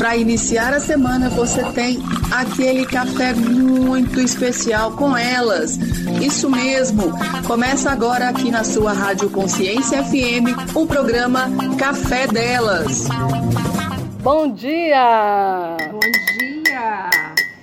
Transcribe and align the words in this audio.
Para 0.00 0.16
iniciar 0.16 0.72
a 0.72 0.80
semana, 0.80 1.28
você 1.28 1.62
tem 1.72 1.98
aquele 2.32 2.86
café 2.86 3.34
muito 3.34 4.18
especial 4.18 4.92
com 4.92 5.14
elas. 5.14 5.76
Isso 6.22 6.48
mesmo. 6.48 7.12
Começa 7.46 7.90
agora 7.90 8.30
aqui 8.30 8.50
na 8.50 8.64
sua 8.64 8.94
Rádio 8.94 9.28
Consciência 9.28 10.02
FM 10.02 10.74
o 10.74 10.86
programa 10.86 11.50
Café 11.78 12.26
Delas. 12.26 13.08
Bom 14.22 14.50
dia! 14.50 15.76
Bom 15.92 16.00
dia! 16.00 17.10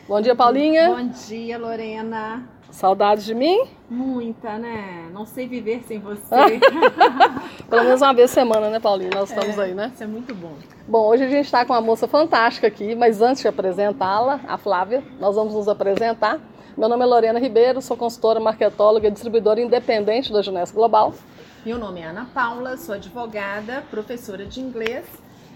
Bom 0.08 0.22
dia, 0.22 0.36
Paulinha. 0.36 0.90
Bom 0.90 1.08
dia, 1.28 1.58
Lorena. 1.58 2.57
Saudades 2.78 3.26
de 3.26 3.34
mim? 3.34 3.64
Muita, 3.90 4.60
né? 4.60 5.10
Não 5.12 5.26
sei 5.26 5.48
viver 5.48 5.82
sem 5.88 6.00
você. 6.00 6.60
Pelo 7.68 7.84
menos 7.84 8.04
uma 8.04 8.14
vez 8.14 8.30
semana, 8.30 8.70
né, 8.70 8.80
Paulinha? 8.80 9.10
Nós 9.16 9.32
estamos 9.32 9.58
É, 9.58 9.64
aí, 9.64 9.74
né? 9.74 9.90
Isso 9.92 10.04
é 10.04 10.06
muito 10.06 10.36
bom. 10.36 10.54
Bom, 10.88 11.08
hoje 11.08 11.24
a 11.24 11.28
gente 11.28 11.46
está 11.46 11.66
com 11.66 11.74
uma 11.74 11.82
moça 11.82 12.08
fantástica 12.08 12.68
aqui, 12.68 12.94
mas 12.94 13.20
antes 13.20 13.42
de 13.42 13.48
apresentá-la, 13.48 14.42
a 14.48 14.60
Flávia, 14.60 15.04
nós 15.20 15.36
vamos 15.36 15.56
nos 15.56 15.68
apresentar. 15.68 16.40
Meu 16.78 16.88
nome 16.88 17.02
é 17.02 17.08
Lorena 17.08 17.40
Ribeiro, 17.40 17.82
sou 17.82 17.98
consultora, 17.98 18.40
marketóloga 18.40 19.08
e 19.08 19.12
distribuidora 19.12 19.60
independente 19.60 20.32
da 20.32 20.44
Junesc 20.44 20.76
Global. 20.76 21.16
Meu 21.66 21.80
nome 21.80 22.02
é 22.02 22.06
Ana 22.06 22.28
Paula, 22.32 22.78
sou 22.78 22.94
advogada, 22.94 23.84
professora 23.90 24.46
de 24.46 24.62
inglês 24.62 25.04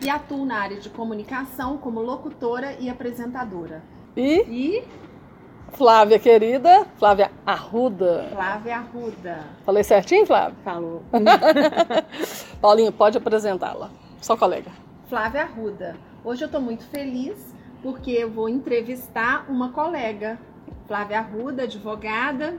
e 0.02 0.10
atuo 0.10 0.44
na 0.44 0.58
área 0.58 0.80
de 0.80 0.90
comunicação 0.90 1.77
como 1.77 2.02
locutora 2.02 2.76
e 2.80 2.90
apresentadora. 2.90 3.84
E 4.18 4.41
E 4.49 4.84
Flávia, 5.74 6.20
querida, 6.20 6.86
Flávia 6.98 7.32
Arruda. 7.46 8.28
Flávia 8.32 8.76
Arruda. 8.78 9.40
Falei 9.66 9.84
certinho, 9.84 10.26
Flávia? 10.26 10.56
Falou. 10.64 11.02
Paulinha, 12.62 12.92
pode 12.92 13.18
apresentá-la. 13.18 13.90
Só 14.22 14.36
colega. 14.36 14.72
Flávia 15.08 15.44
Arruda. 15.44 15.96
Hoje 16.24 16.44
eu 16.44 16.48
estou 16.48 16.62
muito 16.62 16.86
feliz 16.86 17.56
porque 17.82 18.12
eu 18.12 18.30
vou 18.30 18.48
entrevistar 18.48 19.46
uma 19.50 19.72
colega. 19.72 20.38
Flávia 20.88 21.20
Arruda, 21.20 21.63
advogada. 21.63 22.56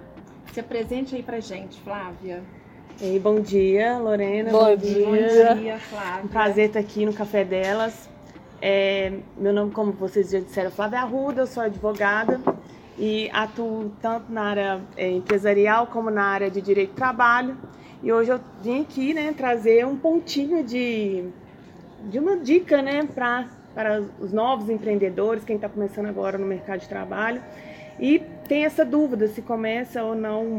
Se 0.52 0.60
apresente 0.60 1.14
aí 1.14 1.22
pra 1.22 1.38
gente, 1.38 1.80
Flávia. 1.80 2.42
Ei, 3.00 3.18
bom 3.18 3.40
dia, 3.40 3.98
Lorena. 3.98 4.50
Bom 4.50 4.74
dia. 4.74 5.06
Bom 5.06 5.60
dia, 5.60 5.78
Flávia. 5.78 6.24
Um 6.24 6.28
prazer 6.28 6.66
estar 6.68 6.80
aqui 6.80 7.06
no 7.06 7.12
Café 7.12 7.44
Delas. 7.44 8.10
É, 8.60 9.12
meu 9.36 9.52
nome, 9.52 9.70
como 9.72 9.92
vocês 9.92 10.30
já 10.30 10.38
disseram, 10.38 10.68
é 10.68 10.70
Flávia 10.70 11.00
Arruda, 11.00 11.42
eu 11.42 11.46
sou 11.46 11.62
advogada 11.62 12.40
e 12.98 13.30
atuo 13.32 13.90
tanto 14.00 14.30
na 14.30 14.42
área 14.42 14.80
é, 14.96 15.10
empresarial 15.10 15.86
como 15.86 16.10
na 16.10 16.24
área 16.24 16.50
de 16.50 16.60
direito 16.60 16.90
do 16.90 16.96
trabalho. 16.96 17.56
E 18.02 18.12
hoje 18.12 18.30
eu 18.30 18.40
vim 18.62 18.82
aqui 18.82 19.14
né, 19.14 19.32
trazer 19.36 19.86
um 19.86 19.96
pontinho 19.96 20.64
de, 20.64 21.24
de 22.04 22.18
uma 22.18 22.36
dica 22.36 22.82
né, 22.82 23.08
pra, 23.14 23.46
para 23.74 24.02
os 24.20 24.32
novos 24.32 24.68
empreendedores, 24.68 25.44
quem 25.44 25.56
está 25.56 25.68
começando 25.68 26.06
agora 26.06 26.36
no 26.36 26.46
mercado 26.46 26.80
de 26.80 26.88
trabalho. 26.88 27.42
E 27.98 28.18
tem 28.48 28.64
essa 28.64 28.84
dúvida 28.84 29.28
se 29.28 29.42
começa 29.42 30.02
ou 30.02 30.14
não 30.14 30.58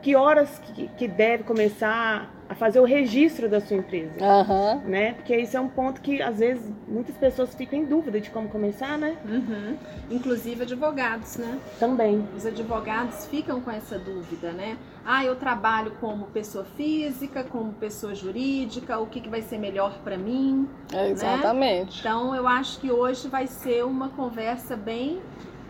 que 0.00 0.16
horas 0.16 0.58
que, 0.58 0.88
que 0.88 1.08
deve 1.08 1.44
começar 1.44 2.30
a 2.52 2.54
fazer 2.54 2.80
o 2.80 2.84
registro 2.84 3.48
da 3.48 3.62
sua 3.62 3.78
empresa, 3.78 4.12
Aham. 4.22 4.82
né? 4.84 5.14
Porque 5.14 5.34
isso 5.34 5.56
é 5.56 5.60
um 5.60 5.68
ponto 5.68 6.02
que 6.02 6.20
às 6.20 6.38
vezes 6.38 6.62
muitas 6.86 7.16
pessoas 7.16 7.54
ficam 7.54 7.78
em 7.78 7.86
dúvida 7.86 8.20
de 8.20 8.28
como 8.28 8.46
começar, 8.46 8.98
né? 8.98 9.16
Uhum. 9.24 9.74
Inclusive 10.10 10.62
advogados, 10.62 11.38
né? 11.38 11.58
Também. 11.80 12.28
Os 12.36 12.44
advogados 12.44 13.24
ficam 13.26 13.58
com 13.62 13.70
essa 13.70 13.98
dúvida, 13.98 14.52
né? 14.52 14.76
Ah, 15.02 15.24
eu 15.24 15.34
trabalho 15.34 15.92
como 15.98 16.26
pessoa 16.26 16.64
física, 16.76 17.42
como 17.42 17.72
pessoa 17.72 18.14
jurídica, 18.14 18.98
o 18.98 19.06
que, 19.06 19.22
que 19.22 19.30
vai 19.30 19.40
ser 19.40 19.56
melhor 19.56 19.98
para 20.04 20.18
mim? 20.18 20.68
É, 20.92 21.08
exatamente. 21.08 22.00
Então, 22.00 22.36
eu 22.36 22.46
acho 22.46 22.78
que 22.80 22.90
hoje 22.90 23.28
vai 23.28 23.46
ser 23.46 23.82
uma 23.82 24.10
conversa 24.10 24.76
bem 24.76 25.22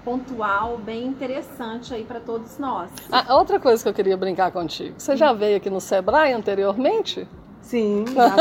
pontual, 0.05 0.79
bem 0.79 1.07
interessante 1.07 1.95
aí 1.95 2.05
para 2.05 2.21
todos 2.21 2.59
nós. 2.59 2.91
Ah, 3.11 3.35
outra 3.37 3.59
coisa 3.61 3.83
que 3.83 3.89
eu 3.89 3.95
queria 3.95 4.17
brincar 4.17 4.51
contigo. 4.51 4.95
Você 4.99 5.17
já 5.17 5.33
veio 5.33 5.57
aqui 5.57 5.71
no 5.71 5.81
Sebrae 5.81 6.33
anteriormente? 6.33 7.27
Sim, 7.63 8.05
já. 8.13 8.35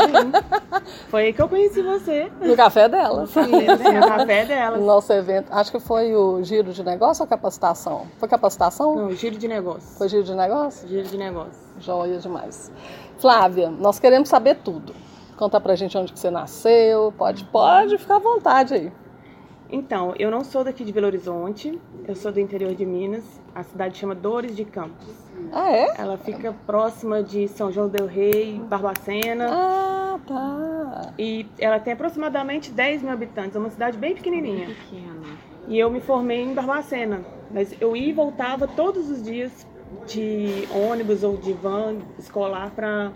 Foi 1.08 1.26
aí 1.26 1.32
que 1.32 1.40
eu 1.40 1.48
conheci 1.48 1.80
você. 1.80 2.30
No 2.40 2.56
café 2.56 2.88
delas. 2.88 3.30
Isso, 3.30 3.40
no 3.40 4.08
café 4.08 4.42
No 4.42 4.48
delas. 4.48 4.80
nosso 4.82 5.12
evento. 5.12 5.46
Acho 5.52 5.70
que 5.70 5.78
foi 5.78 6.14
o 6.14 6.42
giro 6.42 6.72
de 6.72 6.82
negócio 6.82 7.22
ou 7.22 7.28
capacitação? 7.28 8.06
Foi 8.18 8.28
capacitação? 8.28 8.96
Não, 8.96 9.12
giro 9.12 9.38
de 9.38 9.46
negócio. 9.46 9.96
Foi 9.96 10.08
giro 10.08 10.24
de 10.24 10.34
negócio? 10.34 10.88
Giro 10.88 11.06
de 11.06 11.16
negócio. 11.16 11.52
Joia 11.78 12.18
demais. 12.18 12.70
Flávia, 13.18 13.70
nós 13.70 14.00
queremos 14.00 14.28
saber 14.28 14.56
tudo. 14.56 14.92
Conta 15.36 15.60
pra 15.60 15.76
gente 15.76 15.96
onde 15.96 16.12
que 16.12 16.18
você 16.18 16.30
nasceu. 16.30 17.14
Pode, 17.16 17.44
pode 17.44 17.96
ficar 17.98 18.16
à 18.16 18.18
vontade 18.18 18.74
aí. 18.74 18.92
Então, 19.72 20.14
eu 20.18 20.30
não 20.30 20.44
sou 20.44 20.62
daqui 20.62 20.84
de 20.84 20.92
Belo 20.92 21.06
Horizonte, 21.06 21.80
eu 22.06 22.14
sou 22.14 22.30
do 22.30 22.38
interior 22.38 22.74
de 22.74 22.84
Minas. 22.84 23.24
A 23.54 23.62
cidade 23.62 23.96
chama 23.96 24.14
Dores 24.14 24.54
de 24.54 24.66
Campos. 24.66 25.08
Ah, 25.50 25.72
é? 25.72 25.94
Ela 25.96 26.18
fica 26.18 26.54
próxima 26.66 27.22
de 27.22 27.48
São 27.48 27.72
João 27.72 27.88
del 27.88 28.06
Rei, 28.06 28.60
Barbacena. 28.68 29.48
Ah, 29.50 30.20
tá. 30.26 31.14
E 31.18 31.46
ela 31.58 31.80
tem 31.80 31.94
aproximadamente 31.94 32.70
10 32.70 33.02
mil 33.02 33.12
habitantes, 33.12 33.56
é 33.56 33.58
uma 33.58 33.70
cidade 33.70 33.96
bem 33.96 34.14
pequenininha. 34.14 34.66
Pequena. 34.66 35.38
E 35.66 35.78
eu 35.78 35.90
me 35.90 36.02
formei 36.02 36.42
em 36.42 36.52
Barbacena, 36.52 37.22
mas 37.50 37.74
eu 37.80 37.96
ia 37.96 38.08
e 38.08 38.12
voltava 38.12 38.68
todos 38.68 39.10
os 39.10 39.22
dias 39.22 39.66
de 40.06 40.68
ônibus 40.70 41.24
ou 41.24 41.38
de 41.38 41.54
van 41.54 41.96
escolar 42.18 42.70
para 42.72 43.10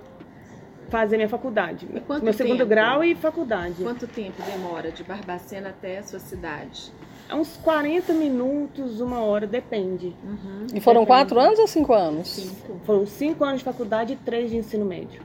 fazer 1.00 1.16
minha 1.18 1.28
faculdade. 1.28 1.86
E 1.94 2.00
quanto 2.00 2.24
Meu 2.24 2.32
segundo 2.32 2.58
tempo? 2.58 2.70
grau 2.70 3.04
e 3.04 3.14
faculdade. 3.14 3.82
Quanto 3.82 4.06
tempo 4.06 4.42
demora 4.42 4.90
de 4.90 5.04
Barbacena 5.04 5.68
até 5.68 5.98
a 5.98 6.02
sua 6.02 6.18
cidade? 6.18 6.90
É 7.28 7.34
uns 7.34 7.56
40 7.58 8.12
minutos, 8.14 9.00
uma 9.00 9.20
hora, 9.20 9.46
depende. 9.46 10.14
Uhum. 10.24 10.66
E 10.74 10.80
foram 10.80 11.00
Depende. 11.02 11.06
quatro 11.06 11.38
anos 11.40 11.58
ou 11.58 11.66
cinco 11.66 11.92
anos? 11.92 12.28
Cinco. 12.28 12.80
Foram 12.84 13.04
cinco 13.06 13.44
anos 13.44 13.58
de 13.58 13.64
faculdade 13.64 14.12
e 14.14 14.16
três 14.16 14.50
de 14.50 14.56
ensino 14.56 14.84
médio. 14.86 15.20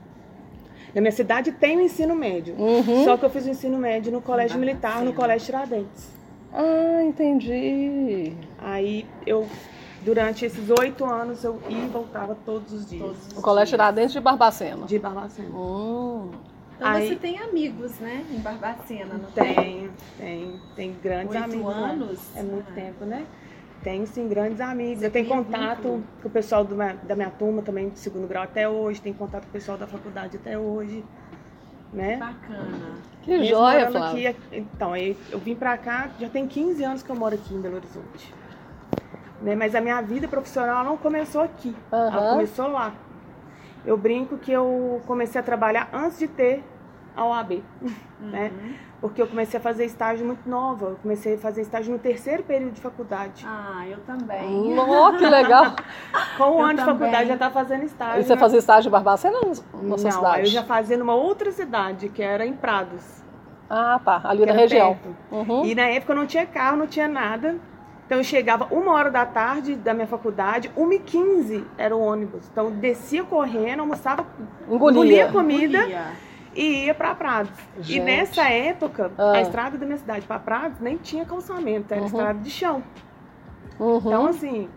Na 0.94 1.00
minha 1.00 1.12
cidade 1.12 1.52
tem 1.52 1.78
o 1.78 1.80
ensino 1.80 2.14
médio, 2.14 2.54
Uhum. 2.58 3.04
só 3.04 3.16
que 3.16 3.24
eu 3.24 3.30
fiz 3.30 3.46
o 3.46 3.50
ensino 3.50 3.78
médio 3.78 4.12
no 4.12 4.20
colégio 4.20 4.58
Barbacena. 4.58 4.90
militar, 4.92 5.04
no 5.04 5.14
colégio 5.14 5.46
Tiradentes. 5.46 6.10
Ah, 6.52 7.02
entendi. 7.02 8.32
Aí 8.58 9.06
eu, 9.26 9.46
durante 10.04 10.44
esses 10.44 10.68
oito 10.70 11.04
anos, 11.04 11.42
eu 11.44 11.60
ia 11.68 11.84
e 11.84 11.88
voltava 11.88 12.36
todos 12.44 12.72
os 12.72 12.86
dias. 12.88 13.02
Todos 13.02 13.26
os 13.28 13.38
O 13.38 13.42
colégio 13.42 13.76
dias. 13.76 13.80
Tiradentes 13.80 14.12
de 14.12 14.20
Barbacena. 14.20 14.86
De 14.86 14.98
Barbacena. 14.98 15.48
Hum. 15.50 16.30
Então 16.76 16.88
Aí- 16.90 17.08
você 17.08 17.16
tem 17.16 17.38
amigos, 17.38 17.98
né? 18.00 18.24
Em 18.30 18.38
Barbacena, 18.40 19.14
não 19.14 19.30
tem? 19.30 19.54
Tem, 19.54 19.90
tem, 20.18 20.60
tem 20.74 20.96
grandes 21.02 21.34
Oito 21.34 21.44
amigos. 21.44 21.66
lá. 21.66 21.76
anos? 21.90 22.20
É 22.36 22.42
muito 22.42 22.70
Ah. 22.70 22.74
tempo, 22.74 23.04
né? 23.04 23.24
Tenho 23.84 24.06
sim 24.06 24.28
grandes 24.28 24.60
amigos. 24.60 25.00
Você 25.00 25.06
eu 25.06 25.10
tenho 25.10 25.26
contato 25.28 25.76
vínculo. 25.82 26.02
com 26.22 26.28
o 26.28 26.30
pessoal 26.30 26.64
do 26.64 26.74
minha- 26.76 26.94
da 27.02 27.14
minha 27.16 27.30
turma 27.30 27.62
também, 27.62 27.88
de 27.88 27.98
segundo 27.98 28.26
grau 28.28 28.42
até 28.44 28.68
hoje. 28.68 29.00
Tenho 29.00 29.14
contato 29.14 29.42
com 29.42 29.48
o 29.48 29.52
pessoal 29.52 29.76
da 29.76 29.86
faculdade 29.86 30.36
até 30.36 30.56
hoje. 30.58 31.04
Né? 31.92 32.16
Bacana. 32.16 32.94
Que 33.22 33.30
Mesmo 33.32 33.44
joia, 33.46 33.90
Flávia. 33.90 34.30
aqui, 34.30 34.38
então, 34.56 34.96
eu 34.96 35.38
vim 35.38 35.54
pra 35.54 35.76
cá, 35.76 36.10
já 36.18 36.28
tem 36.28 36.46
15 36.48 36.82
anos 36.82 37.02
que 37.02 37.10
eu 37.10 37.16
moro 37.16 37.34
aqui 37.34 37.52
em 37.54 37.60
Belo 37.60 37.76
Horizonte. 37.76 38.32
Né? 39.42 39.54
Mas 39.56 39.74
a 39.74 39.80
minha 39.80 40.00
vida 40.00 40.28
profissional 40.28 40.84
não 40.84 40.96
começou 40.96 41.42
aqui. 41.42 41.74
Ela 41.90 42.08
Aham. 42.08 42.30
começou 42.30 42.68
lá. 42.68 42.92
Eu 43.84 43.96
brinco 43.96 44.38
que 44.38 44.52
eu 44.52 45.02
comecei 45.06 45.40
a 45.40 45.44
trabalhar 45.44 45.88
antes 45.92 46.18
de 46.18 46.28
ter 46.28 46.62
a 47.16 47.24
OAB. 47.24 47.62
Né? 48.20 48.52
Uhum. 48.54 48.74
Porque 49.00 49.20
eu 49.20 49.26
comecei 49.26 49.58
a 49.58 49.62
fazer 49.62 49.84
estágio 49.84 50.24
muito 50.24 50.48
nova. 50.48 50.90
Eu 50.90 50.96
comecei 51.02 51.34
a 51.34 51.38
fazer 51.38 51.62
estágio 51.62 51.92
no 51.92 51.98
terceiro 51.98 52.44
período 52.44 52.74
de 52.74 52.80
faculdade. 52.80 53.44
Ah, 53.46 53.84
eu 53.88 53.98
também. 54.06 54.74
Nó, 54.74 55.10
que 55.10 55.26
legal. 55.26 55.74
Com 56.38 56.44
um 56.44 56.58
eu 56.60 56.60
ano 56.60 56.70
de 56.70 56.76
também. 56.76 56.94
faculdade 56.98 57.28
já 57.28 57.36
tá 57.36 57.50
fazendo 57.50 57.82
estágio. 57.84 58.20
E 58.20 58.24
você 58.24 58.34
né? 58.34 58.40
fazia 58.40 58.58
estágio 58.60 58.88
em 58.88 58.92
Barbacena 58.92 59.38
ou 59.38 59.48
na 59.48 59.98
sua 59.98 60.10
Não, 60.10 60.16
cidade? 60.18 60.40
eu 60.40 60.46
já 60.46 60.62
fazia 60.62 60.96
numa 60.96 61.14
outra 61.14 61.50
cidade, 61.50 62.08
que 62.08 62.22
era 62.22 62.46
em 62.46 62.52
Prados. 62.52 63.02
Ah, 63.68 64.00
tá. 64.04 64.20
Ali 64.24 64.46
na 64.46 64.52
região. 64.52 64.96
Uhum. 65.32 65.64
E 65.64 65.74
na 65.74 65.82
época 65.88 66.12
eu 66.12 66.16
não 66.16 66.26
tinha 66.26 66.46
carro, 66.46 66.76
não 66.76 66.86
tinha 66.86 67.08
nada. 67.08 67.56
Então 68.06 68.18
eu 68.18 68.24
chegava 68.24 68.66
uma 68.70 68.92
hora 68.92 69.10
da 69.10 69.24
tarde 69.24 69.74
da 69.74 69.94
minha 69.94 70.06
faculdade, 70.06 70.70
1h15 70.76 71.64
era 71.78 71.96
o 71.96 72.00
ônibus. 72.00 72.48
Então 72.50 72.66
eu 72.66 72.70
descia 72.72 73.24
correndo, 73.24 73.80
almoçava, 73.80 74.26
Engolia. 74.68 74.90
engolia 75.24 75.28
comida 75.32 75.78
Engolia. 75.78 76.06
e 76.54 76.84
ia 76.86 76.94
pra 76.94 77.14
Prados. 77.14 77.52
Gente. 77.78 77.96
E 77.96 78.00
nessa 78.00 78.42
época, 78.50 79.10
Ah. 79.16 79.32
a 79.36 79.40
estrada 79.40 79.78
da 79.78 79.86
minha 79.86 79.96
cidade 79.98 80.26
pra 80.26 80.38
Prados 80.38 80.78
nem 80.80 80.96
tinha 80.98 81.24
calçamento, 81.24 81.92
era 81.92 82.00
Uhum. 82.02 82.06
estrada 82.06 82.38
de 82.38 82.50
chão. 82.50 82.82
Uhum. 83.80 83.96
Então 83.98 84.26
assim, 84.26 84.68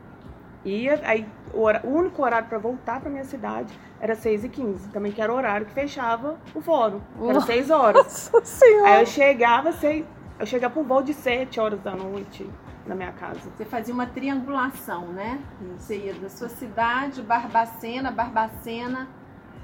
ia, 0.64 1.02
aí 1.04 1.26
o, 1.54 1.62
hora- 1.62 1.82
o 1.84 1.90
único 1.90 2.24
horário 2.24 2.48
pra 2.48 2.58
voltar 2.58 3.02
pra 3.02 3.10
minha 3.10 3.26
cidade 3.26 3.74
era 4.00 4.16
6h15, 4.16 4.90
também 4.94 5.12
que 5.12 5.22
era 5.22 5.34
o 5.34 5.36
horário 5.36 5.66
que 5.66 5.74
fechava 5.74 6.38
o 6.54 6.62
fórum, 6.62 7.02
era 7.22 7.34
Nossa 7.34 7.48
6 7.48 7.70
horas. 7.70 8.30
Nossa 8.32 8.46
senhora. 8.46 8.92
Aí 8.94 9.02
eu 9.02 9.06
chegava, 9.06 9.72
sei, 9.74 10.06
eu 10.40 10.46
chegava 10.46 10.74
pro 10.74 10.84
voo 10.84 11.02
de 11.02 11.14
7 11.14 11.60
horas 11.60 11.80
da 11.82 11.92
noite 11.92 12.50
na 12.86 12.96
minha 12.96 13.12
casa. 13.12 13.40
Você 13.56 13.66
fazia 13.66 13.94
uma 13.94 14.06
triangulação, 14.06 15.08
né? 15.08 15.40
Você 15.78 15.98
ia 15.98 16.14
da 16.14 16.30
sua 16.30 16.50
cidade, 16.50 17.22
Barbacena, 17.22 18.12
Barbacena, 18.12 19.08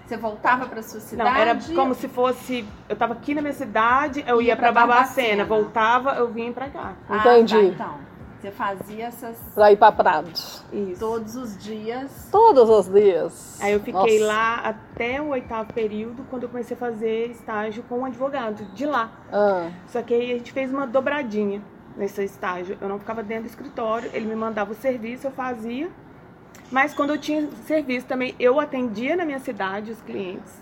Você 0.05 0.17
voltava 0.17 0.65
para 0.65 0.81
sua 0.83 0.99
Não, 0.99 1.07
cidade? 1.07 1.39
era 1.39 1.57
como 1.75 1.93
se 1.95 2.07
fosse. 2.09 2.65
Eu 2.89 2.95
tava 2.97 3.13
aqui 3.13 3.33
na 3.33 3.41
minha 3.41 3.53
cidade, 3.53 4.23
eu 4.27 4.41
Ia 4.41 4.49
ia 4.49 4.55
pra 4.57 4.71
pra 4.73 4.85
Barbacena, 4.85 5.45
Barbacena. 5.45 5.45
voltava, 5.45 6.11
eu 6.15 6.27
vinha 6.31 6.51
pra 6.51 6.69
cá. 6.69 6.93
Ah, 7.07 7.17
Entendi. 7.17 7.55
tá, 7.55 7.61
então. 7.63 8.11
Você 8.41 8.49
fazia 8.51 9.05
essas 9.05 9.37
Pra 9.53 9.71
ir 9.71 9.77
pra 9.77 9.91
Prados. 9.91 10.65
Isso. 10.73 10.99
todos 10.99 11.35
os 11.35 11.55
dias. 11.57 12.27
Todos 12.31 12.67
os 12.69 12.91
dias. 12.91 13.59
Aí 13.61 13.71
eu 13.71 13.79
fiquei 13.79 14.19
Nossa. 14.19 14.25
lá 14.33 14.55
até 14.55 15.21
o 15.21 15.27
oitavo 15.27 15.71
período, 15.71 16.25
quando 16.29 16.43
eu 16.43 16.49
comecei 16.49 16.75
a 16.75 16.79
fazer 16.79 17.27
estágio 17.29 17.83
com 17.87 17.99
um 17.99 18.05
advogado 18.05 18.65
de 18.73 18.85
lá. 18.87 19.11
Ah, 19.31 19.69
Só 19.87 20.01
que 20.01 20.13
aí 20.13 20.31
a 20.33 20.37
gente 20.39 20.51
fez 20.51 20.73
uma 20.73 20.87
dobradinha 20.87 21.61
nesse 21.95 22.23
estágio. 22.23 22.77
Eu 22.81 22.89
não 22.89 22.99
ficava 22.99 23.21
dentro 23.23 23.43
do 23.43 23.49
escritório, 23.49 24.09
ele 24.13 24.25
me 24.25 24.35
mandava 24.35 24.71
o 24.71 24.75
serviço, 24.75 25.27
eu 25.27 25.31
fazia. 25.31 25.89
Mas 26.71 26.93
quando 26.93 27.11
eu 27.11 27.17
tinha 27.17 27.49
serviço 27.65 28.07
também, 28.07 28.33
eu 28.39 28.59
atendia 28.59 29.15
na 29.15 29.25
minha 29.25 29.39
cidade 29.39 29.91
os 29.91 30.01
clientes. 30.01 30.53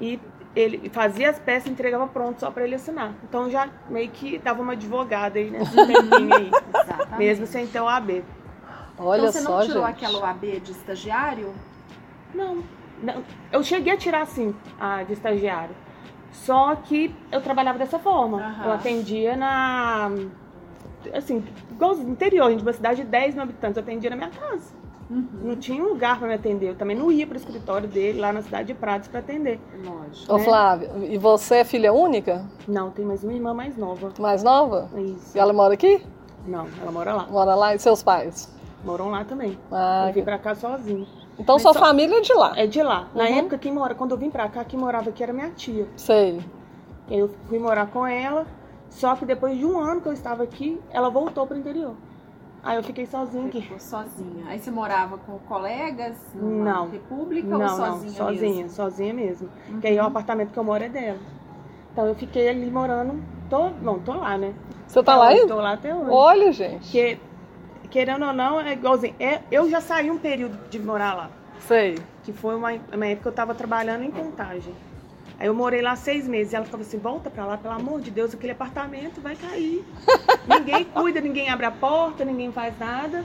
E 0.00 0.20
ele 0.54 0.88
fazia 0.90 1.30
as 1.30 1.38
peças 1.38 1.66
e 1.66 1.70
entregava 1.72 2.06
pronto 2.06 2.40
só 2.40 2.50
para 2.50 2.64
ele 2.64 2.74
assinar. 2.74 3.12
Então 3.24 3.50
já 3.50 3.68
meio 3.88 4.10
que 4.10 4.38
dava 4.38 4.62
uma 4.62 4.72
advogada 4.72 5.38
aí 5.38 5.50
nesse 5.50 5.74
tempinho 5.74 6.34
aí. 6.34 6.50
Exatamente. 6.68 7.18
mesmo 7.18 7.46
sem 7.46 7.66
ter 7.66 7.80
o 7.80 7.88
AB. 7.88 8.22
olha 8.98 9.20
então 9.20 9.32
você 9.32 9.40
só, 9.40 9.58
não 9.58 9.66
tirou 9.66 9.86
gente. 9.86 9.96
aquela 9.96 10.18
OAB 10.20 10.60
de 10.60 10.72
estagiário? 10.72 11.54
Não, 12.34 12.62
não. 13.02 13.24
Eu 13.50 13.62
cheguei 13.62 13.92
a 13.92 13.96
tirar 13.96 14.26
sim 14.26 14.54
a 14.78 15.02
de 15.02 15.14
estagiário. 15.14 15.74
Só 16.34 16.74
que 16.74 17.14
eu 17.32 17.40
trabalhava 17.40 17.78
dessa 17.78 17.98
forma. 17.98 18.38
Aham. 18.38 18.64
Eu 18.66 18.72
atendia 18.72 19.36
na. 19.36 20.10
Assim, 21.14 21.44
igual 21.70 21.94
no 21.94 22.10
interior, 22.10 22.50
gente, 22.50 22.62
uma 22.62 22.72
cidade 22.72 23.02
de 23.02 23.08
10 23.08 23.34
mil 23.34 23.44
habitantes, 23.44 23.76
eu 23.76 23.82
atendia 23.82 24.10
na 24.10 24.16
minha 24.16 24.30
casa. 24.30 24.74
Uhum. 25.08 25.26
Não 25.42 25.56
tinha 25.56 25.82
um 25.82 25.88
lugar 25.88 26.18
para 26.18 26.26
me 26.28 26.34
atender. 26.34 26.70
Eu 26.70 26.74
também 26.74 26.96
não 26.96 27.12
ia 27.12 27.26
para 27.26 27.34
o 27.34 27.36
escritório 27.36 27.86
dele 27.86 28.20
lá 28.20 28.32
na 28.32 28.42
cidade 28.42 28.68
de 28.68 28.74
Prados 28.74 29.06
para 29.06 29.20
atender. 29.20 29.60
Lógico. 29.84 30.32
Ô, 30.32 30.38
né? 30.38 30.44
Flávia, 30.44 30.90
e 31.02 31.18
você 31.18 31.56
é 31.56 31.64
filha 31.64 31.92
única? 31.92 32.44
Não, 32.66 32.90
tem 32.90 33.04
mais 33.04 33.22
uma 33.22 33.32
irmã 33.32 33.54
mais 33.54 33.76
nova. 33.76 34.12
Mais 34.18 34.42
nova? 34.42 34.88
Isso. 34.96 35.36
E 35.36 35.38
ela 35.38 35.52
mora 35.52 35.74
aqui? 35.74 36.02
Não, 36.46 36.66
ela 36.80 36.90
mora 36.90 37.14
lá. 37.14 37.26
Mora 37.26 37.54
lá 37.54 37.74
e 37.74 37.78
seus 37.78 38.02
pais? 38.02 38.52
Moram 38.82 39.10
lá 39.10 39.24
também. 39.24 39.58
Ah, 39.70 40.06
eu 40.08 40.14
vim 40.14 40.22
pra 40.22 40.38
cá 40.38 40.54
sozinho. 40.54 41.06
Então 41.38 41.56
Mas 41.56 41.62
sua 41.62 41.72
só- 41.72 41.78
família 41.80 42.18
é 42.18 42.20
de 42.20 42.32
lá. 42.34 42.52
É 42.56 42.66
de 42.66 42.82
lá. 42.82 43.08
Na 43.14 43.24
Uhum. 43.24 43.38
época, 43.38 43.58
quem 43.58 43.72
mora, 43.72 43.94
quando 43.94 44.12
eu 44.12 44.18
vim 44.18 44.30
pra 44.30 44.48
cá, 44.48 44.64
quem 44.64 44.78
morava 44.78 45.10
aqui 45.10 45.22
era 45.22 45.32
minha 45.32 45.50
tia. 45.50 45.86
Sei. 45.96 46.40
Eu 47.10 47.28
fui 47.48 47.58
morar 47.58 47.86
com 47.88 48.06
ela, 48.06 48.46
só 48.88 49.14
que 49.16 49.24
depois 49.26 49.58
de 49.58 49.64
um 49.66 49.78
ano 49.78 50.00
que 50.00 50.08
eu 50.08 50.12
estava 50.12 50.42
aqui, 50.42 50.80
ela 50.90 51.10
voltou 51.10 51.46
pro 51.46 51.56
interior. 51.56 51.94
Aí 52.62 52.76
eu 52.76 52.82
fiquei 52.82 53.04
sozinha 53.04 53.46
aqui. 53.46 53.60
Ficou 53.60 53.78
sozinha. 53.78 54.46
Aí 54.48 54.58
você 54.58 54.70
morava 54.70 55.18
com 55.18 55.38
colegas 55.40 56.16
Não. 56.34 56.88
república 56.88 57.46
Não, 57.48 57.60
ou 57.60 57.66
não, 57.66 57.76
sozinha 57.76 58.12
sozinha, 58.12 58.54
mesmo? 58.54 58.70
sozinha 58.70 59.12
mesmo. 59.12 59.48
Que 59.82 59.86
aí 59.88 59.98
o 59.98 60.02
apartamento 60.04 60.50
que 60.50 60.58
eu 60.58 60.64
moro 60.64 60.82
é 60.82 60.88
dela. 60.88 61.18
Então 61.92 62.06
eu 62.06 62.14
fiquei 62.14 62.48
ali 62.48 62.70
morando, 62.70 63.22
tô, 63.50 63.68
não, 63.82 63.98
tô 63.98 64.14
lá, 64.14 64.38
né? 64.38 64.54
Você 64.86 65.02
tá 65.02 65.12
Até 65.12 65.20
lá 65.20 65.28
ainda? 65.28 65.46
Tô 65.48 65.56
lá 65.60 65.72
até 65.74 65.94
hoje. 65.94 66.10
Olha, 66.10 66.52
gente. 66.52 66.80
Porque, 66.84 67.18
querendo 67.94 68.26
ou 68.26 68.32
não, 68.32 68.60
é 68.60 68.72
igualzinho. 68.72 69.14
É, 69.20 69.40
eu 69.52 69.70
já 69.70 69.80
saí 69.80 70.10
um 70.10 70.18
período 70.18 70.58
de 70.68 70.80
morar 70.80 71.14
lá. 71.14 71.30
Sei. 71.60 71.96
Que 72.24 72.32
foi 72.32 72.56
uma, 72.56 72.72
uma 72.92 73.06
época 73.06 73.22
que 73.22 73.28
eu 73.28 73.32
tava 73.32 73.54
trabalhando 73.54 74.02
em 74.02 74.10
contagem. 74.10 74.74
Aí 75.38 75.46
eu 75.46 75.54
morei 75.54 75.80
lá 75.80 75.94
seis 75.94 76.26
meses. 76.26 76.52
E 76.52 76.56
ela 76.56 76.64
falou 76.64 76.84
assim: 76.84 76.98
volta 76.98 77.30
pra 77.30 77.46
lá, 77.46 77.56
pelo 77.56 77.72
amor 77.74 78.00
de 78.00 78.10
Deus, 78.10 78.34
aquele 78.34 78.50
apartamento 78.50 79.20
vai 79.20 79.36
cair. 79.36 79.84
ninguém 80.48 80.84
cuida, 80.86 81.20
ninguém 81.20 81.48
abre 81.48 81.66
a 81.66 81.70
porta, 81.70 82.24
ninguém 82.24 82.50
faz 82.50 82.76
nada. 82.80 83.24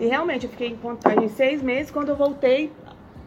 E 0.00 0.06
realmente 0.06 0.44
eu 0.46 0.50
fiquei 0.50 0.68
em 0.70 0.76
contagem 0.76 1.28
seis 1.28 1.62
meses. 1.62 1.92
Quando 1.92 2.08
eu 2.08 2.16
voltei, 2.16 2.72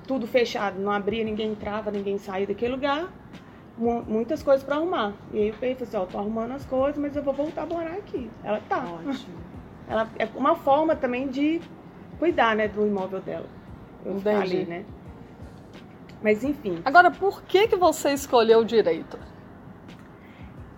tudo 0.06 0.27
fechado, 0.27 0.81
não 0.81 0.91
abria, 0.91 1.24
ninguém 1.24 1.51
entrava, 1.51 1.89
ninguém 1.91 2.18
saía 2.18 2.45
daquele 2.45 2.74
lugar. 2.74 3.07
Mu- 3.77 4.03
Muitas 4.06 4.44
coisas 4.44 4.63
pra 4.65 4.75
arrumar. 4.75 5.13
E 5.31 5.38
aí 5.39 5.47
eu 5.47 5.53
falei 5.53 5.77
assim: 5.81 5.95
ó, 5.95 6.06
tô 6.06 6.18
arrumando 6.18 6.51
as 6.51 6.65
coisas, 6.65 6.97
mas 7.01 7.15
eu 7.15 7.24
vou 7.24 7.33
voltar 7.33 7.62
a 7.62 7.65
morar 7.65 7.94
aqui. 7.94 8.29
Ela 8.44 8.59
tá. 8.68 8.83
Ótimo. 8.83 9.41
Ela 9.88 10.09
é 10.18 10.27
uma 10.35 10.56
forma 10.56 10.95
também 10.95 11.27
de 11.27 11.62
cuidar, 12.19 12.56
né, 12.56 12.68
do 12.68 12.85
imóvel 12.85 13.19
dela. 13.21 13.45
Eu 14.06 14.13
Entendi. 14.18 14.38
ali, 14.38 14.65
né? 14.65 14.85
Mas 16.21 16.44
enfim, 16.44 16.81
Agora, 16.85 17.12
por 17.12 17.44
que 17.44 17.68
que 17.68 17.75
você 17.75 18.12
escolheu 18.12 18.59
o 18.59 18.65
direito? 18.65 19.18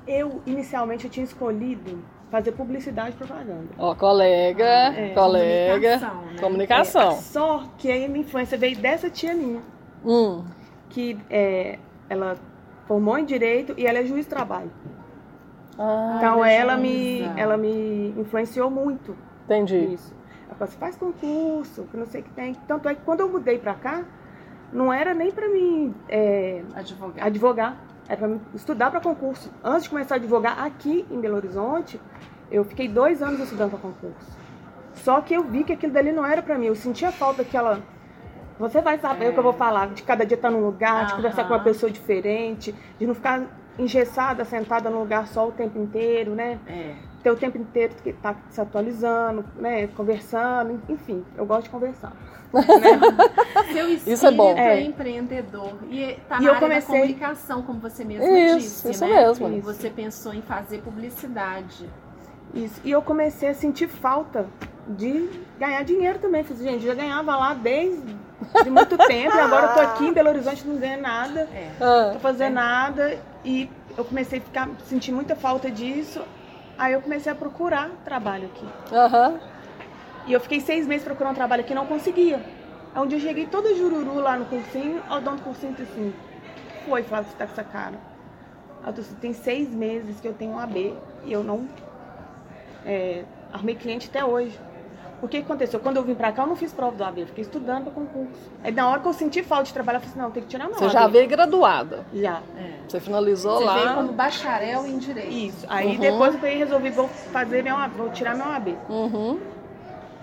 eu 0.07 0.39
inicialmente 0.45 1.05
eu 1.05 1.09
tinha 1.09 1.23
escolhido 1.23 1.97
fazer 2.29 2.51
publicidade 2.51 3.11
e 3.15 3.17
propaganda. 3.17 3.67
Ó, 3.77 3.95
colega, 3.95 4.63
é, 4.63 5.13
colega, 5.15 5.99
comunicação, 5.99 6.21
né? 6.25 6.39
comunicação. 6.39 7.09
É, 7.11 7.15
só 7.15 7.63
que 7.77 7.89
aí 7.91 8.05
a 8.05 8.07
minha 8.07 8.21
influência 8.23 8.57
veio 8.57 8.77
dessa 8.77 9.09
tia 9.09 9.33
minha, 9.33 9.61
Hum, 10.03 10.43
que 10.89 11.17
é, 11.29 11.79
ela 12.07 12.35
formou 12.87 13.17
em 13.17 13.25
direito 13.25 13.73
e 13.77 13.87
ela 13.87 13.97
é 13.99 14.05
juiz 14.05 14.25
de 14.25 14.29
trabalho. 14.29 14.69
Ah, 15.77 16.15
então 16.17 16.43
ela 16.45 16.73
é 16.73 16.77
me, 16.77 17.21
ela 17.37 17.57
me 17.57 18.13
influenciou 18.17 18.69
muito 18.69 19.15
entendi. 19.45 19.77
Isso. 19.93 20.13
Ela 20.47 20.55
falou 20.55 20.69
assim, 20.69 20.77
faz 20.77 20.95
concurso, 20.95 21.83
que 21.91 21.97
não 21.97 22.05
sei 22.07 22.21
o 22.21 22.23
que 22.23 22.29
tem. 22.31 22.53
Tanto 22.67 22.87
é 22.89 22.95
que 22.95 23.01
quando 23.01 23.19
eu 23.21 23.29
mudei 23.29 23.57
pra 23.59 23.73
cá, 23.73 24.03
não 24.73 24.91
era 24.91 25.13
nem 25.13 25.31
pra 25.31 25.47
mim 25.49 25.93
é, 26.09 26.61
Advogado. 26.75 27.25
advogar, 27.25 27.77
era 28.07 28.17
pra 28.17 28.27
mim 28.27 28.41
estudar 28.53 28.91
pra 28.91 28.99
concurso. 28.99 29.51
Antes 29.63 29.83
de 29.83 29.89
começar 29.89 30.15
a 30.15 30.17
advogar 30.17 30.63
aqui 30.63 31.05
em 31.11 31.19
Belo 31.19 31.35
Horizonte, 31.35 31.99
eu 32.51 32.63
fiquei 32.63 32.87
dois 32.87 33.21
anos 33.21 33.39
estudando 33.39 33.71
pra 33.71 33.79
concurso. 33.79 34.37
Só 34.93 35.19
que 35.21 35.33
eu 35.33 35.43
vi 35.43 35.63
que 35.63 35.73
aquilo 35.73 35.91
dali 35.93 36.11
não 36.11 36.25
era 36.25 36.41
pra 36.41 36.57
mim. 36.57 36.67
Eu 36.67 36.75
sentia 36.75 37.11
falta 37.11 37.43
daquela. 37.43 37.79
Você 38.57 38.81
vai 38.81 38.97
saber 38.97 39.25
É. 39.25 39.29
o 39.29 39.33
que 39.33 39.39
eu 39.39 39.43
vou 39.43 39.53
falar, 39.53 39.87
de 39.89 40.01
cada 40.03 40.25
dia 40.25 40.35
estar 40.35 40.49
num 40.49 40.61
lugar, 40.65 41.07
de 41.07 41.15
conversar 41.15 41.43
com 41.45 41.53
uma 41.53 41.63
pessoa 41.63 41.91
diferente, 41.91 42.73
de 42.97 43.05
não 43.05 43.13
ficar 43.13 43.41
engessada, 43.77 44.43
sentada 44.45 44.89
num 44.89 44.99
lugar 44.99 45.27
só 45.27 45.47
o 45.47 45.51
tempo 45.51 45.77
inteiro, 45.79 46.31
né? 46.35 46.59
É. 46.67 46.93
ter 47.23 47.31
o 47.31 47.35
tempo 47.35 47.57
inteiro 47.57 47.95
que 48.03 48.13
tá 48.13 48.35
se 48.51 48.61
atualizando, 48.61 49.43
né, 49.55 49.87
conversando, 49.87 50.79
enfim, 50.87 51.25
eu 51.35 51.43
gosto 51.43 51.63
de 51.63 51.69
conversar. 51.71 52.13
Seu 53.73 53.89
espírito 53.89 54.09
Isso 54.13 54.27
é 54.27 54.31
bom. 54.31 54.55
é, 54.55 54.79
É. 54.79 54.81
empreendedor. 54.81 55.73
E 55.89 56.17
tá 56.29 56.37
E 56.37 56.41
na 56.43 56.47
eu 56.49 56.53
área 56.53 56.59
comecei- 56.67 56.93
da 56.93 56.99
comunicação, 57.01 57.61
como 57.63 57.79
você 57.79 58.03
mesma 58.05 58.25
Isso, 58.25 58.57
disse, 58.59 58.91
isso 58.91 59.05
né? 59.07 59.13
mesmo. 59.23 59.47
E 59.57 59.59
Você 59.59 59.89
pensou 59.89 60.33
em 60.33 60.41
fazer 60.43 60.81
publicidade. 60.81 61.89
Isso. 62.53 62.79
E 62.83 62.91
eu 62.91 63.01
comecei 63.01 63.49
a 63.49 63.53
sentir 63.55 63.87
falta 63.87 64.45
de 64.87 65.27
ganhar 65.59 65.83
dinheiro 65.83 66.19
também. 66.19 66.43
Falei, 66.43 66.63
gente, 66.63 66.85
eu 66.85 66.93
já 66.95 67.01
ganhava 67.01 67.35
lá 67.35 67.53
desde 67.55 68.15
de 68.63 68.69
muito 68.69 68.95
tempo, 69.07 69.35
e 69.35 69.39
agora 69.39 69.65
eu 69.67 69.73
tô 69.73 69.79
aqui 69.79 70.05
em 70.05 70.13
Belo 70.13 70.29
Horizonte 70.29 70.65
não 70.67 70.77
ganho 70.77 71.01
nada, 71.01 71.41
É. 71.53 71.71
Ah, 71.81 72.03
não 72.07 72.13
tô 72.13 72.19
fazendo 72.19 72.53
nada, 72.53 73.17
e 73.45 73.69
eu 73.95 74.03
comecei 74.03 74.39
a 74.39 74.41
ficar, 74.41 74.69
sentir 74.85 75.11
muita 75.11 75.35
falta 75.35 75.69
disso. 75.69 76.21
Aí 76.77 76.91
eu 76.91 77.01
comecei 77.01 77.31
a 77.31 77.35
procurar 77.35 77.89
trabalho 78.03 78.47
aqui. 78.47 78.65
Aham. 78.93 79.39
E 80.27 80.33
eu 80.33 80.39
fiquei 80.39 80.59
seis 80.59 80.87
meses 80.87 81.05
procurando 81.05 81.35
trabalho 81.35 81.61
aqui 81.61 81.71
e 81.71 81.75
não 81.75 81.85
conseguia. 81.85 82.43
Um 82.95 83.05
dia 83.05 83.17
eu 83.17 83.21
cheguei 83.21 83.45
toda 83.45 83.75
jururu 83.75 84.15
lá 84.15 84.37
no 84.37 84.45
cursinho, 84.45 85.01
o 85.09 85.19
dono 85.19 85.37
do 85.37 85.43
cursinho 85.43 85.73
disse 85.73 85.91
assim, 85.91 86.13
foi, 86.85 87.03
Flávio, 87.03 87.29
você 87.29 87.37
tá 87.37 87.45
com 87.45 87.51
essa 87.51 87.63
cara. 87.63 87.99
Eu 88.85 88.91
disse, 88.91 89.11
assim, 89.11 89.19
tem 89.19 89.33
seis 89.33 89.69
meses 89.69 90.19
que 90.19 90.27
eu 90.27 90.33
tenho 90.33 90.51
um 90.51 90.59
AB 90.59 90.95
e 91.25 91.31
eu 91.31 91.43
não 91.43 91.67
é, 92.85 93.23
arrumei 93.53 93.75
cliente 93.75 94.09
até 94.09 94.23
hoje. 94.25 94.57
O 95.21 95.27
que 95.27 95.37
aconteceu? 95.37 95.79
Quando 95.79 95.97
eu 95.97 96.03
vim 96.03 96.13
pra 96.13 96.31
cá, 96.31 96.43
eu 96.43 96.47
não 96.47 96.55
fiz 96.55 96.71
prova 96.73 96.95
do 96.95 97.03
AB, 97.03 97.21
eu 97.21 97.27
fiquei 97.27 97.41
estudando 97.43 97.83
para 97.85 97.93
concurso. 97.93 98.51
Aí 98.63 98.71
na 98.71 98.87
hora 98.89 98.99
que 98.99 99.07
eu 99.07 99.13
senti 99.13 99.41
falta 99.41 99.63
de 99.65 99.73
trabalhar, 99.73 99.97
eu 99.97 100.01
falei 100.01 100.11
assim, 100.13 100.21
não, 100.21 100.31
tem 100.31 100.43
que 100.43 100.49
tirar 100.49 100.65
meu 100.67 100.75
Você 100.75 100.89
já 100.89 101.07
veio 101.07 101.27
graduada. 101.27 102.05
Já. 102.13 102.41
É. 102.57 102.73
Você 102.87 102.99
finalizou 102.99 103.57
Você 103.57 103.63
lá. 103.63 103.73
veio 103.75 103.95
como 103.95 104.13
bacharel 104.13 104.85
em 104.85 104.97
direito. 104.97 105.31
Isso. 105.31 105.65
Aí 105.69 105.93
Uhum. 105.95 105.99
depois 105.99 106.33
eu 106.33 106.39
fui, 106.39 106.49
resolvi, 106.49 106.89
vou 106.89 107.07
fazer 107.07 107.63
meu 107.63 107.75
AB, 107.77 107.97
vou 107.97 108.09
tirar 108.11 108.35
meu 108.35 108.45
AB. 108.45 108.75
Uhum. 108.89 109.39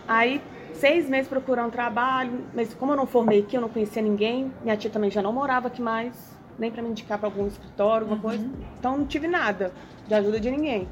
Aí, 0.06 0.42
seis 0.74 1.08
meses 1.08 1.26
procurando 1.28 1.70
trabalho, 1.72 2.44
mas 2.54 2.74
como 2.74 2.92
eu 2.92 2.96
não 2.96 3.06
formei 3.06 3.40
aqui, 3.40 3.56
eu 3.56 3.60
não 3.60 3.68
conhecia 3.68 4.02
ninguém, 4.02 4.52
minha 4.62 4.76
tia 4.76 4.90
também 4.90 5.10
já 5.10 5.22
não 5.22 5.32
morava 5.32 5.68
aqui 5.68 5.80
mais, 5.80 6.12
nem 6.58 6.70
pra 6.70 6.82
me 6.82 6.90
indicar 6.90 7.18
pra 7.18 7.28
algum 7.28 7.46
escritório, 7.46 8.04
alguma 8.06 8.20
coisa. 8.20 8.44
Então 8.78 8.98
não 8.98 9.06
tive 9.06 9.26
nada 9.26 9.72
de 10.06 10.14
ajuda 10.14 10.38
de 10.38 10.50
ninguém. 10.50 10.86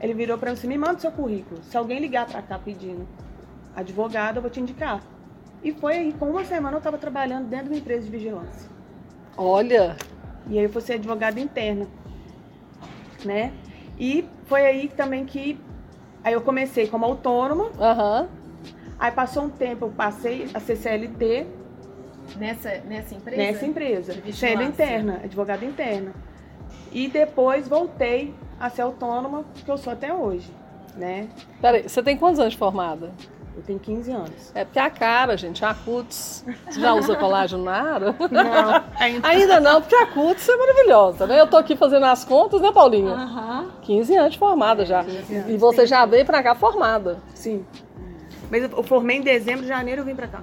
Ele 0.00 0.14
virou 0.14 0.36
pra 0.38 0.50
mim 0.50 0.54
assim, 0.56 0.66
me 0.68 0.76
manda 0.78 0.94
o 0.94 1.00
seu 1.00 1.10
currículo. 1.12 1.62
Se 1.64 1.76
alguém 1.76 1.98
ligar 2.00 2.26
pra 2.26 2.42
cá 2.42 2.58
pedindo 2.58 3.06
advogado, 3.74 4.36
eu 4.36 4.42
vou 4.42 4.50
te 4.50 4.60
indicar. 4.60 5.00
E 5.62 5.72
foi 5.72 5.94
aí, 5.94 6.12
com 6.12 6.26
uma 6.30 6.44
semana 6.44 6.76
eu 6.76 6.80
tava 6.80 6.98
trabalhando 6.98 7.48
dentro 7.48 7.66
de 7.66 7.70
uma 7.72 7.78
empresa 7.78 8.04
de 8.04 8.10
vigilância. 8.10 8.70
Olha. 9.36 9.96
E 10.48 10.58
aí 10.58 10.64
eu 10.64 10.70
fui 10.70 10.82
ser 10.82 10.94
advogada 10.94 11.40
interna, 11.40 11.86
né? 13.24 13.52
E 13.98 14.28
foi 14.46 14.66
aí 14.66 14.88
também 14.88 15.24
que 15.24 15.58
aí 16.22 16.34
eu 16.34 16.40
comecei 16.42 16.86
como 16.86 17.04
autônoma, 17.04 17.70
Aham. 17.80 18.28
aí 18.98 19.10
passou 19.10 19.44
um 19.44 19.50
tempo, 19.50 19.86
eu 19.86 19.90
passei 19.90 20.48
a 20.52 20.60
ser 20.60 20.76
CLT 20.76 21.46
Nessa, 22.36 22.78
nessa 22.86 23.14
empresa? 23.14 23.36
nessa 23.42 23.66
empresa, 23.66 24.14
sendo 24.32 24.62
interna, 24.62 25.20
advogada 25.22 25.64
interna. 25.64 26.12
E 26.90 27.08
depois 27.08 27.68
voltei 27.68 28.34
a 28.58 28.68
ser 28.70 28.82
autônoma, 28.82 29.44
que 29.64 29.70
eu 29.70 29.76
sou 29.76 29.92
até 29.92 30.12
hoje, 30.12 30.50
né? 30.96 31.28
Peraí, 31.60 31.88
você 31.88 32.02
tem 32.02 32.16
quantos 32.16 32.38
anos 32.40 32.52
de 32.52 32.58
formada? 32.58 33.12
Eu 33.56 33.62
tenho 33.62 33.78
15 33.78 34.10
anos. 34.10 34.52
É 34.54 34.64
porque 34.64 34.78
a 34.80 34.90
cara, 34.90 35.36
gente, 35.36 35.64
a 35.64 35.72
cutis. 35.72 36.44
Você 36.68 36.80
já 36.80 36.92
usa 36.92 37.14
colágeno 37.14 37.62
na 37.62 37.72
área? 37.72 38.16
Não, 38.30 38.84
ainda. 38.98 39.28
Ainda 39.28 39.60
não, 39.60 39.80
porque 39.80 39.94
a 39.94 40.06
cutis 40.06 40.48
é 40.48 40.56
maravilhosa, 40.56 41.26
né? 41.26 41.40
Eu 41.40 41.46
tô 41.46 41.56
aqui 41.56 41.76
fazendo 41.76 42.04
as 42.06 42.24
contas, 42.24 42.60
né, 42.60 42.72
Paulinha? 42.72 43.12
Aham. 43.12 43.70
15 43.82 44.16
anos 44.16 44.34
formada 44.34 44.84
já. 44.84 45.04
E 45.48 45.56
você 45.56 45.86
já 45.86 46.04
veio 46.04 46.26
pra 46.26 46.42
cá 46.42 46.54
formada. 46.54 47.18
Sim. 47.34 47.64
Mas 48.50 48.64
eu 48.64 48.82
formei 48.82 49.18
em 49.18 49.22
dezembro, 49.22 49.64
janeiro 49.66 50.02
eu 50.02 50.04
vim 50.04 50.16
pra 50.16 50.26
cá. 50.26 50.42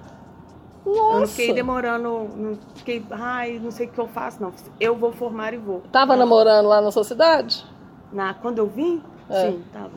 Eu 0.85 0.93
não 0.93 1.19
Nossa! 1.19 1.27
fiquei 1.27 1.53
demorando, 1.53 2.29
não 2.35 2.57
fiquei, 2.75 3.05
ai, 3.11 3.59
não 3.61 3.71
sei 3.71 3.87
o 3.87 3.89
que 3.91 3.99
eu 3.99 4.07
faço, 4.07 4.41
não. 4.41 4.51
Eu 4.79 4.95
vou 4.95 5.11
formar 5.11 5.53
e 5.53 5.57
vou. 5.57 5.81
Tava 5.91 6.15
namorando 6.15 6.67
lá 6.67 6.81
na 6.81 6.91
sua 6.91 7.03
cidade? 7.03 7.65
Na, 8.11 8.33
quando 8.33 8.57
eu 8.57 8.67
vim? 8.67 9.03
É. 9.29 9.51
Sim, 9.51 9.63
tava. 9.71 9.91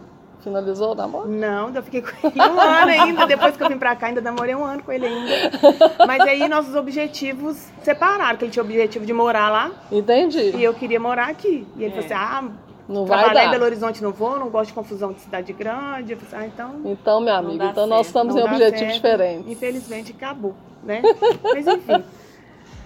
Finalizou 0.45 0.93
o 0.93 0.95
namoro? 0.95 1.27
Não, 1.29 1.71
eu 1.75 1.83
fiquei 1.83 2.03
com 2.03 2.11
ele 2.29 2.39
um 2.39 2.61
ano 2.61 2.91
ainda. 2.91 3.25
Depois 3.27 3.57
que 3.57 3.63
eu 3.63 3.69
vim 3.69 3.79
pra 3.79 3.97
cá, 3.97 4.09
ainda 4.09 4.21
namorei 4.21 4.55
um 4.55 4.63
ano 4.65 4.83
com 4.83 4.93
ele 4.93 5.07
ainda. 5.07 5.51
Mas 6.07 6.21
aí 6.21 6.47
nossos 6.49 6.75
objetivos 6.75 7.57
separaram, 7.83 8.37
que 8.37 8.45
ele 8.45 8.53
tinha 8.53 8.63
o 8.63 8.67
objetivo 8.67 9.07
de 9.07 9.13
morar 9.15 9.49
lá 9.51 9.73
Entendi. 9.91 10.55
e 10.55 10.63
eu 10.63 10.75
queria 10.75 11.01
morar 11.01 11.29
aqui. 11.31 11.67
E 11.77 11.83
ele 11.85 11.91
falou 11.93 12.05
assim: 12.05 12.15
ah, 12.15 12.45
Não 12.87 13.07
vai 13.07 13.19
trabalhar 13.21 13.41
em 13.43 13.47
dar. 13.47 13.51
Belo 13.53 13.65
Horizonte 13.65 14.03
não 14.03 14.13
vou, 14.13 14.39
não 14.39 14.51
gosto 14.51 14.69
de 14.69 14.75
confusão 14.75 15.13
de 15.15 15.21
cidade 15.21 15.51
grande. 15.55 16.13
Eu 16.13 16.19
falei, 16.19 16.47
ah, 16.47 16.51
então. 16.55 16.81
Então, 16.85 17.21
meu 17.21 17.35
amigo, 17.35 17.65
então 17.65 17.87
nós 17.87 18.07
certo, 18.07 18.09
estamos 18.09 18.35
não 18.35 18.43
em 18.43 18.45
objetivos 18.45 18.81
certo. 18.81 18.95
diferentes. 18.95 19.51
Infelizmente 19.51 20.13
acabou, 20.13 20.55
né? 20.83 21.01
Mas 21.43 21.67
enfim, 21.67 22.05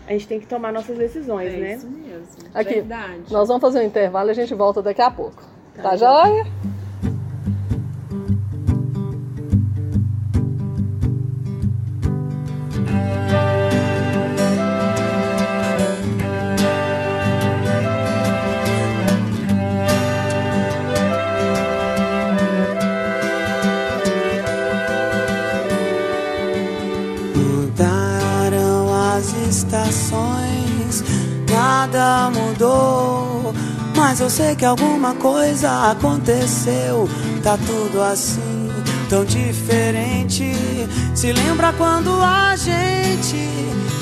a 0.06 0.12
gente 0.12 0.28
tem 0.28 0.38
que 0.38 0.46
tomar 0.46 0.72
nossas 0.72 0.96
decisões, 0.96 1.52
É 1.52 1.56
né? 1.56 1.74
isso 1.74 1.90
mesmo. 1.90 2.26
Aqui, 2.54 2.74
Verdade. 2.74 3.32
Nós 3.32 3.48
vamos 3.48 3.60
fazer 3.60 3.80
um 3.80 3.82
intervalo 3.82 4.28
e 4.28 4.30
a 4.30 4.34
gente 4.34 4.54
volta 4.54 4.80
daqui 4.80 5.02
a 5.02 5.10
pouco. 5.10 5.42
Tá, 5.74 5.82
Tá 5.90 5.96
joia? 5.96 6.46
Eu 34.28 34.30
sei 34.30 34.54
que 34.54 34.64
alguma 34.66 35.14
coisa 35.14 35.90
aconteceu. 35.90 37.08
Tá 37.42 37.56
tudo 37.56 38.02
assim, 38.02 38.68
tão 39.08 39.24
diferente. 39.24 40.52
Se 41.14 41.32
lembra 41.32 41.72
quando 41.72 42.12
a 42.20 42.54
gente 42.54 43.38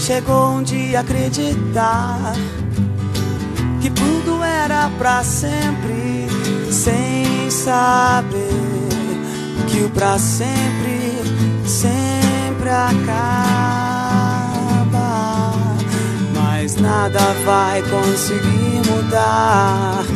chegou 0.01 0.49
um 0.51 0.65
dia 0.65 0.99
a 0.99 1.03
acreditar 1.03 2.33
que 3.81 3.89
tudo 3.89 4.43
era 4.43 4.91
pra 4.99 5.23
sempre, 5.23 6.27
sem 6.73 7.49
saber 7.49 8.51
que 9.69 9.85
o 9.85 9.91
pra 9.91 10.19
sempre 10.19 11.23
sempre 11.65 12.69
acaba. 12.69 12.97
Mas 16.35 16.75
nada 16.75 17.21
vai 17.45 17.81
conseguir 17.83 18.83
mudar 18.91 20.16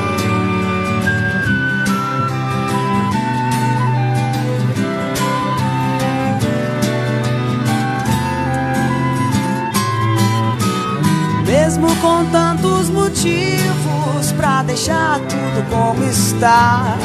Mesmo 11.51 11.93
com 11.97 12.23
tantos 12.31 12.89
motivos 12.89 14.31
pra 14.37 14.63
deixar 14.63 15.19
tudo 15.19 15.69
como 15.69 16.01
está. 16.05 16.95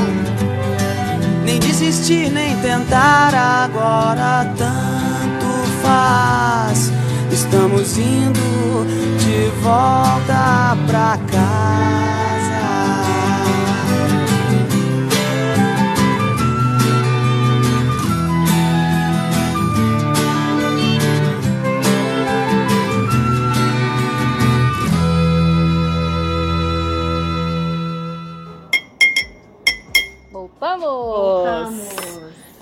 Nem 1.44 1.58
desistir, 1.58 2.30
nem 2.30 2.56
tentar 2.58 3.34
agora 3.34 4.48
tanto 4.56 5.46
faz. 5.82 6.92
Estamos 7.32 7.98
indo 7.98 8.86
de 9.18 9.50
volta 9.64 10.76
pra 10.86 11.18
casa. 11.28 12.05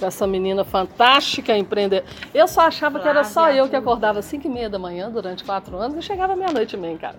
Com 0.04 0.08
essa 0.08 0.26
menina 0.26 0.64
fantástica, 0.64 1.56
empreendedora. 1.56 2.04
Eu 2.34 2.46
só 2.46 2.60
achava 2.62 3.00
que 3.00 3.08
era 3.08 3.24
só 3.24 3.44
Flávia 3.44 3.58
eu 3.60 3.68
que 3.70 3.74
acordava 3.74 4.18
às 4.18 4.26
5 4.26 4.46
e 4.46 4.50
meia 4.50 4.68
da 4.68 4.78
manhã 4.78 5.10
durante 5.10 5.42
quatro 5.42 5.78
anos 5.78 5.96
e 5.96 6.02
chegava 6.02 6.36
meia-noite 6.36 6.76
e 6.76 6.78
meia 6.78 6.92
em 6.92 6.98
casa. 6.98 7.16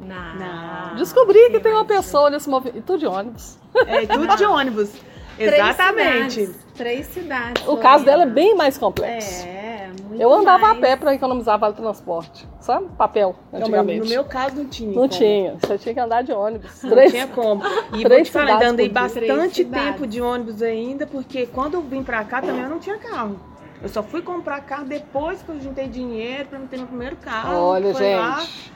Não. 0.00 0.96
Descobri 0.96 1.50
que 1.50 1.60
tem 1.60 1.72
uma 1.72 1.84
pessoa 1.84 2.28
nesse 2.28 2.50
movimento. 2.50 2.78
E 2.78 2.82
tudo 2.82 2.98
de 2.98 3.06
ônibus. 3.06 3.56
É 3.86 4.06
tudo 4.06 4.36
de 4.36 4.44
ônibus. 4.44 4.90
Três 5.36 5.54
Exatamente. 5.54 6.32
cidades. 6.32 6.66
Três 6.74 7.06
cidades. 7.06 7.66
O 7.68 7.76
caso 7.76 8.04
dela 8.04 8.24
é 8.24 8.26
bem 8.26 8.56
mais 8.56 8.76
complexo. 8.76 9.46
É, 9.46 9.65
muito 10.02 10.20
eu 10.20 10.32
andava 10.32 10.66
mais. 10.66 10.78
a 10.78 10.80
pé 10.80 10.96
para 10.96 11.14
economizar 11.14 11.58
vale 11.58 11.74
transporte. 11.74 12.46
Sabe? 12.60 12.86
Papel, 12.96 13.36
Não, 13.52 13.60
antigamente. 13.60 14.00
no 14.00 14.06
meu 14.06 14.24
caso 14.24 14.56
não 14.56 14.66
tinha. 14.66 14.88
Não 14.88 14.94
como. 14.96 15.08
tinha. 15.08 15.56
Você 15.60 15.78
tinha 15.78 15.94
que 15.94 16.00
andar 16.00 16.22
de 16.22 16.32
ônibus. 16.32 16.82
Não 16.82 16.90
Três- 16.90 17.12
tinha 17.12 17.26
como. 17.28 17.62
E 17.64 17.90
vou 17.90 18.02
três 18.04 18.28
te 18.28 18.32
falar, 18.32 18.52
ainda 18.54 18.68
andei 18.68 18.88
bastante 18.88 19.64
tempo 19.64 20.06
de 20.06 20.20
ônibus 20.20 20.62
ainda, 20.62 21.06
porque 21.06 21.46
quando 21.46 21.74
eu 21.74 21.82
vim 21.82 22.02
pra 22.02 22.24
cá 22.24 22.40
também 22.40 22.62
eu 22.62 22.70
não 22.70 22.78
tinha 22.78 22.98
carro. 22.98 23.38
Eu 23.82 23.88
só 23.90 24.02
fui 24.02 24.22
comprar 24.22 24.60
carro 24.62 24.84
depois 24.86 25.42
que 25.42 25.48
eu 25.50 25.60
juntei 25.60 25.86
dinheiro 25.86 26.48
pra 26.48 26.58
me 26.58 26.66
ter 26.66 26.78
meu 26.78 26.86
primeiro 26.86 27.16
carro. 27.16 27.54
Olha, 27.56 27.92
Foi 27.94 28.14
lá, 28.16 28.40
gente. 28.40 28.72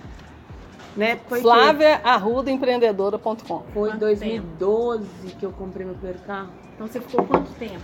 né? 0.94 1.18
Foi 1.26 1.38
que- 1.38 1.42
Flávia 1.42 2.00
Arruda 2.04 2.50
Empreendedora.com. 2.50 3.62
Foi 3.72 3.88
em 3.88 3.92
Quanto 3.92 3.98
2012 4.00 5.06
que 5.38 5.44
eu 5.46 5.52
comprei 5.52 5.86
meu 5.86 5.94
primeiro 5.94 6.18
carro. 6.26 6.50
Então 6.74 6.86
você 6.86 7.00
ficou 7.00 7.24
quanto 7.26 7.50
tempo? 7.52 7.80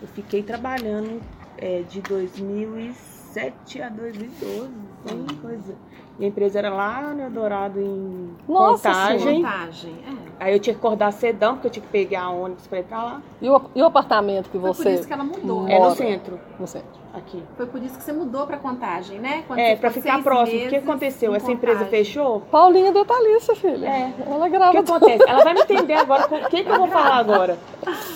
Eu 0.00 0.08
fiquei 0.08 0.42
trabalhando 0.42 1.20
é, 1.62 1.82
de 1.88 2.00
2007 2.02 3.80
a 3.82 3.88
2012, 3.88 4.62
Hum. 4.68 4.70
tem 5.06 5.36
coisa. 5.38 5.74
E 6.18 6.24
a 6.24 6.28
empresa 6.28 6.58
era 6.58 6.68
lá 6.70 7.14
no 7.14 7.22
Eldorado 7.22 7.80
em 7.80 8.30
Nossa 8.46 8.88
Contagem. 8.90 9.42
Contagem. 9.42 9.94
É. 10.06 10.44
Aí 10.44 10.52
eu 10.54 10.60
tinha 10.60 10.74
que 10.74 10.78
acordar 10.78 11.10
cedão, 11.12 11.54
porque 11.54 11.68
eu 11.68 11.70
tinha 11.70 11.82
que 11.84 11.88
pegar 11.90 12.28
ônibus 12.30 12.66
pra 12.66 12.80
ir 12.80 12.84
pra 12.84 13.02
lá. 13.02 13.22
E 13.40 13.48
o, 13.48 13.60
e 13.74 13.82
o 13.82 13.86
apartamento 13.86 14.50
que 14.50 14.58
Foi 14.58 14.60
por 14.70 14.76
você. 14.76 14.90
isso 14.94 15.06
que 15.06 15.12
ela 15.12 15.24
mudou. 15.24 15.66
É 15.68 15.78
no 15.78 15.94
centro, 15.94 16.38
no 16.60 16.66
centro? 16.66 17.00
aqui. 17.14 17.42
Foi 17.58 17.66
por 17.66 17.82
isso 17.82 17.96
que 17.98 18.04
você 18.04 18.12
mudou 18.12 18.46
pra 18.46 18.56
contagem, 18.58 19.18
né? 19.18 19.44
Quando 19.46 19.58
É, 19.58 19.70
você 19.74 19.76
pra 19.80 19.90
ficar 19.90 20.22
próximo. 20.22 20.64
O 20.64 20.68
que 20.68 20.76
aconteceu? 20.76 21.32
em 21.32 21.36
Essa 21.36 21.52
empresa 21.52 21.84
fechou? 21.86 22.40
Paulinha 22.50 22.90
Detalhista, 22.92 23.54
filha. 23.54 23.86
É. 23.86 24.12
Ela 24.26 24.46
O 24.46 24.50
grava 24.50 24.72
que 24.72 24.82
tudo. 24.82 24.96
acontece? 24.96 25.24
Ela 25.28 25.44
vai 25.44 25.52
me 25.54 25.60
entender 25.60 25.92
agora 25.94 26.24
o 26.26 26.48
que, 26.48 26.64
que 26.64 26.70
eu 26.70 26.76
vou 26.76 26.88
falar 26.88 27.16
agora. 27.16 27.58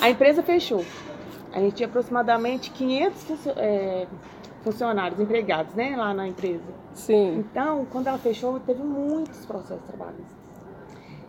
A 0.01 0.09
empresa 0.11 0.43
fechou. 0.43 0.83
A 1.57 1.61
gente 1.61 1.77
tinha 1.77 1.89
aproximadamente 1.89 2.71
500 2.71 3.23
funcio- 3.25 3.53
é, 3.57 4.07
funcionários, 4.63 5.19
empregados, 5.19 5.75
né, 5.75 5.97
lá 5.97 6.13
na 6.13 6.29
empresa. 6.29 6.63
Sim. 6.93 7.39
Então, 7.39 7.87
quando 7.91 8.09
ela 8.09 8.19
fechou, 8.19 8.61
teve 8.61 8.83
muitos 8.83 9.47
processos 9.47 9.83
trabalhistas. 9.87 10.37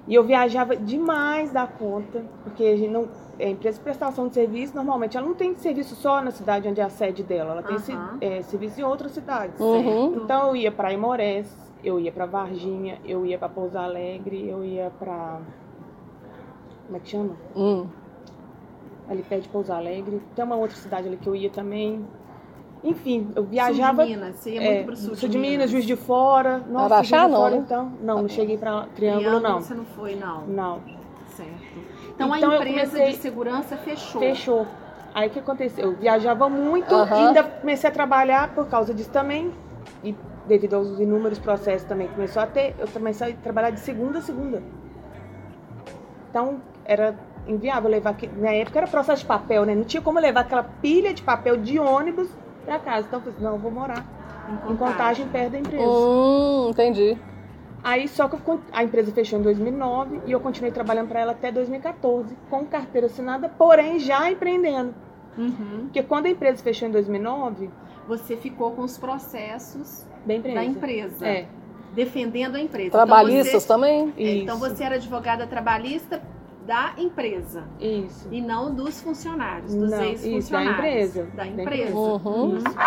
E 0.06 0.14
eu 0.14 0.24
viajava 0.26 0.76
demais 0.76 1.52
da 1.54 1.66
conta, 1.66 2.26
porque 2.44 2.62
a 2.66 2.76
gente 2.76 2.90
não, 2.92 3.08
a 3.40 3.44
empresa 3.46 3.78
de 3.78 3.84
prestação 3.86 4.28
de 4.28 4.34
serviço, 4.34 4.76
normalmente, 4.76 5.16
ela 5.16 5.26
não 5.26 5.34
tem 5.34 5.56
serviço 5.56 5.96
só 5.96 6.22
na 6.22 6.32
cidade 6.32 6.68
onde 6.68 6.82
é 6.82 6.84
a 6.84 6.90
sede 6.90 7.24
dela, 7.24 7.52
ela 7.52 7.64
tem 7.64 7.78
se- 7.80 7.94
Aham. 7.94 8.18
é, 8.20 8.42
serviço 8.42 8.82
em 8.82 8.84
outras 8.84 9.14
cidades. 9.14 9.58
Uhum. 9.62 10.14
Então 10.24 10.50
eu 10.50 10.56
ia 10.58 10.72
para 10.74 10.92
Imorés, 10.92 11.48
eu 11.82 12.00
ia 12.02 12.12
para 12.12 12.26
Varginha, 12.26 13.00
eu 13.06 13.26
ia 13.26 13.38
para 13.38 13.48
Pouso 13.48 13.78
Alegre, 13.78 14.46
eu 14.50 14.64
ia 14.66 14.92
para 15.00 15.40
como 16.86 16.98
é 16.98 17.00
que 17.00 17.10
chama? 17.10 17.32
Hum. 17.56 17.88
Ali 19.10 19.24
perto 19.24 19.44
de 19.44 19.50
Pouso 19.50 19.72
Alegre. 19.72 20.22
Tem 20.36 20.44
uma 20.46 20.56
outra 20.56 20.76
cidade 20.76 21.08
ali 21.08 21.18
que 21.18 21.28
eu 21.28 21.36
ia 21.36 21.50
também. 21.50 22.06
enfim, 22.84 23.30
eu 23.36 23.44
viajava. 23.44 24.04
Sul 24.06 24.12
de 24.12 24.16
Minas, 24.18 24.36
você 24.36 24.52
ia 24.52 24.62
é, 24.64 24.74
muito 24.76 24.86
pro 24.86 24.96
sul, 24.96 25.16
sul 25.16 25.30
de 25.30 25.38
Minas, 25.38 25.70
Juiz 25.70 25.86
de 25.86 25.96
Fora. 25.96 26.60
Nossa, 26.70 26.96
Araxá, 26.96 27.18
Juiz 27.18 27.26
de 27.28 27.32
não, 27.32 27.38
Fora, 27.42 27.56
né? 27.56 27.62
então. 27.66 27.92
Não, 28.02 28.22
não 28.24 28.30
cheguei 28.30 28.58
pra 28.58 28.86
Triângulo, 28.96 29.40
não. 29.40 29.62
Você 29.62 29.74
não 29.74 29.86
foi, 29.86 30.16
não. 30.16 30.46
Não. 30.48 30.82
Certo. 31.30 31.52
Então, 32.16 32.36
Então, 32.36 32.52
a 32.52 32.56
empresa 32.58 32.92
comecei- 32.92 33.12
de 33.12 33.18
segurança 33.18 33.78
fechou. 33.78 34.22
Fechou. 34.22 34.68
Aí 35.14 35.28
o 35.28 35.32
que 35.32 35.40
aconteceu? 35.40 35.92
Eu 35.92 35.96
viajava 35.98 36.48
muito 36.50 36.94
Aham. 36.94 37.16
e 37.16 37.28
ainda 37.28 37.44
comecei 37.44 37.90
a 37.90 37.94
trabalhar 37.94 38.54
por 38.54 38.68
causa 38.68 38.94
disso 38.94 39.10
também. 39.12 39.52
E 40.04 40.16
devido 40.48 40.76
aos 40.76 41.00
inúmeros 41.00 41.40
processos 41.40 41.88
também 41.88 42.08
que 42.08 42.14
começou 42.16 42.42
a 42.42 42.46
ter, 42.48 42.76
eu 42.80 42.88
comecei 42.88 43.32
a 43.34 43.36
trabalhar 43.36 43.70
de 43.72 43.80
segunda 43.80 44.20
a 44.20 44.22
segunda. 44.22 44.62
Então 46.30 46.62
era 46.86 47.16
inviável 47.48 47.90
levar. 47.90 48.12
aqui- 48.12 48.30
Na 48.38 48.52
época 48.52 48.80
era 48.80 48.88
processo 48.88 49.22
de 49.22 49.28
papel, 49.28 49.66
né? 49.66 49.76
Não 49.76 49.84
tinha 49.84 50.02
como 50.02 50.20
levar 50.20 50.42
aquela 50.42 50.64
pilha 50.64 51.14
de 51.14 51.22
papel 51.22 51.58
de 51.58 51.80
ônibus 51.80 52.30
pra 52.66 52.80
casa. 52.80 53.08
Então 53.08 53.20
eu 53.20 53.32
falei, 53.32 53.40
não, 53.42 53.52
eu 53.54 53.60
vou 53.60 53.72
morar 53.72 54.06
em 54.70 54.76
contagem 54.76 55.28
perto 55.28 55.52
da 55.52 55.60
empresa. 55.60 55.84
Hum, 55.84 56.68
entendi. 56.70 57.18
Aí 57.84 58.08
só 58.08 58.28
que 58.28 58.36
eu 58.36 58.60
a 58.74 58.84
empresa 58.84 59.12
fechou 59.12 59.40
em 59.40 59.42
2009 59.44 60.20
e 60.26 60.32
eu 60.32 60.40
continuei 60.40 60.72
trabalhando 60.72 61.08
para 61.08 61.20
ela 61.22 61.32
até 61.32 61.52
2014, 61.52 62.36
com 62.50 62.66
carteira 62.66 63.08
assinada, 63.08 63.48
porém 63.50 64.00
já 64.00 64.30
empreendendo. 64.32 64.94
Uhum. 65.38 65.82
Porque 65.84 66.02
quando 66.04 66.26
a 66.26 66.30
empresa 66.30 66.62
fechou 66.64 66.88
em 66.88 66.92
2009, 66.92 67.70
Você 68.08 68.36
ficou 68.38 68.72
com 68.72 68.82
os 68.84 68.98
processos 68.98 70.06
empresa. 70.28 70.56
da 70.56 70.64
empresa. 70.64 71.28
É, 71.28 71.46
Defendendo 71.94 72.56
a 72.56 72.60
empresa. 72.60 72.92
Trabalhistas 72.92 73.64
então 73.64 73.76
também? 73.78 74.12
você, 74.12 74.24
é, 74.24 74.36
então 74.38 74.58
Isso. 74.58 74.70
você 74.70 74.84
era 74.84 74.96
advogada 74.96 75.46
trabalhista 75.48 76.22
da 76.68 76.94
empresa 76.98 77.64
isso. 77.80 78.28
e 78.30 78.42
não 78.42 78.76
dos 78.76 79.02
funcionários, 79.02 79.74
dos 79.74 79.90
ex-funcionários. 79.90 80.26
isso, 80.26 80.52
da 80.52 80.64
empresa. 80.66 81.24
Da 81.34 81.44
Da 81.44 81.48
empresa. 81.48 81.96
Uhum. 81.96 82.58
Isso. 82.58 82.78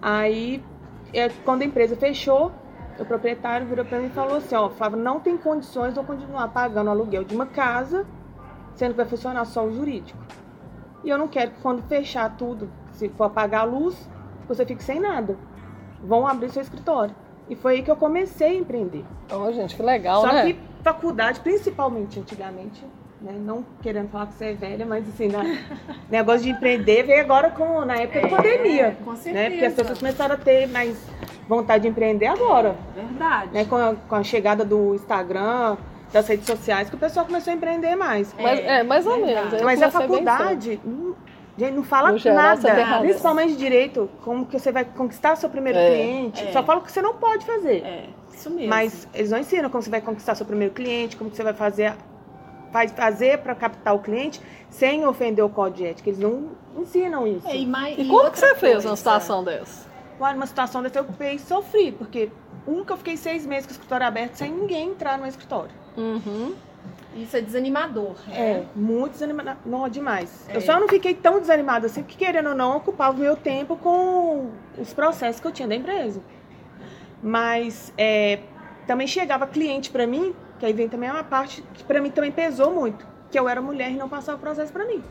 Aí, 0.00 0.64
é, 1.12 1.28
quando 1.44 1.62
a 1.62 1.64
empresa 1.64 1.96
fechou, 1.96 2.52
o 2.98 3.04
proprietário 3.04 3.66
virou 3.66 3.84
para 3.84 3.98
mim 3.98 4.06
e 4.06 4.10
falou 4.10 4.36
assim, 4.36 4.54
ó, 4.54 4.70
Flávio, 4.70 4.96
não 4.96 5.18
tem 5.18 5.36
condições 5.36 5.92
de 5.92 5.98
eu 5.98 6.04
continuar 6.04 6.48
pagando 6.48 6.86
o 6.86 6.90
aluguel 6.90 7.24
de 7.24 7.34
uma 7.34 7.46
casa, 7.46 8.06
sendo 8.76 8.92
que 8.92 8.98
vai 8.98 9.06
funcionar 9.06 9.44
só 9.44 9.64
o 9.64 9.72
jurídico. 9.72 10.18
E 11.02 11.10
eu 11.10 11.18
não 11.18 11.26
quero 11.26 11.50
que 11.50 11.60
quando 11.60 11.82
fechar 11.88 12.36
tudo, 12.36 12.70
se 12.92 13.08
for 13.08 13.24
apagar 13.24 13.62
a 13.62 13.64
luz, 13.64 14.08
você 14.46 14.64
fique 14.64 14.84
sem 14.84 15.00
nada. 15.00 15.36
Vão 16.04 16.26
abrir 16.26 16.48
seu 16.50 16.62
escritório. 16.62 17.14
E 17.48 17.56
foi 17.56 17.74
aí 17.74 17.82
que 17.82 17.90
eu 17.90 17.96
comecei 17.96 18.50
a 18.50 18.54
empreender. 18.54 19.04
Ó, 19.32 19.50
gente, 19.50 19.74
que 19.74 19.82
legal, 19.82 20.20
Só 20.20 20.32
né? 20.32 20.44
que 20.44 20.60
faculdade, 20.82 21.40
principalmente 21.40 22.20
antigamente, 22.20 22.84
né, 23.22 23.32
não 23.38 23.64
querendo 23.82 24.08
falar 24.10 24.26
que 24.26 24.34
você 24.34 24.46
é 24.46 24.54
velha, 24.54 24.86
mas 24.86 25.06
assim, 25.08 25.28
né, 25.28 25.64
negócio 26.10 26.42
de 26.42 26.50
empreender 26.50 27.02
veio 27.04 27.20
agora 27.20 27.50
com, 27.50 27.84
na 27.84 27.96
época 27.96 28.20
da 28.22 28.28
pandemia. 28.28 28.96
Com 29.04 29.10
Né? 29.12 29.16
certeza. 29.16 29.50
Porque 29.50 29.64
as 29.66 29.74
pessoas 29.74 29.98
começaram 29.98 30.34
a 30.34 30.38
ter 30.38 30.66
mais 30.68 30.96
vontade 31.48 31.82
de 31.82 31.88
empreender 31.88 32.26
agora. 32.26 32.76
Verdade. 32.94 33.52
Né? 33.52 33.64
Com, 33.64 33.76
a, 33.76 33.94
com 33.94 34.14
a 34.14 34.22
chegada 34.22 34.64
do 34.64 34.94
Instagram, 34.94 35.76
das 36.12 36.26
redes 36.28 36.46
sociais, 36.46 36.88
que 36.88 36.96
o 36.96 36.98
pessoal 36.98 37.26
começou 37.26 37.52
a 37.52 37.56
empreender 37.56 37.94
mais. 37.94 38.34
Mas, 38.40 38.58
é, 38.60 38.82
mais 38.82 39.06
ou 39.06 39.14
verdade. 39.16 39.34
menos. 39.36 39.52
Eu 39.60 39.64
Mas 39.64 39.82
a 39.82 39.90
faculdade, 39.90 40.80
não, 40.84 41.14
gente, 41.58 41.74
não 41.74 41.82
fala 41.84 42.12
nada. 42.12 42.98
Principalmente 43.00 43.54
direito, 43.56 44.08
como 44.22 44.46
que 44.46 44.58
você 44.58 44.72
vai 44.72 44.84
conquistar 44.84 45.36
seu 45.36 45.48
primeiro 45.50 45.78
É. 45.78 45.88
cliente. 45.90 46.42
É. 46.48 46.52
Só 46.52 46.62
fala 46.62 46.80
o 46.80 46.82
que 46.82 46.90
você 46.90 47.02
não 47.02 47.14
pode 47.14 47.44
fazer. 47.44 47.82
É, 47.84 48.04
isso 48.34 48.50
mesmo. 48.50 48.68
Mas 48.68 49.06
eles 49.14 49.30
não 49.30 49.38
ensinam 49.38 49.68
como 49.70 49.82
você 49.82 49.90
vai 49.90 50.00
conquistar 50.00 50.34
seu 50.34 50.46
primeiro 50.46 50.72
cliente, 50.74 51.16
como 51.16 51.30
que 51.30 51.36
você 51.36 51.44
vai 51.44 51.52
fazer 51.54 51.92
vai 52.72 52.88
fazer 52.88 53.38
para 53.38 53.54
captar 53.54 53.94
o 53.94 53.98
cliente 53.98 54.40
sem 54.68 55.06
ofender 55.06 55.44
o 55.44 55.48
código 55.48 55.78
de 55.78 55.86
ética. 55.86 56.10
Eles 56.10 56.20
não 56.20 56.50
ensinam 56.76 57.26
isso. 57.26 57.46
É, 57.46 57.56
e, 57.56 57.66
mais, 57.66 57.98
E 57.98 58.02
e 58.02 58.08
como 58.08 58.30
que 58.30 58.38
você 58.38 58.54
fez 58.54 58.72
coisa, 58.72 58.88
numa 58.88 58.96
situação 58.96 59.44
dessa? 59.44 59.88
Numa 60.18 60.46
situação 60.46 60.82
dessa 60.82 60.98
eu 60.98 61.04
fiquei 61.04 61.38
sofri, 61.38 61.92
porque 61.92 62.30
um 62.66 62.84
que 62.84 62.92
eu 62.92 62.96
fiquei 62.96 63.16
seis 63.16 63.46
meses 63.46 63.66
com 63.66 63.70
o 63.70 63.74
escritório 63.74 64.06
aberto 64.06 64.34
sem 64.34 64.52
ninguém 64.52 64.90
entrar 64.90 65.18
no 65.18 65.26
escritório. 65.26 65.72
Uhum. 65.96 66.54
Isso 67.16 67.36
é 67.36 67.40
desanimador. 67.40 68.14
É, 68.30 68.62
muito 68.76 69.12
desanimada. 69.12 69.58
Não, 69.66 69.88
demais. 69.88 70.48
É. 70.48 70.56
Eu 70.56 70.60
só 70.60 70.78
não 70.78 70.88
fiquei 70.88 71.12
tão 71.12 71.40
desanimada 71.40 71.86
assim, 71.86 72.02
porque 72.02 72.24
querendo 72.24 72.50
ou 72.50 72.54
não, 72.54 72.72
eu 72.72 72.76
ocupava 72.76 73.16
o 73.16 73.20
meu 73.20 73.36
tempo 73.36 73.76
com 73.76 74.50
os 74.78 74.92
processos 74.92 75.40
que 75.40 75.46
eu 75.46 75.52
tinha 75.52 75.66
da 75.66 75.74
empresa. 75.74 76.20
Mas 77.22 77.92
é, 77.98 78.40
também 78.86 79.06
chegava 79.06 79.46
cliente 79.46 79.90
pra 79.90 80.06
mim, 80.06 80.34
que 80.60 80.66
aí 80.66 80.74
vem 80.74 80.88
também 80.90 81.10
uma 81.10 81.24
parte 81.24 81.62
que 81.74 81.82
pra 81.82 82.02
mim 82.02 82.10
também 82.10 82.30
pesou 82.30 82.72
muito, 82.72 83.04
que 83.30 83.38
eu 83.38 83.48
era 83.48 83.62
mulher 83.62 83.90
e 83.90 83.96
não 83.96 84.10
passava 84.10 84.36
o 84.36 84.40
processo 84.40 84.70
pra 84.70 84.84
mim. 84.84 85.02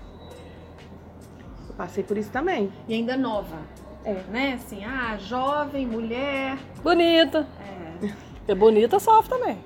Eu 1.67 1.75
passei 1.75 2.03
por 2.03 2.17
isso 2.17 2.29
também. 2.29 2.71
E 2.87 2.93
ainda 2.93 3.17
nova. 3.17 3.57
É. 4.05 4.13
Né? 4.29 4.53
Assim, 4.53 4.85
ah, 4.85 5.17
jovem, 5.17 5.87
mulher. 5.87 6.57
Bonita. 6.83 7.47
É. 7.59 8.13
Porque 8.37 8.53
bonita 8.53 8.99
sofre 8.99 9.29
também. 9.37 9.57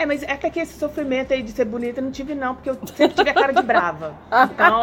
É, 0.00 0.06
mas 0.06 0.22
é 0.22 0.34
que 0.34 0.58
esse 0.58 0.78
sofrimento 0.78 1.34
aí 1.34 1.42
de 1.42 1.52
ser 1.52 1.66
bonita 1.66 2.00
eu 2.00 2.04
não 2.04 2.10
tive 2.10 2.34
não, 2.34 2.54
porque 2.54 2.70
eu 2.70 2.78
sempre 2.96 3.14
tive 3.16 3.28
a 3.28 3.34
cara 3.34 3.52
de 3.52 3.60
brava. 3.62 4.14
Então, 4.50 4.82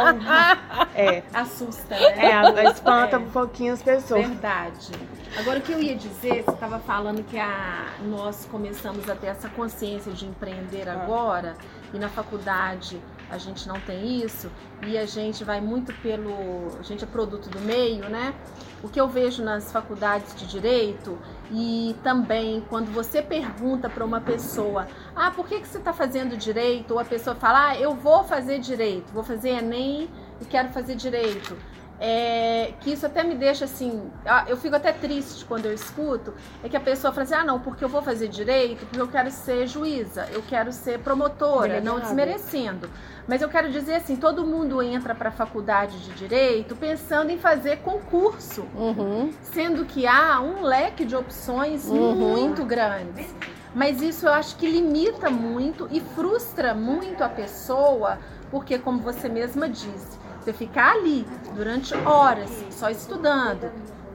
é, 0.94 1.24
Assusta, 1.34 1.96
né? 1.96 2.32
é 2.56 2.70
espanta 2.70 3.16
É. 3.16 3.20
um 3.20 3.28
pouquinho 3.28 3.74
as 3.74 3.82
pessoas. 3.82 4.28
Verdade. 4.28 4.92
Agora, 5.36 5.58
o 5.58 5.62
que 5.64 5.72
eu 5.72 5.82
ia 5.82 5.96
dizer, 5.96 6.44
você 6.44 6.52
estava 6.52 6.78
falando 6.78 7.24
que 7.24 7.40
a, 7.40 7.88
nós 8.04 8.48
começamos 8.52 9.10
a 9.10 9.16
ter 9.16 9.28
essa 9.28 9.50
consciência 9.50 10.12
de 10.12 10.28
empreender 10.28 10.88
agora, 10.88 11.56
e 11.92 11.98
na 11.98 12.10
faculdade 12.10 13.02
a 13.32 13.40
gente 13.40 13.68
não 13.68 13.80
tem 13.80 14.22
isso, 14.24 14.52
e 14.86 15.00
a 15.00 15.06
gente 15.08 15.44
vai 15.44 15.60
muito 15.60 15.92
pelo. 16.02 16.78
A 16.80 16.84
gente 16.84 17.04
é 17.04 17.08
produto 17.08 17.50
do 17.50 17.60
meio, 17.62 18.08
né? 18.08 18.36
O 18.84 18.88
que 18.88 19.02
eu 19.02 19.08
vejo 19.08 19.44
nas 19.44 19.72
faculdades 19.72 20.36
de 20.36 20.46
direito, 20.46 21.18
e 21.52 21.96
também 22.04 22.64
quando 22.70 22.92
você 22.94 23.22
pergunta 23.22 23.90
para 23.90 24.04
uma 24.04 24.22
pessoa: 24.22 24.88
ah, 25.16 25.32
por 25.32 25.48
que, 25.48 25.60
que 25.60 25.68
você 25.68 25.78
está 25.78 25.94
fazendo 25.94 26.38
direito? 26.38 26.92
Ou 26.92 27.00
a 27.00 27.06
pessoa 27.06 27.36
fala: 27.36 27.70
ah, 27.70 27.80
eu 27.80 27.94
vou 27.94 28.24
fazer 28.24 28.60
direito, 28.60 29.12
vou 29.14 29.24
fazer 29.24 29.50
Enem 29.50 30.10
e 30.42 30.46
quero 30.46 30.70
fazer 30.70 30.96
direito 30.96 31.56
é, 32.00 32.74
que 32.82 32.92
isso 32.92 33.06
até 33.06 33.24
me 33.24 33.34
deixa 33.36 33.66
assim, 33.66 34.10
eu 34.48 34.56
fico 34.58 34.76
até 34.76 34.92
triste 34.92 35.44
quando 35.46 35.66
eu 35.66 35.74
escuto, 35.74 36.34
é 36.64 36.70
que 36.70 36.78
a 36.78 36.80
pessoa 36.80 37.12
fala 37.12 37.24
assim, 37.24 37.34
ah 37.36 37.44
não, 37.44 37.60
porque 37.60 37.84
eu 37.84 37.90
vou 37.90 38.02
fazer 38.02 38.28
direito, 38.28 38.86
porque 38.86 39.02
eu 39.02 39.08
quero 39.08 39.32
ser 39.32 39.66
juíza, 39.68 40.28
eu 40.32 40.44
quero 40.44 40.72
ser 40.72 41.00
promotora, 41.00 41.82
não 41.82 41.96
Delegada. 42.00 42.02
desmerecendo. 42.02 42.90
Mas 43.28 43.42
eu 43.42 43.50
quero 43.50 43.70
dizer 43.72 43.96
assim, 43.96 44.16
todo 44.16 44.46
mundo 44.46 44.82
entra 44.82 45.14
para 45.16 45.30
a 45.30 45.32
faculdade 45.32 46.00
de 46.00 46.12
direito 46.12 46.76
pensando 46.76 47.30
em 47.32 47.38
fazer 47.38 47.78
concurso, 47.80 48.66
Uhum. 48.76 49.32
sendo 49.42 49.84
que 49.86 50.06
há 50.08 50.40
um 50.40 50.62
leque 50.64 51.04
de 51.04 51.16
opções 51.16 51.86
Uhum. 51.86 52.16
muito 52.16 52.64
grandes. 52.64 53.34
Mas 53.76 54.02
isso 54.02 54.26
eu 54.28 54.34
acho 54.34 54.56
que 54.56 54.66
limita 54.70 55.30
muito 55.30 55.88
e 55.92 56.00
frustra 56.00 56.74
muito 56.74 57.24
a 57.24 57.30
pessoa, 57.30 58.18
porque 58.50 58.78
como 58.80 59.00
você 59.00 59.28
mesma 59.28 59.68
disse, 59.68 60.18
você 60.48 60.54
ficar 60.54 60.94
ali 60.96 61.26
durante 61.56 61.94
horas 61.94 62.50
só 62.72 62.90
estudando 62.90 63.70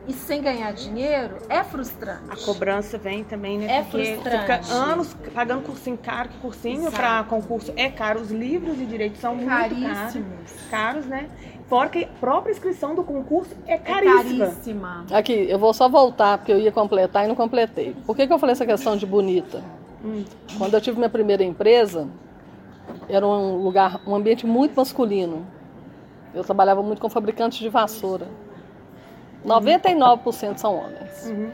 e 0.09 0.13
sem 0.15 0.41
ganhar 0.43 0.73
dinheiro 0.73 1.37
é 1.49 1.63
frustrante. 1.63 2.23
A 2.31 2.37
cobrança 2.37 2.97
vem 2.97 3.23
também, 3.23 3.59
né? 3.59 3.67
É 3.67 3.83
Porque 3.83 4.15
frustrante. 4.15 4.41
Fica 4.65 4.75
anos 4.75 5.17
pagando 5.35 5.63
cursinho 5.63 5.99
caro, 5.99 6.31
que 6.31 6.39
cursinho 6.39 6.91
para 6.91 7.23
concurso 7.25 7.73
é 7.77 7.91
caro. 7.91 8.21
Os 8.21 8.31
livros 8.31 8.77
de 8.79 8.87
direito 8.87 9.19
são 9.19 9.35
muito 9.37 9.49
caros. 9.49 9.79
Caríssimos. 9.79 10.53
Caros, 10.71 11.07
né? 11.07 11.29
Fora 11.69 11.89
que 11.91 12.05
a 12.05 12.09
própria 12.09 12.53
inscrição 12.53 12.95
do 12.95 13.05
concurso 13.05 13.55
é 13.67 13.75
É 13.75 13.79
caríssima. 13.79 14.47
caríssima. 14.47 15.07
Aqui, 15.13 15.47
eu 15.49 15.59
vou 15.59 15.73
só 15.75 15.89
voltar, 15.89 16.39
porque 16.39 16.53
eu 16.53 16.59
ia 16.59 16.73
completar 16.73 17.25
e 17.25 17.29
não 17.29 17.35
completei. 17.35 17.95
Por 18.07 18.17
que, 18.17 18.27
que 18.27 18.33
eu 18.33 18.39
falei 18.39 18.53
essa 18.53 18.67
questão 18.67 18.97
de 18.97 19.07
bonita? 19.07 19.63
Hum. 20.05 20.25
Quando 20.59 20.75
eu 20.75 20.81
tive 20.81 20.97
minha 20.97 21.09
primeira 21.11 21.45
empresa, 21.45 22.09
era 23.09 23.27
um 23.27 23.57
lugar, 23.63 24.01
um 24.07 24.15
ambiente 24.15 24.47
muito 24.47 24.75
masculino. 24.77 25.47
Eu 26.35 26.43
trabalhava 26.43 26.83
muito 26.83 27.01
com 27.01 27.09
fabricantes 27.09 27.59
de 27.59 27.69
vassoura. 27.69 28.27
99% 29.45 30.57
são 30.57 30.77
homens. 30.77 31.27
Uhum. 31.27 31.51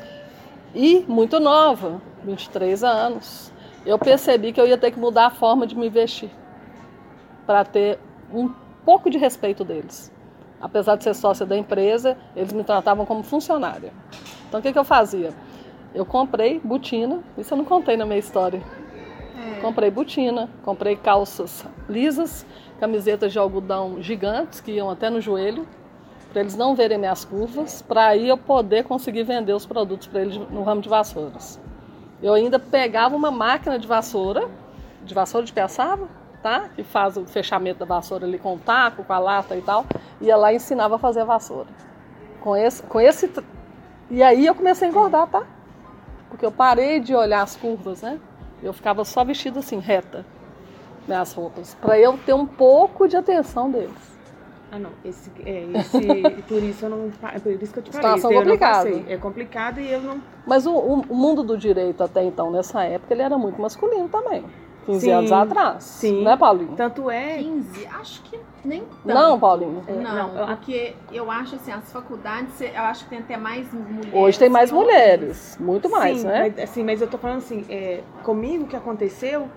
E 0.75 1.05
muito 1.09 1.41
nova, 1.41 2.01
23 2.25 2.85
anos. 2.85 3.53
Eu 3.85 3.99
percebi 3.99 4.53
que 4.53 4.61
eu 4.61 4.67
ia 4.67 4.77
ter 4.77 4.91
que 4.91 4.99
mudar 4.99 5.27
a 5.27 5.31
forma 5.31 5.67
de 5.67 5.77
me 5.77 5.88
vestir 5.88 6.31
para 7.47 7.64
ter 7.64 7.99
um 8.33 8.53
pouco 8.85 9.09
de 9.09 9.17
respeito 9.17 9.64
deles. 9.64 10.12
Apesar 10.61 10.97
de 10.97 11.05
ser 11.05 11.14
sócia 11.14 11.47
da 11.47 11.57
empresa, 11.57 12.17
eles 12.37 12.53
me 12.53 12.62
tratavam 12.64 13.07
como 13.07 13.23
funcionária. 13.23 13.93
Então 14.49 14.61
o 14.61 14.62
que, 14.62 14.73
que 14.73 14.79
eu 14.79 14.85
fazia? 14.85 15.33
Eu 15.95 16.05
comprei 16.05 16.61
botina, 16.61 17.21
isso 17.38 17.55
eu 17.55 17.59
não 17.59 17.64
contei 17.64 17.97
na 17.97 18.05
minha 18.05 18.19
história. 18.19 18.62
Comprei 19.61 19.91
botina, 19.91 20.49
comprei 20.65 20.97
calças 20.97 21.65
lisas, 21.89 22.47
camisetas 22.79 23.33
de 23.33 23.39
algodão 23.39 24.01
gigantes 24.01 24.61
que 24.61 24.73
iam 24.73 24.89
até 24.89 25.11
no 25.11 25.21
joelho, 25.21 25.67
para 26.31 26.43
eles 26.43 26.57
não 26.57 26.75
verem 26.75 26.99
minhas 26.99 27.25
curvas, 27.25 27.83
para 27.83 28.09
aí 28.09 28.29
eu 28.29 28.37
poder 28.37 28.85
conseguir 28.85 29.25
vender 29.25 29.53
os 29.53 29.67
produtos 29.67 30.07
para 30.07 30.21
eles 30.21 30.37
no 30.37 30.63
ramo 30.63 30.81
de 30.81 30.89
vassouras. 30.89 31.59
Eu 32.23 32.35
ainda 32.35 32.59
pegava 32.59 33.17
uma 33.17 33.31
máquina 33.31 33.79
de 33.79 33.87
vassoura, 33.87 34.49
de 35.05 35.15
vassoura 35.15 35.47
de 35.47 35.53
piaçava, 35.53 36.09
tá? 36.43 36.69
Que 36.75 36.83
faz 36.83 37.17
o 37.17 37.25
fechamento 37.25 37.81
da 37.81 37.87
vassoura 37.87 38.27
ali 38.27 38.39
com 38.39 38.55
o 38.55 38.59
taco, 38.59 39.05
com 39.05 39.13
a 39.13 39.19
lata 39.19 39.57
e 39.57 39.63
tal, 39.63 39.87
ia 40.21 40.37
lá 40.37 40.53
e 40.53 40.57
ensinava 40.57 40.97
a 40.97 40.99
fazer 40.99 41.21
a 41.21 41.25
vassoura. 41.25 41.69
Com 42.41 42.57
esse, 42.57 42.83
com 42.83 43.01
esse. 43.01 43.31
E 44.11 44.23
aí 44.23 44.47
eu 44.47 44.55
comecei 44.55 44.87
a 44.87 44.91
engordar, 44.91 45.27
tá? 45.29 45.45
Porque 46.29 46.45
eu 46.45 46.53
parei 46.53 47.01
de 47.01 47.15
olhar 47.15 47.43
as 47.43 47.57
curvas, 47.57 48.03
né? 48.03 48.21
Eu 48.62 48.73
ficava 48.73 49.05
só 49.05 49.25
vestida 49.25 49.61
assim, 49.61 49.79
reta, 49.79 50.25
minhas 51.07 51.33
roupas, 51.33 51.75
para 51.81 51.99
eu 51.99 52.18
ter 52.18 52.33
um 52.35 52.47
pouco 52.47 53.07
de 53.09 53.16
atenção 53.16 53.71
deles. 53.71 54.18
Ah, 54.71 54.79
não. 54.79 54.90
Esse, 55.05 55.31
é, 55.47 55.64
esse, 55.79 56.42
por 56.47 56.62
isso 56.62 56.85
eu 56.85 56.90
não. 56.90 57.11
é 57.33 57.38
Por 57.38 57.53
isso 57.53 57.73
que 57.73 57.79
eu 57.79 57.83
te 57.83 57.90
falei. 57.90 58.16
Situação 58.16 58.33
complicada. 58.37 58.90
É 59.09 59.16
complicado 59.16 59.81
e 59.81 59.90
eu 59.90 60.01
não. 60.03 60.21
Mas 60.47 60.66
o- 60.66 60.77
o 60.77 61.14
mundo 61.14 61.42
do 61.42 61.57
direito 61.57 62.03
até 62.03 62.23
então, 62.23 62.51
nessa 62.51 62.85
época, 62.85 63.14
ele 63.14 63.23
era 63.23 63.38
muito 63.38 63.61
masculino 63.62 64.09
também. 64.09 64.44
15 64.88 65.01
Sim, 65.01 65.11
anos 65.12 65.33
atrás. 65.33 65.85
sim. 65.85 66.22
Né, 66.24 66.37
Paulinho? 66.37 66.72
Tanto 66.74 67.11
é. 67.11 67.37
15, 67.38 67.87
acho 68.01 68.22
que 68.22 68.40
nem 68.64 68.81
tanto. 68.81 69.05
Não, 69.05 69.38
Paulinho. 69.38 69.85
É, 69.87 69.92
Não, 69.92 70.35
não, 70.35 70.46
porque 70.46 70.94
eu 71.12 71.31
acho 71.31 71.57
assim, 71.57 71.70
as 71.70 71.92
faculdades, 71.92 72.59
eu 72.61 72.83
acho 72.83 73.05
que 73.05 73.11
tem 73.11 73.18
até 73.18 73.37
mais 73.37 73.70
mulheres. 73.72 74.11
Hoje 74.14 74.38
tem 74.38 74.48
mais 74.48 74.72
mulheres. 74.72 75.59
Muito 75.61 75.90
mais, 75.90 76.20
sim, 76.20 76.27
né? 76.27 76.40
Mas, 76.57 76.59
assim, 76.70 76.83
mas 76.83 77.03
eu 77.03 77.07
tô 77.09 77.18
falando 77.18 77.38
assim, 77.38 77.66
é, 77.68 78.01
comigo 78.22 78.64
o 78.64 78.66
que 78.66 78.77
aconteceu 78.77 79.48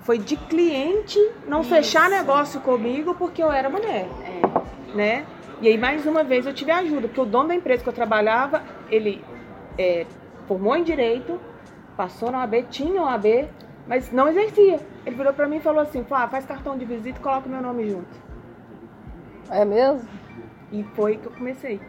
foi 0.00 0.16
de 0.18 0.36
cliente 0.36 1.18
não 1.46 1.60
Isso. 1.60 1.68
fechar 1.70 2.08
negócio 2.08 2.60
comigo 2.62 3.14
porque 3.14 3.42
eu 3.42 3.52
era 3.52 3.68
mulher, 3.68 4.08
É. 4.24 4.96
né? 4.96 5.26
E 5.60 5.68
aí, 5.68 5.76
mais 5.76 6.06
uma 6.06 6.22
vez, 6.24 6.46
eu 6.46 6.54
tive 6.54 6.70
ajuda, 6.70 7.08
porque 7.08 7.20
o 7.20 7.26
dono 7.26 7.48
da 7.48 7.54
empresa 7.54 7.82
que 7.82 7.88
eu 7.88 7.92
trabalhava, 7.92 8.62
ele 8.88 9.22
é, 9.76 10.06
formou 10.46 10.74
em 10.76 10.82
Direito, 10.84 11.38
passou 11.96 12.30
na 12.30 12.38
OAB, 12.38 12.62
tinha 12.70 13.02
OAB, 13.02 13.48
mas 13.88 14.12
não 14.12 14.28
exercia. 14.28 14.78
Ele 15.04 15.16
virou 15.16 15.32
pra 15.32 15.48
mim 15.48 15.56
e 15.56 15.60
falou 15.60 15.80
assim, 15.80 16.04
"Flá, 16.04 16.28
faz 16.28 16.44
cartão 16.44 16.76
de 16.78 16.84
visita 16.84 17.18
e 17.18 17.22
coloca 17.22 17.48
meu 17.48 17.60
nome 17.62 17.88
junto. 17.90 18.28
É 19.50 19.64
mesmo? 19.64 20.06
E 20.70 20.84
foi 20.94 21.16
que 21.16 21.26
eu 21.26 21.32
comecei. 21.32 21.80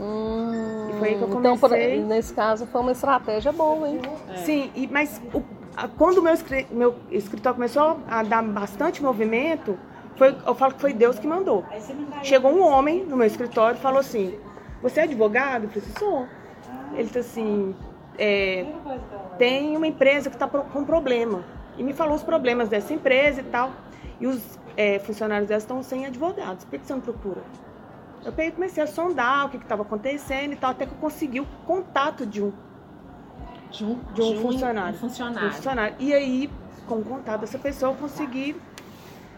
Hum, 0.00 0.86
E 0.88 0.92
foi 0.94 1.08
aí 1.10 1.16
que 1.16 1.22
eu 1.22 1.28
Então, 1.28 1.42
comecei. 1.42 2.02
nesse 2.02 2.32
caso, 2.32 2.66
foi 2.66 2.80
uma 2.80 2.92
estratégia 2.92 3.52
boa, 3.52 3.86
hein? 3.88 4.00
Sim, 4.36 4.70
e, 4.74 4.88
mas 4.88 5.20
o- 5.34 5.42
a- 5.76 5.86
quando 5.86 6.18
o 6.18 6.22
meu, 6.22 6.32
meu 6.70 6.94
escritório 7.10 7.54
começou 7.56 7.98
a 8.08 8.22
dar 8.22 8.42
bastante 8.42 9.02
movimento, 9.02 9.78
foi, 10.16 10.34
eu 10.46 10.54
falo 10.54 10.72
que 10.74 10.80
foi 10.80 10.94
Deus 10.94 11.18
que 11.18 11.26
mandou. 11.26 11.64
Chegou 12.22 12.50
um 12.50 12.62
homem 12.62 13.04
no 13.04 13.16
meu 13.16 13.26
escritório 13.26 13.76
e 13.76 13.80
falou 13.80 14.00
assim: 14.00 14.38
Você 14.82 15.00
é 15.00 15.02
advogado? 15.02 15.64
Eu 15.64 15.68
falei 15.68 15.84
assim: 15.86 15.98
Sou. 15.98 16.26
Ele 16.94 17.04
disse 17.04 17.18
assim: 17.18 17.74
é, 18.18 18.66
Tem 19.40 19.74
uma 19.74 19.86
empresa 19.86 20.28
que 20.28 20.36
está 20.36 20.46
com 20.46 20.84
problema. 20.84 21.42
E 21.78 21.82
me 21.82 21.94
falou 21.94 22.14
os 22.14 22.22
problemas 22.22 22.68
dessa 22.68 22.92
empresa 22.92 23.40
e 23.40 23.44
tal. 23.44 23.70
E 24.20 24.26
os 24.26 24.58
é, 24.76 24.98
funcionários 24.98 25.48
dela 25.48 25.58
estão 25.58 25.82
sem 25.82 26.04
advogados. 26.04 26.66
Por 26.66 26.78
que 26.78 26.86
você 26.86 26.92
não 26.92 27.00
procura? 27.00 27.40
Eu 28.22 28.32
peguei 28.32 28.50
comecei 28.50 28.82
a 28.82 28.86
sondar 28.86 29.46
o 29.46 29.48
que 29.48 29.56
estava 29.56 29.80
acontecendo 29.80 30.52
e 30.52 30.56
tal, 30.56 30.72
até 30.72 30.84
que 30.84 30.92
eu 30.92 30.98
consegui 30.98 31.40
o 31.40 31.46
contato 31.66 32.26
de 32.26 32.42
um 32.42 32.52
De 33.70 33.82
um, 33.82 33.98
De 34.12 34.20
um 34.20 34.42
funcionário. 34.42 34.94
um 34.94 34.98
funcionário. 34.98 35.48
um 35.48 35.52
funcionário. 35.52 35.96
E 35.98 36.12
aí, 36.12 36.50
com 36.86 36.96
o 36.96 37.02
contato 37.02 37.40
dessa 37.40 37.58
pessoa, 37.58 37.92
eu 37.92 37.96
consegui 37.96 38.54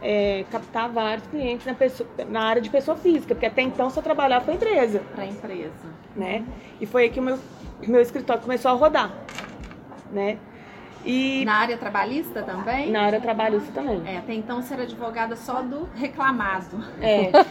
é, 0.01 0.45
captar 0.51 0.89
vários 0.89 1.29
clientes 1.29 1.65
na, 1.65 1.75
pessoa- 1.75 2.09
na 2.29 2.41
área 2.43 2.61
de 2.61 2.69
pessoa 2.71 2.97
física, 2.97 3.37
porque 3.37 3.47
até 3.47 3.63
então 3.63 3.89
só 3.89 4.03
trabalhava 4.03 4.45
com 4.45 4.51
a 4.51 4.55
empresa, 4.55 4.99
Para 5.15 5.23
a 5.23 5.27
empresa. 5.29 5.71
né? 6.17 6.45
E 6.81 6.87
foi 6.87 7.05
aí 7.05 7.11
que 7.11 7.21
o 7.21 7.23
meu, 7.23 7.39
meu 7.87 8.01
escritório 8.01 8.43
começou 8.43 8.73
a 8.73 8.75
rodar, 8.75 9.13
né? 10.13 10.39
E 11.05 11.45
Na 11.45 11.55
área 11.57 11.77
trabalhista 11.77 12.43
também? 12.45 12.91
na 12.93 13.03
área 13.03 13.21
trabalhista 13.21 13.73
também. 13.73 14.03
É, 14.07 14.19
até 14.19 14.35
então 14.35 14.63
você 14.63 14.75
era 14.75 14.85
advogada 14.85 15.35
só 15.35 15.61
do 15.63 15.89
reclamado. 15.95 16.79
É. 17.01 17.31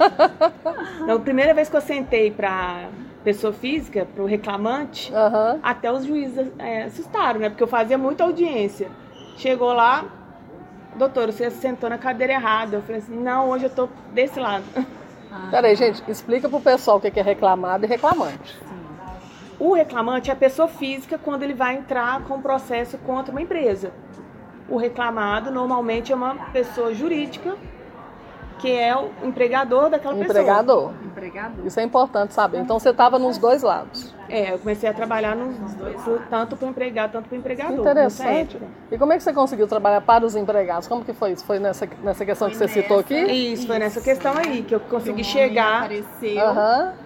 Então, 1.02 1.16
a 1.16 1.20
primeira 1.20 1.54
vez 1.54 1.68
que 1.68 1.76
eu 1.76 1.82
sentei 1.82 2.30
para 2.32 2.88
pessoa 3.24 3.52
física, 3.52 4.06
para 4.06 4.24
o 4.24 4.26
reclamante, 4.28 5.12
Aham. 5.14 5.60
até 5.64 5.92
os 5.92 6.06
juízes 6.06 6.48
é, 6.60 6.84
assustaram, 6.84 7.40
né? 7.40 7.50
Porque 7.50 7.64
eu 7.64 7.68
fazia 7.68 7.98
muita 7.98 8.24
audiência. 8.24 8.90
Chegou 9.36 9.74
lá, 9.74 10.06
doutor, 10.96 11.32
você 11.32 11.50
sentou 11.50 11.90
na 11.90 11.98
cadeira 11.98 12.34
errada. 12.34 12.78
Eu 12.78 12.82
falei 12.84 13.02
assim, 13.02 13.16
não, 13.18 13.50
hoje 13.50 13.66
eu 13.66 13.70
tô 13.70 13.90
desse 14.14 14.40
lado. 14.40 14.64
Ah, 15.32 15.48
Peraí, 15.50 15.76
gente, 15.76 16.04
explica 16.08 16.48
pro 16.48 16.60
pessoal 16.62 16.98
o 16.98 17.02
que 17.02 17.20
é 17.20 17.24
reclamado 17.24 17.86
e 17.86 17.88
reclamante. 17.88 18.56
O 19.62 19.74
reclamante 19.76 20.32
é 20.32 20.34
a 20.34 20.36
pessoa 20.36 20.68
física 20.68 21.20
quando 21.20 21.44
ele 21.44 21.54
vai 21.54 21.76
entrar 21.76 22.24
com 22.24 22.38
um 22.38 22.42
processo 22.42 22.98
contra 22.98 23.32
uma 23.32 23.44
empresa. 23.44 23.92
O 24.68 24.76
reclamado 24.76 25.52
normalmente 25.52 26.12
é 26.12 26.16
uma 26.16 26.34
pessoa 26.52 26.96
jurídica 26.96 27.56
que 28.58 28.72
é 28.72 28.96
o 28.96 29.12
empregador 29.24 29.92
daquela 29.92 30.16
pessoa. 30.16 30.32
Empregador. 30.32 30.94
Empregador. 31.06 31.66
Isso 31.68 31.80
é 31.80 31.84
importante 31.84 32.34
saber. 32.34 32.58
Então 32.58 32.80
você 32.80 32.90
estava 32.90 33.20
nos 33.20 33.38
dois 33.38 33.62
lados. 33.62 34.16
É, 34.32 34.54
eu 34.54 34.60
comecei 34.60 34.88
a 34.90 34.94
trabalhar 34.94 35.36
nos 35.36 35.74
dois, 35.76 35.98
tanto 36.30 36.56
para 36.56 36.66
o 36.66 36.70
empregado, 36.70 37.12
tanto 37.12 37.28
para 37.28 37.36
o 37.36 37.40
empregador. 37.40 37.80
Interessante. 37.80 38.58
E 38.90 38.98
como 38.98 39.12
é 39.12 39.18
que 39.18 39.24
você 39.24 39.34
conseguiu 39.34 39.68
trabalhar 39.68 40.00
para 40.02 40.26
os 40.26 40.36
empregados? 40.36 40.88
Como 40.88 41.04
que 41.04 41.12
foi 41.12 41.32
isso? 41.34 41.44
Foi 41.44 41.60
nessa, 41.60 41.88
nessa 42.02 42.26
questão 42.26 42.50
que 42.50 42.56
Foi 42.56 42.68
você 42.68 42.82
citou 42.82 43.00
aqui? 43.00 43.14
Isso, 43.14 43.68
foi 43.68 43.78
nessa 43.78 44.00
questão 44.00 44.34
aí 44.38 44.64
que 44.64 44.74
eu 44.74 44.80
consegui 44.80 45.24
chegar. 45.24 45.84
Apareceu. 45.84 46.42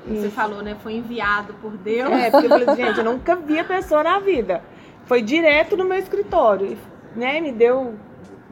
Você 0.08 0.30
falou, 0.30 0.62
né? 0.62 0.76
Foi 0.84 0.94
enviado 0.94 1.54
por 1.56 1.72
Deus. 1.78 2.12
É, 2.12 2.30
porque 2.30 2.46
eu 2.46 2.50
falei, 2.50 2.76
gente, 2.76 3.00
eu 3.00 3.06
nunca 3.06 3.36
vi 3.36 3.58
a 3.60 3.64
pessoa 3.64 4.04
na 4.04 4.20
vida. 4.20 4.62
Foi 5.06 5.22
direto 5.22 5.76
no 5.76 5.86
meu 5.86 5.98
escritório, 5.98 6.78
né? 7.16 7.42
Me 7.42 7.52
deu 7.52 7.96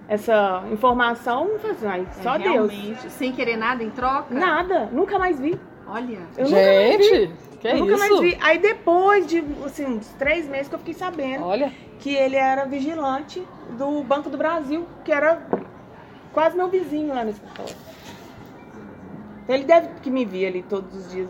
essa 0.08 0.64
informação, 0.72 1.48
assim, 1.70 1.86
ai, 1.86 2.08
É, 2.20 2.24
só 2.24 2.38
Deus. 2.38 2.72
realmente, 2.72 3.10
Sem 3.12 3.32
querer 3.32 3.58
nada 3.58 3.84
em 3.84 3.90
troca? 3.90 4.34
Nada, 4.34 4.90
nunca 4.92 5.18
mais 5.18 5.40
vi. 5.40 5.60
Olha. 5.88 6.20
Eu 6.38 6.46
nunca 6.46 6.56
mais 6.56 6.98
vi. 6.98 7.04
Gente, 7.04 7.32
que 7.70 7.76
eu 7.76 7.80
nunca 7.80 7.94
isso? 7.94 8.10
mais 8.10 8.20
vi. 8.20 8.38
Aí 8.42 8.58
depois 8.58 9.28
de 9.28 9.44
assim, 9.66 9.86
uns 9.86 10.08
três 10.20 10.48
meses 10.48 10.68
que 10.68 10.76
eu 10.76 10.80
fiquei 10.80 10.94
sabendo 10.94 11.46
Olha, 11.46 11.72
que 12.00 12.14
ele 12.14 12.36
era 12.36 12.66
vigilante 12.66 13.42
do 13.78 14.04
Banco 14.04 14.30
do 14.30 14.38
Brasil, 14.38 14.86
que 15.04 15.12
era 15.12 15.42
quase 16.32 16.56
meu 16.56 16.68
vizinho 16.68 17.14
lá 17.14 17.24
no 17.24 17.30
escritório. 17.30 17.76
Então 19.44 19.56
ele 19.56 19.66
deve 19.66 19.88
que 20.02 20.10
me 20.10 20.26
via 20.26 20.48
ali 20.48 20.64
todos 20.64 20.96
os 20.96 21.12
dias 21.12 21.30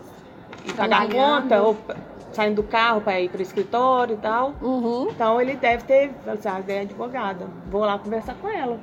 e 0.64 0.72
pagar 0.72 1.08
conta, 1.08 1.62
ou 1.62 1.76
saindo 2.32 2.56
do 2.56 2.62
carro 2.62 3.00
para 3.00 3.20
ir 3.20 3.28
para 3.28 3.38
o 3.38 3.42
escritório 3.42 4.14
e 4.14 4.18
tal. 4.18 4.54
uhum. 4.60 5.08
Então 5.10 5.40
ele 5.40 5.54
deve 5.54 5.84
ter, 5.84 6.10
assim, 6.26 6.48
ah, 6.48 6.62
é 6.66 6.80
advogada, 6.80 7.46
vou 7.70 7.82
lá 7.82 7.98
conversar 7.98 8.34
com 8.34 8.48
ela. 8.48 8.78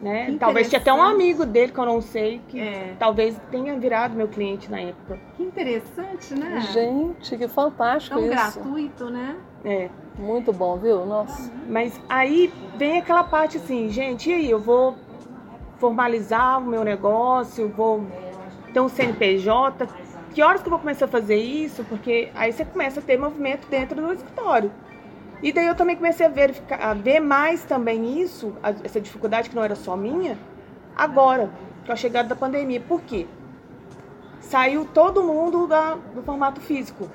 Né? 0.00 0.36
Talvez 0.38 0.68
tinha 0.68 0.80
até 0.80 0.92
um 0.92 1.02
amigo 1.02 1.46
dele 1.46 1.72
que 1.72 1.78
eu 1.78 1.86
não 1.86 2.02
sei, 2.02 2.40
que 2.48 2.60
É. 2.60 2.94
talvez 2.98 3.34
tenha 3.50 3.78
virado 3.78 4.14
meu 4.14 4.28
cliente 4.28 4.70
na 4.70 4.78
época. 4.80 5.18
Que 5.36 5.42
interessante, 5.42 6.34
né? 6.34 6.60
gente, 6.72 7.36
que 7.36 7.48
fantástico 7.48 8.14
Tão 8.16 8.24
isso. 8.26 8.34
gratuito, 8.60 9.04
né? 9.06 9.36
É. 9.64 9.88
Muito 10.18 10.52
bom, 10.52 10.76
viu? 10.76 11.04
Nossa. 11.06 11.50
Mas 11.68 11.98
aí 12.08 12.52
vem 12.76 12.98
aquela 12.98 13.24
parte 13.24 13.56
assim, 13.56 13.88
gente, 13.88 14.30
e 14.30 14.34
aí, 14.34 14.50
eu 14.50 14.58
vou 14.58 14.96
formalizar 15.78 16.58
o 16.60 16.64
meu 16.66 16.84
negócio, 16.84 17.68
vou 17.68 18.04
ter 18.72 18.80
um 18.80 18.88
CNPJ. 18.88 19.86
Que 20.32 20.42
horas 20.42 20.60
que 20.60 20.68
eu 20.68 20.70
vou 20.70 20.78
começar 20.78 21.06
a 21.06 21.08
fazer 21.08 21.36
isso? 21.36 21.82
Porque 21.84 22.30
aí 22.34 22.52
você 22.52 22.64
começa 22.64 23.00
a 23.00 23.02
ter 23.02 23.18
movimento 23.18 23.66
dentro 23.68 24.00
do 24.00 24.12
escritório. 24.12 24.70
E 25.42 25.52
daí 25.52 25.66
eu 25.66 25.74
também 25.74 25.96
comecei 25.96 26.24
a, 26.26 26.28
verificar, 26.28 26.80
a 26.80 26.94
ver 26.94 27.20
mais 27.20 27.62
também 27.64 28.20
isso, 28.20 28.54
essa 28.82 29.00
dificuldade 29.00 29.50
que 29.50 29.56
não 29.56 29.62
era 29.62 29.74
só 29.74 29.96
minha, 29.96 30.38
agora, 30.96 31.50
com 31.84 31.92
a 31.92 31.96
chegada 31.96 32.28
da 32.28 32.34
pandemia. 32.36 32.80
Por 32.80 33.02
quê? 33.02 33.26
Saiu 34.40 34.84
todo 34.86 35.22
mundo 35.22 35.66
da- 35.66 35.96
do 36.14 36.22
formato 36.22 36.60
físico. 36.60 37.08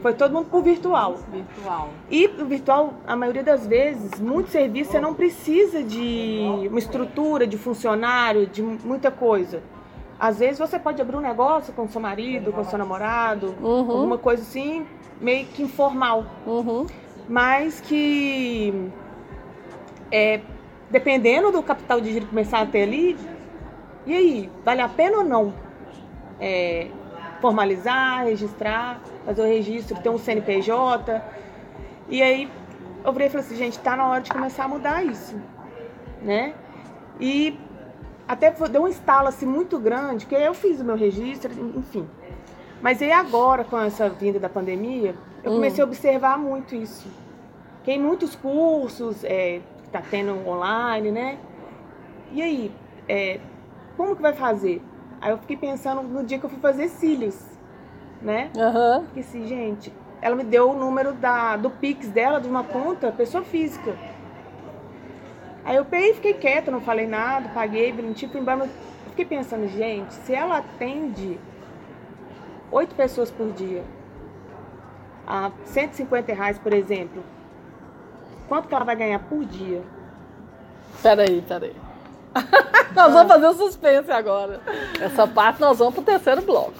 Foi 0.00 0.14
todo 0.14 0.32
mundo 0.32 0.48
pro 0.48 0.60
virtual. 0.62 1.16
Virtual. 1.32 1.88
E 2.08 2.26
o 2.26 2.44
virtual, 2.46 2.94
a 3.06 3.16
maioria 3.16 3.42
das 3.42 3.66
vezes, 3.66 4.18
muito 4.20 4.48
serviço 4.50 4.92
você 4.92 5.00
não 5.00 5.12
precisa 5.12 5.82
de 5.82 6.40
uma 6.70 6.78
estrutura, 6.78 7.46
de 7.46 7.58
funcionário, 7.58 8.46
de 8.46 8.62
muita 8.62 9.10
coisa. 9.10 9.60
Às 10.18 10.38
vezes 10.38 10.58
você 10.58 10.78
pode 10.78 11.00
abrir 11.02 11.16
um 11.16 11.20
negócio 11.20 11.72
com 11.72 11.88
seu 11.88 12.00
marido, 12.00 12.52
com 12.52 12.64
seu 12.64 12.78
namorado, 12.78 13.54
Uhum. 13.60 13.90
alguma 13.90 14.18
coisa 14.18 14.42
assim, 14.42 14.86
meio 15.20 15.46
que 15.46 15.62
informal. 15.62 16.24
Uhum. 16.46 16.86
Mas 17.28 17.80
que, 17.80 18.90
é, 20.10 20.40
dependendo 20.90 21.52
do 21.52 21.62
capital 21.62 22.00
de 22.00 22.12
giro 22.12 22.24
que 22.24 22.30
começar 22.30 22.60
a 22.60 22.66
ter 22.66 22.82
ali, 22.82 23.18
e 24.06 24.14
aí, 24.14 24.50
vale 24.64 24.80
a 24.80 24.88
pena 24.88 25.18
ou 25.18 25.24
não 25.24 25.52
é, 26.40 26.88
formalizar, 27.40 28.24
registrar, 28.24 29.00
fazer 29.26 29.42
o 29.42 29.44
registro, 29.44 30.00
ter 30.00 30.08
um 30.08 30.16
CNPJ? 30.16 31.22
E 32.08 32.22
aí, 32.22 32.50
eu 33.04 33.12
falei 33.12 33.26
assim, 33.28 33.56
gente, 33.56 33.78
tá 33.78 33.94
na 33.94 34.06
hora 34.06 34.22
de 34.22 34.30
começar 34.30 34.64
a 34.64 34.68
mudar 34.68 35.04
isso, 35.04 35.36
né? 36.22 36.54
E 37.20 37.58
até 38.26 38.50
deu 38.50 38.82
um 38.82 38.88
estalo 38.88 39.28
assim 39.28 39.46
muito 39.46 39.78
grande, 39.78 40.24
porque 40.24 40.42
eu 40.42 40.54
fiz 40.54 40.80
o 40.80 40.84
meu 40.84 40.96
registro, 40.96 41.52
enfim. 41.76 42.08
Mas 42.80 43.02
aí 43.02 43.12
agora, 43.12 43.64
com 43.64 43.78
essa 43.78 44.08
vinda 44.08 44.38
da 44.38 44.48
pandemia, 44.48 45.14
eu 45.42 45.50
Hum. 45.50 45.54
comecei 45.56 45.82
a 45.82 45.86
observar 45.86 46.38
muito 46.38 46.74
isso. 46.74 47.08
Tem 47.84 47.98
muitos 47.98 48.34
cursos 48.34 49.24
é, 49.24 49.60
que 49.82 49.90
tá 49.90 50.02
tendo 50.10 50.46
online, 50.46 51.10
né? 51.10 51.38
E 52.32 52.42
aí, 52.42 52.72
é, 53.08 53.40
como 53.96 54.14
que 54.14 54.22
vai 54.22 54.32
fazer? 54.34 54.82
Aí 55.20 55.30
eu 55.30 55.38
fiquei 55.38 55.56
pensando 55.56 56.02
no 56.02 56.22
dia 56.22 56.38
que 56.38 56.44
eu 56.44 56.50
fui 56.50 56.60
fazer 56.60 56.88
cílios. 56.88 57.38
né? 58.20 58.50
Aham. 58.58 59.04
Esqueci, 59.08 59.46
gente. 59.46 59.92
Ela 60.20 60.34
me 60.34 60.42
deu 60.44 60.70
o 60.70 60.74
número 60.76 61.12
da, 61.12 61.56
do 61.56 61.70
Pix 61.70 62.08
dela, 62.08 62.40
de 62.40 62.48
uma 62.48 62.64
conta, 62.64 63.12
pessoa 63.12 63.44
física. 63.44 63.94
Aí 65.64 65.76
eu 65.76 65.84
peguei 65.84 66.10
e 66.10 66.14
fiquei 66.14 66.34
quieta, 66.34 66.70
não 66.70 66.80
falei 66.80 67.06
nada, 67.06 67.48
paguei, 67.50 67.92
fui 67.92 68.40
embora. 68.40 68.64
eu 68.64 68.70
Fiquei 69.10 69.24
pensando, 69.24 69.68
gente, 69.68 70.12
se 70.14 70.34
ela 70.34 70.58
atende 70.58 71.38
oito 72.72 72.94
pessoas 72.94 73.30
por 73.30 73.52
dia, 73.52 73.84
a 75.28 75.50
150 75.66 76.32
reais, 76.32 76.58
por 76.58 76.72
exemplo, 76.72 77.22
quanto 78.48 78.66
que 78.66 78.74
ela 78.74 78.84
vai 78.84 78.96
ganhar 78.96 79.18
por 79.18 79.44
dia? 79.44 79.82
Peraí, 81.02 81.42
peraí. 81.46 81.76
nós 82.96 83.12
vamos 83.12 83.32
fazer 83.32 83.46
o 83.46 83.54
suspense 83.54 84.10
agora. 84.10 84.60
Essa 84.98 85.26
parte 85.26 85.60
nós 85.60 85.78
vamos 85.78 85.94
pro 85.94 86.02
terceiro 86.02 86.40
bloco. 86.40 86.72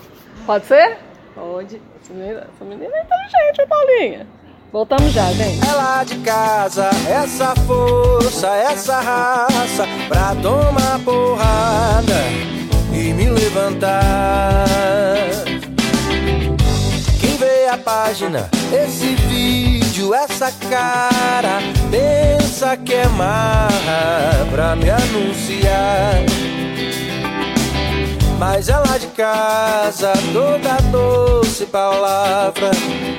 Pode 0.47 0.65
ser? 0.65 0.99
Pode. 1.35 1.81
Essa 2.03 2.15
menina, 2.15 2.47
essa 2.55 2.65
menina 2.65 2.97
é 2.97 3.03
inteligente, 3.03 3.61
hein, 3.61 3.67
Paulinha? 3.69 4.27
Voltamos 4.73 5.13
já, 5.13 5.31
gente. 5.33 5.69
É 5.69 5.73
lá 5.73 6.05
de 6.05 6.19
casa, 6.19 6.89
essa 7.09 7.55
força, 7.55 8.49
essa 8.49 9.01
raça 9.01 9.85
pra 10.09 10.35
tomar 10.43 10.99
porrada 11.05 12.15
e 12.93 13.13
me 13.13 13.29
levantar. 13.29 14.67
Página, 17.89 18.51
esse 18.71 19.15
vídeo, 19.15 20.13
essa 20.13 20.53
cara, 20.69 21.59
pensa 21.91 22.77
que 22.77 22.93
é 22.93 23.09
marra 23.09 24.47
pra 24.51 24.77
me 24.77 24.91
anunciar. 24.91 26.23
Mas 28.39 28.69
é 28.69 28.77
lá 28.77 28.99
de 28.99 29.07
casa, 29.07 30.13
toda 30.35 30.77
doce 30.93 31.65
palavra, 31.65 32.73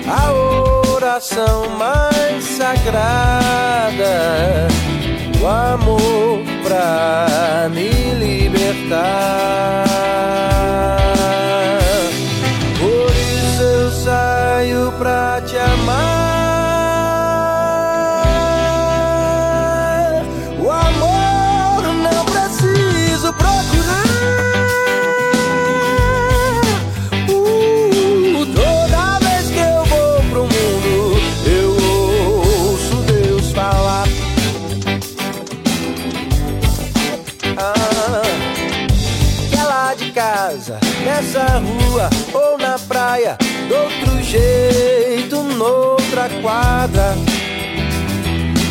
a 0.08 0.32
oração 0.94 1.68
mais 1.70 2.44
sagrada, 2.44 3.48
o 5.42 5.48
amor 5.48 6.44
pra 6.64 7.68
me 7.72 7.90
libertar. 8.14 9.40
Saio 14.60 14.92
pra 15.00 15.42
te 15.42 15.58
amar. 15.58 16.39
Casa, 40.20 40.78
nessa 41.06 41.46
rua 41.60 42.10
ou 42.34 42.58
na 42.58 42.78
praia, 42.78 43.38
do 43.70 43.74
outro 43.74 44.22
jeito, 44.22 45.42
noutra 45.42 46.28
quadra. 46.42 47.16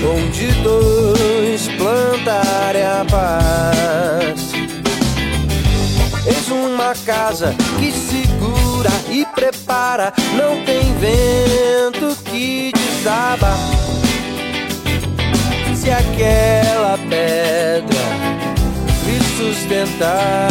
Onde 0.04 0.46
dois 0.62 1.68
plantarem 1.78 2.84
a 2.84 3.02
paz. 3.11 4.52
Eis 6.26 6.48
uma 6.50 6.94
casa 7.06 7.54
que 7.78 7.92
segura 7.92 8.90
e 9.11 9.24
prepara, 9.34 10.12
não 10.37 10.62
tem 10.66 10.82
vento 10.98 12.14
que 12.24 12.72
desaba. 12.74 13.54
Se 15.74 15.90
aquela 15.90 16.98
pedra 17.08 17.97
sustentar, 19.48 20.50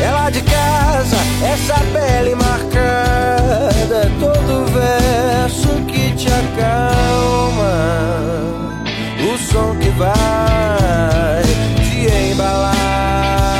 ela 0.00 0.30
de 0.30 0.40
casa, 0.42 1.16
essa 1.52 1.74
pele 1.92 2.34
marcada, 2.36 4.10
todo 4.20 4.66
verso 4.66 5.68
que 5.88 6.12
te 6.12 6.28
acalma, 6.28 7.74
o 9.20 9.38
som 9.38 9.76
que 9.78 9.90
vai 9.90 11.42
te 11.76 12.30
embalar. 12.32 13.53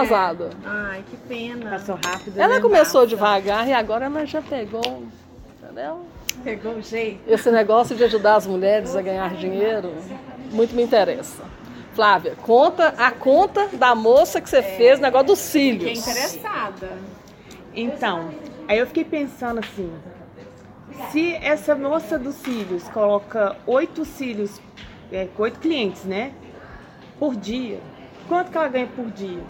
Arrasada. 0.00 0.50
Ai, 0.64 1.04
que 1.08 1.16
pena. 1.16 1.70
Passou 1.70 1.98
rápido. 2.04 2.38
Ela 2.38 2.54
né? 2.54 2.60
começou 2.60 3.06
devagar 3.06 3.68
e 3.68 3.72
agora 3.72 4.06
ela 4.06 4.26
já 4.26 4.42
pegou, 4.42 5.04
entendeu? 5.62 6.00
Pegou 6.42 6.74
o 6.74 6.82
jeito. 6.82 7.20
Esse 7.30 7.50
negócio 7.50 7.94
de 7.96 8.04
ajudar 8.04 8.36
as 8.36 8.46
mulheres 8.46 8.96
a 8.96 9.02
ganhar 9.02 9.34
dinheiro 9.34 9.92
muito 10.52 10.74
me 10.74 10.82
interessa. 10.82 11.42
Flávia, 11.94 12.36
conta 12.42 12.94
a 12.96 13.10
conta 13.10 13.68
da 13.68 13.94
moça 13.94 14.40
que 14.40 14.48
você 14.48 14.62
fez, 14.62 15.00
negócio 15.00 15.28
dos 15.28 15.38
cílios. 15.38 15.98
Fiquei 15.98 16.12
interessada. 16.12 16.88
Então, 17.74 18.30
aí 18.68 18.78
eu 18.78 18.86
fiquei 18.86 19.04
pensando 19.04 19.58
assim, 19.58 19.92
se 21.10 21.34
essa 21.34 21.74
moça 21.74 22.18
dos 22.18 22.36
cílios 22.36 22.88
coloca 22.88 23.56
oito 23.66 24.04
cílios, 24.04 24.60
é, 25.12 25.26
com 25.36 25.42
oito 25.42 25.58
clientes, 25.58 26.04
né? 26.04 26.32
Por 27.18 27.34
dia, 27.36 27.80
quanto 28.28 28.50
que 28.50 28.56
ela 28.56 28.68
ganha 28.68 28.86
por 28.86 29.10
dia? 29.10 29.42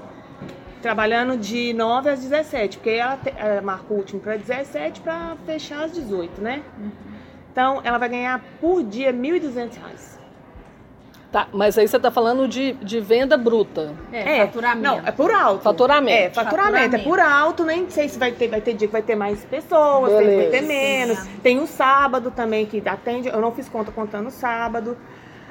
Trabalhando 0.83 1.37
de 1.37 1.75
9 1.75 2.09
às 2.11 2.21
17, 2.21 2.79
porque 2.79 2.91
ela, 2.91 3.17
te- 3.17 3.35
ela 3.37 3.61
marcou 3.61 3.97
o 3.97 4.01
último 4.01 4.21
para 4.21 4.37
17 4.37 5.01
para 5.01 5.37
fechar 5.45 5.85
às 5.85 5.93
18, 5.93 6.41
né? 6.41 6.63
Então, 7.53 7.81
ela 7.85 7.99
vai 7.99 8.09
ganhar 8.09 8.41
por 8.61 8.83
dia 8.83 9.13
1.200 9.13 9.75
reais. 9.79 10.19
Tá, 11.31 11.47
mas 11.53 11.79
aí 11.79 11.87
você 11.87 11.97
está 11.97 12.11
falando 12.11 12.49
de, 12.49 12.73
de 12.75 12.99
venda 12.99 13.37
bruta. 13.37 13.95
É, 14.13 14.47
faturamento. 14.47 14.83
Não, 14.83 14.99
é 15.07 15.13
por 15.13 15.31
alto. 15.31 15.63
Faturamento. 15.63 16.17
É, 16.19 16.31
faturamento. 16.31 16.77
É 16.77 16.99
Faturamento. 16.99 17.05
por 17.09 17.21
alto, 17.21 17.65
nem 17.65 17.89
sei 17.89 18.09
se 18.09 18.19
vai 18.19 18.33
ter, 18.33 18.49
vai 18.49 18.61
ter 18.61 18.75
dia 18.75 18.89
que 18.89 18.93
vai 18.93 19.03
ter 19.03 19.15
mais 19.15 19.45
pessoas, 19.45 20.13
tem 20.19 20.29
que 20.29 20.37
vai 20.37 20.47
ter 20.47 20.61
menos. 20.63 21.19
Tem 21.41 21.61
o 21.61 21.69
sábado 21.69 22.33
também 22.33 22.67
que 22.67 22.83
atende, 22.85 23.29
eu 23.29 23.41
não 23.41 23.53
fiz 23.53 23.69
conta 23.69 23.93
contando 23.93 24.27
o 24.27 24.31
sábado. 24.33 24.97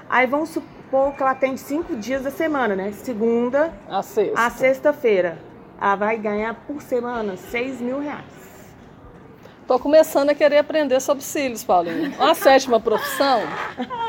Aí 0.09 0.27
vamos 0.27 0.49
supor 0.49 0.67
que 0.89 1.21
ela 1.21 1.31
atende 1.31 1.59
cinco 1.59 1.95
dias 1.95 2.23
da 2.23 2.31
semana, 2.31 2.75
né? 2.75 2.91
Segunda 2.91 3.71
A 3.89 4.01
sexta. 4.01 4.41
a 4.41 4.49
sexta-feira. 4.49 5.37
Ela 5.79 5.95
vai 5.95 6.17
ganhar 6.17 6.53
por 6.67 6.81
semana 6.81 7.37
seis 7.37 7.79
mil 7.79 7.99
reais. 7.99 8.23
Tô 9.67 9.77
começando 9.77 10.31
a 10.31 10.35
querer 10.35 10.57
aprender 10.57 10.99
sobre 10.99 11.23
cílios, 11.23 11.63
Paulinho. 11.63 12.11
Uma 12.17 12.33
sétima 12.35 12.79
profissão. 12.79 13.41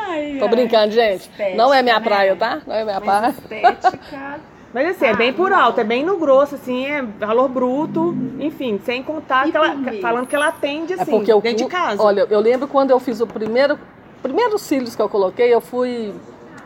Ai, 0.08 0.38
Tô 0.40 0.48
brincando, 0.48 0.90
gente. 0.92 1.28
Estética, 1.28 1.56
Não 1.56 1.72
é 1.72 1.82
minha 1.82 1.98
né? 2.00 2.04
praia, 2.04 2.34
tá? 2.34 2.62
Não 2.66 2.74
é 2.74 2.82
minha 2.84 3.00
praia. 3.00 3.20
Mas 3.20 3.38
estética. 3.38 4.40
Mas 4.72 4.90
assim, 4.90 5.04
é 5.06 5.16
bem 5.16 5.32
por 5.32 5.52
alto, 5.52 5.80
é 5.80 5.84
bem 5.84 6.04
no 6.04 6.16
grosso, 6.16 6.54
assim, 6.54 6.86
é 6.86 7.02
valor 7.02 7.48
bruto, 7.48 8.16
enfim, 8.38 8.80
sem 8.84 9.02
contar 9.02 9.50
que 9.50 9.56
ela, 9.56 9.74
falando 10.00 10.28
que 10.28 10.36
ela 10.36 10.46
atende 10.46 10.92
É 10.92 11.02
assim, 11.02 11.10
porque 11.10 11.32
eu, 11.32 11.40
dentro 11.40 11.64
de 11.64 11.70
casa. 11.70 12.00
Olha, 12.00 12.24
eu 12.30 12.38
lembro 12.38 12.68
quando 12.68 12.92
eu 12.92 13.00
fiz 13.00 13.20
o 13.20 13.26
primeiro, 13.26 13.76
primeiro 14.22 14.56
cílios 14.60 14.94
que 14.94 15.02
eu 15.02 15.08
coloquei, 15.08 15.52
eu 15.52 15.60
fui 15.60 16.14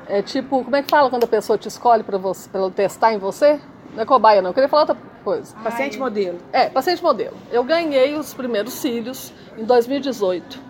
é 0.08 0.22
tipo, 0.22 0.64
como 0.64 0.76
é 0.76 0.82
que 0.82 0.90
fala 0.90 1.10
quando 1.10 1.24
a 1.24 1.28
pessoa 1.28 1.58
te 1.58 1.68
escolhe 1.68 2.02
para 2.02 2.18
você, 2.18 2.48
para 2.48 2.70
testar 2.70 3.12
em 3.12 3.18
você? 3.18 3.60
Não 3.94 4.02
é 4.02 4.06
cobaia 4.06 4.42
não, 4.42 4.50
eu 4.50 4.54
queria 4.54 4.68
falar 4.68 4.82
outra 4.82 4.96
coisa. 5.22 5.54
Paciente 5.56 5.98
modelo. 5.98 6.38
É, 6.52 6.68
paciente 6.68 7.02
modelo. 7.02 7.36
Eu 7.50 7.64
ganhei 7.64 8.14
os 8.16 8.34
primeiros 8.34 8.74
cílios 8.74 9.32
em 9.56 9.64
2018. 9.64 10.60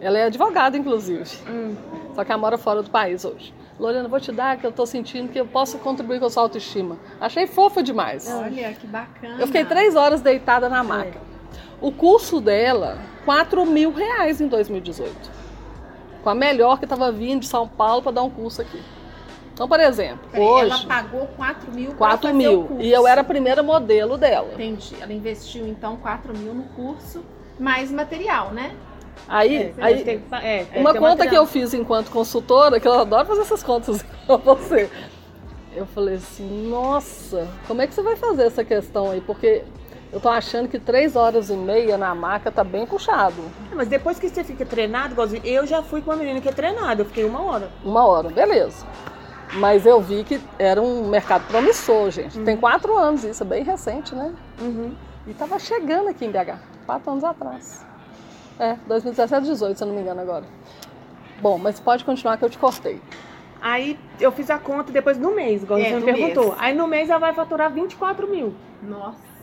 Ela 0.00 0.18
é 0.18 0.24
advogada, 0.24 0.76
inclusive. 0.76 1.24
Hum. 1.48 1.74
Só 2.14 2.24
que 2.24 2.30
ela 2.30 2.40
mora 2.40 2.58
fora 2.58 2.82
do 2.82 2.90
país 2.90 3.24
hoje. 3.24 3.54
Lorena, 3.78 4.08
vou 4.08 4.20
te 4.20 4.30
dar 4.30 4.56
que 4.56 4.66
eu 4.66 4.70
tô 4.70 4.86
sentindo 4.86 5.32
que 5.32 5.40
eu 5.40 5.46
posso 5.46 5.78
contribuir 5.78 6.20
com 6.20 6.26
a 6.26 6.30
sua 6.30 6.44
autoestima. 6.44 6.96
Achei 7.20 7.46
fofa 7.46 7.82
demais. 7.82 8.30
Olha, 8.30 8.72
que 8.74 8.86
bacana. 8.86 9.36
Eu 9.40 9.46
fiquei 9.46 9.64
três 9.64 9.96
horas 9.96 10.20
deitada 10.20 10.68
na 10.68 10.84
maca. 10.84 11.18
O 11.80 11.90
curso 11.90 12.40
dela, 12.40 12.98
4 13.24 13.66
mil 13.66 13.92
reais 13.92 14.40
em 14.40 14.46
2018. 14.46 15.43
Com 16.24 16.30
a 16.30 16.34
melhor 16.34 16.78
que 16.78 16.84
estava 16.86 17.12
vindo 17.12 17.40
de 17.42 17.46
São 17.46 17.68
Paulo 17.68 18.02
para 18.02 18.12
dar 18.12 18.22
um 18.22 18.30
curso 18.30 18.62
aqui. 18.62 18.82
Então, 19.52 19.68
por 19.68 19.78
exemplo, 19.78 20.26
Peraí, 20.32 20.44
hoje, 20.44 20.70
Ela 20.72 20.86
pagou 20.86 21.26
4 21.36 21.70
mil 21.70 21.88
pra 21.90 21.96
4 21.98 22.18
fazer 22.28 22.32
o 22.32 22.36
mil. 22.36 22.64
curso. 22.64 22.82
E 22.82 22.90
eu 22.92 23.06
era 23.06 23.20
a 23.20 23.24
primeira 23.24 23.62
modelo 23.62 24.16
dela. 24.18 24.48
Entendi. 24.54 24.96
Ela 25.00 25.12
investiu 25.12 25.64
então 25.68 25.96
4 25.96 26.36
mil 26.36 26.52
no 26.54 26.64
curso, 26.64 27.22
mais 27.60 27.92
material, 27.92 28.50
né? 28.50 28.74
Aí, 29.28 29.56
É, 29.56 29.74
aí 29.80 30.02
tem 30.02 30.18
que- 30.18 30.34
é, 30.34 30.66
uma 30.74 30.92
conta 30.92 31.18
que 31.18 31.18
material. 31.18 31.44
eu 31.44 31.46
fiz 31.46 31.72
enquanto 31.72 32.10
consultora, 32.10 32.80
que 32.80 32.88
eu 32.88 32.94
adoro 32.98 33.26
fazer 33.26 33.42
essas 33.42 33.62
contas 33.62 34.02
com 34.26 34.38
você. 34.38 34.90
Eu 35.76 35.86
falei 35.86 36.16
assim, 36.16 36.68
nossa, 36.68 37.46
como 37.68 37.80
é 37.82 37.86
que 37.86 37.94
você 37.94 38.02
vai 38.02 38.16
fazer 38.16 38.44
essa 38.46 38.64
questão 38.64 39.10
aí? 39.10 39.20
Porque 39.20 39.62
eu 40.14 40.20
tô 40.20 40.28
achando 40.28 40.68
que 40.68 40.78
três 40.78 41.16
horas 41.16 41.50
e 41.50 41.54
meia 41.56 41.98
na 41.98 42.14
maca 42.14 42.48
tá 42.48 42.62
bem 42.62 42.86
puxado. 42.86 43.34
Mas 43.74 43.88
depois 43.88 44.16
que 44.16 44.28
você 44.28 44.44
fica 44.44 44.64
treinado, 44.64 45.12
igualzinho, 45.12 45.44
eu 45.44 45.66
já 45.66 45.82
fui 45.82 46.00
com 46.00 46.12
uma 46.12 46.16
menina 46.16 46.40
que 46.40 46.48
é 46.48 46.52
treinada, 46.52 47.02
eu 47.02 47.04
fiquei 47.06 47.24
uma 47.24 47.42
hora. 47.42 47.68
Uma 47.84 48.06
hora, 48.06 48.28
beleza. 48.28 48.86
Mas 49.54 49.84
eu 49.84 50.00
vi 50.00 50.22
que 50.22 50.40
era 50.56 50.80
um 50.80 51.08
mercado 51.08 51.44
promissor, 51.48 52.12
gente. 52.12 52.38
Tem 52.44 52.56
quatro 52.56 52.96
anos 52.96 53.24
isso, 53.24 53.42
é 53.42 53.46
bem 53.46 53.64
recente, 53.64 54.14
né? 54.14 54.32
E 55.26 55.34
tava 55.34 55.58
chegando 55.58 56.08
aqui 56.10 56.24
em 56.24 56.30
BH, 56.30 56.58
quatro 56.86 57.10
anos 57.10 57.24
atrás. 57.24 57.84
É, 58.60 58.76
2017, 58.86 59.46
18, 59.46 59.76
se 59.76 59.82
eu 59.82 59.88
não 59.88 59.96
me 59.96 60.00
engano 60.00 60.20
agora. 60.20 60.44
Bom, 61.42 61.58
mas 61.58 61.80
pode 61.80 62.04
continuar 62.04 62.36
que 62.36 62.44
eu 62.44 62.50
te 62.50 62.56
cortei. 62.56 63.02
Aí 63.60 63.98
eu 64.20 64.30
fiz 64.30 64.48
a 64.48 64.58
conta 64.60 64.92
depois 64.92 65.16
do 65.18 65.32
mês, 65.32 65.64
igual 65.64 65.80
É, 65.80 65.88
você 65.88 65.96
me 65.96 66.04
perguntou. 66.04 66.50
mês. 66.50 66.56
Aí 66.60 66.72
no 66.72 66.86
mês 66.86 67.10
ela 67.10 67.18
vai 67.18 67.32
faturar 67.32 67.68
24 67.72 68.28
mil. 68.28 68.54
Nossa. 68.80 69.33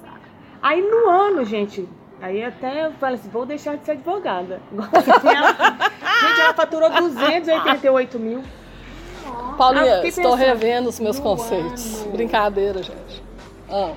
Aí 0.62 0.82
no 0.82 1.10
ano, 1.10 1.44
gente, 1.44 1.88
aí 2.22 2.44
até 2.44 2.86
eu 2.86 2.92
falei 2.94 3.16
assim, 3.16 3.30
vou 3.30 3.46
deixar 3.46 3.78
de 3.78 3.86
ser 3.86 3.92
advogada. 3.92 4.62
Assim, 4.94 5.28
ela- 5.36 5.54
gente, 6.22 6.42
ela 6.42 6.54
faturou 6.54 6.90
288 6.90 8.20
mil. 8.20 8.44
Paulinha, 9.58 10.06
estou 10.06 10.34
revendo 10.36 10.90
os 10.90 11.00
meus 11.00 11.20
conceitos. 11.20 12.02
ano. 12.02 12.12
Brincadeira, 12.12 12.82
gente. 12.84 13.24
Ah, 13.70 13.94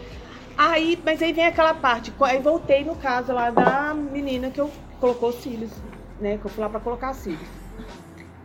Aí, 0.57 0.97
mas 1.05 1.21
aí 1.21 1.33
vem 1.33 1.47
aquela 1.47 1.75
parte, 1.75 2.13
aí 2.21 2.39
voltei 2.41 2.85
no 2.85 2.95
caso 2.95 3.33
lá 3.33 3.51
da 3.51 3.93
menina 3.93 4.51
que 4.51 4.61
eu 4.61 4.71
colocou 5.01 5.31
os 5.31 5.37
cílios, 5.43 5.73
né? 6.21 6.39
Que 6.39 6.45
eu 6.45 6.51
fui 6.51 6.63
lá 6.63 6.71
pra 6.71 6.79
colocar 6.79 7.11
os 7.11 7.17
cílios. 7.17 7.49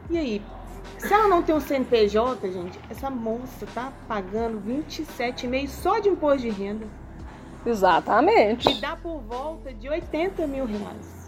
E 0.10 0.18
aí, 0.18 0.42
se 0.98 1.14
ela 1.14 1.28
não 1.28 1.44
tem 1.44 1.54
um 1.54 1.60
CNPJ, 1.60 2.52
gente, 2.52 2.80
essa 2.90 3.12
moça 3.12 3.68
tá 3.76 3.94
pagando 4.08 4.60
27,5 4.68 5.68
só 5.68 6.00
de 6.00 6.10
imposto 6.10 6.40
de 6.42 6.50
renda. 6.50 6.88
Exatamente. 7.66 8.68
Que 8.68 8.82
dá 8.82 8.96
por 8.96 9.20
volta 9.22 9.74
de 9.74 9.90
80 9.90 10.46
mil 10.48 10.66
reais. 10.66 11.20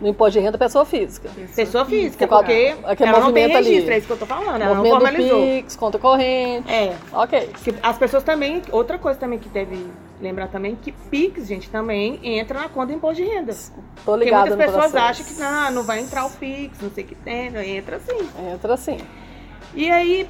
No 0.00 0.08
imposto 0.08 0.38
de 0.38 0.44
renda, 0.44 0.56
pessoa 0.56 0.86
física. 0.86 1.28
Pessoa 1.54 1.84
física, 1.84 2.26
Qual- 2.26 2.40
porque 2.42 2.74
aquele 2.84 3.10
ela 3.10 3.20
não 3.20 3.32
tem 3.32 3.42
movimento 3.44 3.56
ali. 3.58 3.68
registro, 3.68 3.92
é 3.92 3.98
isso 3.98 4.06
que 4.06 4.12
eu 4.14 4.16
tô 4.16 4.24
falando, 4.24 4.62
ela 4.62 4.74
não 4.74 4.76
Movimento 4.76 4.94
do 4.98 5.00
formalizou. 5.00 5.42
Pix, 5.42 5.76
conta 5.76 5.98
corrente. 5.98 6.70
É, 6.72 6.96
Ok. 7.12 7.50
as 7.82 7.98
pessoas 7.98 8.22
também, 8.22 8.62
outra 8.72 8.98
coisa 8.98 9.18
também 9.18 9.38
que 9.38 9.48
deve 9.50 9.86
lembrar 10.18 10.48
também, 10.48 10.74
que 10.74 10.90
Pix, 10.92 11.46
gente, 11.46 11.68
também 11.68 12.18
entra 12.22 12.60
na 12.60 12.68
conta 12.70 12.86
do 12.86 12.92
imposto 12.94 13.22
de 13.22 13.28
renda. 13.28 13.52
Tô 13.52 14.12
Porque 14.12 14.24
ligada 14.24 14.46
muitas 14.56 14.66
pessoas 14.66 14.90
processo. 14.90 15.22
acham 15.22 15.26
que 15.34 15.40
não, 15.40 15.70
não 15.72 15.82
vai 15.82 16.00
entrar 16.00 16.24
o 16.24 16.30
Pix, 16.30 16.78
não 16.80 16.90
sei 16.90 17.04
o 17.04 17.06
que 17.06 17.14
tem, 17.16 17.50
não 17.50 17.60
entra 17.60 17.96
assim. 17.96 18.28
Entra 18.54 18.72
assim. 18.74 18.98
E 19.74 19.90
aí, 19.90 20.26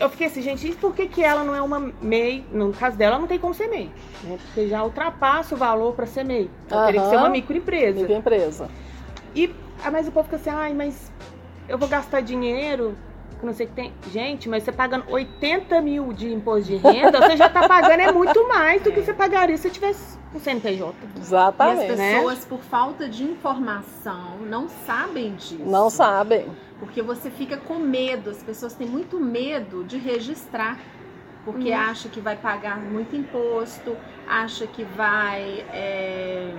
eu 0.00 0.08
fiquei 0.08 0.26
assim, 0.28 0.42
gente, 0.42 0.68
e 0.68 0.74
por 0.74 0.94
que, 0.94 1.08
que 1.08 1.22
ela 1.22 1.42
não 1.42 1.54
é 1.54 1.60
uma 1.60 1.92
MEI? 2.00 2.44
No 2.52 2.72
caso 2.72 2.96
dela, 2.96 3.18
não 3.18 3.26
tem 3.26 3.38
como 3.38 3.52
ser 3.52 3.68
MEI. 3.68 3.90
Né? 4.22 4.38
Porque 4.44 4.68
já 4.68 4.82
ultrapassa 4.84 5.54
o 5.54 5.58
valor 5.58 5.94
para 5.94 6.06
ser 6.06 6.24
MEI. 6.24 6.50
Então, 6.66 6.86
teria 6.86 7.02
que 7.02 7.08
ser 7.08 7.16
uma 7.16 7.28
microempresa. 7.28 8.00
Microempresa. 8.00 8.68
E 9.34 9.52
ah, 9.84 9.90
mas 9.90 10.08
o 10.08 10.12
povo 10.12 10.24
fica 10.24 10.36
assim, 10.36 10.50
ai, 10.50 10.74
mas 10.74 11.12
eu 11.68 11.78
vou 11.78 11.88
gastar 11.88 12.20
dinheiro, 12.20 12.96
que 13.38 13.46
não 13.46 13.52
sei 13.52 13.66
o 13.66 13.68
que 13.68 13.74
tem. 13.74 13.92
Gente, 14.10 14.48
mas 14.48 14.64
você 14.64 14.72
pagando 14.72 15.04
80 15.08 15.80
mil 15.80 16.12
de 16.12 16.32
imposto 16.32 16.64
de 16.64 16.76
renda, 16.76 17.20
você 17.20 17.36
já 17.36 17.48
tá 17.48 17.68
pagando 17.68 18.00
é 18.00 18.12
muito 18.12 18.46
mais 18.48 18.82
do 18.82 18.90
que 18.92 19.00
você 19.00 19.12
pagaria 19.12 19.56
se 19.56 19.64
você 19.64 19.70
tivesse 19.70 20.18
um 20.34 20.40
CNPJ. 20.40 20.94
E 21.16 21.20
Exatamente. 21.20 21.92
as 21.92 21.98
né? 21.98 22.14
pessoas, 22.14 22.44
por 22.44 22.58
falta 22.60 23.08
de 23.08 23.24
informação, 23.24 24.38
não 24.48 24.68
sabem 24.86 25.34
disso. 25.34 25.62
Não 25.64 25.88
sabem. 25.88 26.46
Porque 26.78 27.02
você 27.02 27.30
fica 27.30 27.56
com 27.56 27.78
medo, 27.78 28.30
as 28.30 28.42
pessoas 28.42 28.74
têm 28.74 28.86
muito 28.86 29.18
medo 29.18 29.84
de 29.84 29.98
registrar. 29.98 30.78
Porque 31.44 31.70
Uhum. 31.70 31.78
acha 31.78 32.08
que 32.08 32.20
vai 32.20 32.36
pagar 32.36 32.78
muito 32.78 33.16
imposto, 33.16 33.96
acha 34.26 34.66
que 34.66 34.84
vai, 34.84 35.64
é, 35.72 36.52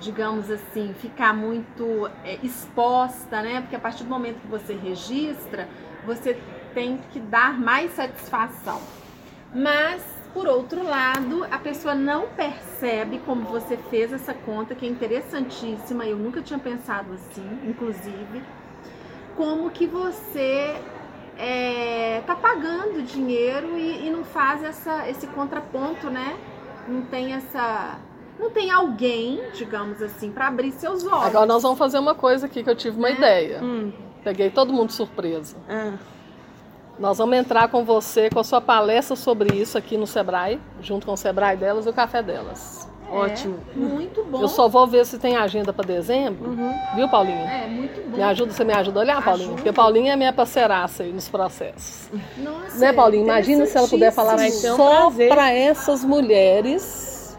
digamos 0.00 0.50
assim, 0.50 0.94
ficar 0.94 1.34
muito 1.34 2.08
é, 2.24 2.38
exposta, 2.42 3.42
né? 3.42 3.60
Porque 3.60 3.76
a 3.76 3.80
partir 3.80 4.04
do 4.04 4.08
momento 4.10 4.40
que 4.40 4.46
você 4.46 4.72
registra, 4.74 5.68
você 6.06 6.38
tem 6.72 6.98
que 7.12 7.20
dar 7.20 7.58
mais 7.60 7.92
satisfação. 7.92 8.80
Mas, 9.54 10.02
por 10.32 10.46
outro 10.48 10.82
lado, 10.82 11.44
a 11.50 11.58
pessoa 11.58 11.94
não 11.94 12.28
percebe 12.28 13.18
como 13.20 13.44
você 13.44 13.76
fez 13.76 14.12
essa 14.12 14.32
conta, 14.34 14.74
que 14.74 14.86
é 14.86 14.88
interessantíssima, 14.88 16.06
eu 16.06 16.16
nunca 16.16 16.40
tinha 16.42 16.58
pensado 16.58 17.12
assim, 17.12 17.60
inclusive, 17.64 18.42
como 19.36 19.70
que 19.70 19.86
você 19.86 20.74
é, 21.38 22.22
tá 22.26 22.34
pagando 22.34 23.02
dinheiro 23.02 23.76
e, 23.78 24.06
e 24.06 24.10
não 24.10 24.24
faz 24.24 24.62
essa, 24.62 25.08
esse 25.08 25.26
contraponto, 25.28 26.08
né? 26.10 26.36
Não 26.88 27.02
tem 27.02 27.32
essa. 27.32 27.98
Não 28.38 28.50
tem 28.50 28.70
alguém, 28.70 29.40
digamos 29.54 30.02
assim, 30.02 30.30
para 30.32 30.48
abrir 30.48 30.72
seus 30.72 31.04
olhos. 31.04 31.26
Agora 31.26 31.46
nós 31.46 31.62
vamos 31.62 31.78
fazer 31.78 31.98
uma 31.98 32.14
coisa 32.14 32.46
aqui 32.46 32.62
que 32.64 32.70
eu 32.70 32.74
tive 32.74 32.98
uma 32.98 33.08
Né? 33.08 33.14
ideia. 33.16 33.60
Hum. 33.62 33.92
Peguei 34.24 34.50
todo 34.50 34.72
mundo 34.72 34.90
surpresa. 34.90 35.56
Ah. 35.68 35.92
Nós 36.98 37.18
vamos 37.18 37.36
entrar 37.36 37.68
com 37.68 37.84
você 37.84 38.30
com 38.30 38.40
a 38.40 38.44
sua 38.44 38.60
palestra 38.60 39.16
sobre 39.16 39.56
isso 39.56 39.76
aqui 39.76 39.96
no 39.96 40.06
Sebrae, 40.06 40.60
junto 40.80 41.06
com 41.06 41.12
o 41.12 41.16
Sebrae 41.16 41.56
delas 41.56 41.86
e 41.86 41.88
o 41.88 41.92
café 41.92 42.22
delas. 42.22 42.88
É, 43.10 43.14
Ótimo. 43.16 43.58
Muito 43.74 44.24
bom. 44.24 44.40
Eu 44.40 44.48
só 44.48 44.68
vou 44.68 44.86
ver 44.86 45.04
se 45.06 45.18
tem 45.18 45.36
agenda 45.36 45.72
para 45.72 45.86
dezembro. 45.86 46.50
Uhum. 46.50 46.74
Viu, 46.96 47.08
Paulinha? 47.08 47.50
É, 47.50 47.66
muito 47.68 48.10
bom. 48.10 48.16
Me 48.16 48.22
ajuda, 48.22 48.52
você 48.52 48.64
me 48.64 48.72
ajuda 48.72 49.00
a 49.00 49.02
olhar, 49.02 49.24
Paulinha? 49.24 49.46
Ajudo. 49.46 49.56
Porque 49.56 49.72
Paulinha 49.72 50.12
é 50.14 50.16
minha 50.16 50.32
parceiraça 50.32 51.02
aí 51.02 51.12
nos 51.12 51.28
processos. 51.28 52.08
Nossa, 52.38 52.78
Né, 52.78 52.92
Paulinha? 52.92 53.24
Imagina 53.24 53.66
se 53.66 53.76
ela 53.76 53.88
puder 53.88 54.12
falar 54.12 54.38
ser 54.38 54.72
um 54.72 54.76
só 54.76 55.10
para 55.28 55.52
essas 55.52 56.04
mulheres 56.04 57.38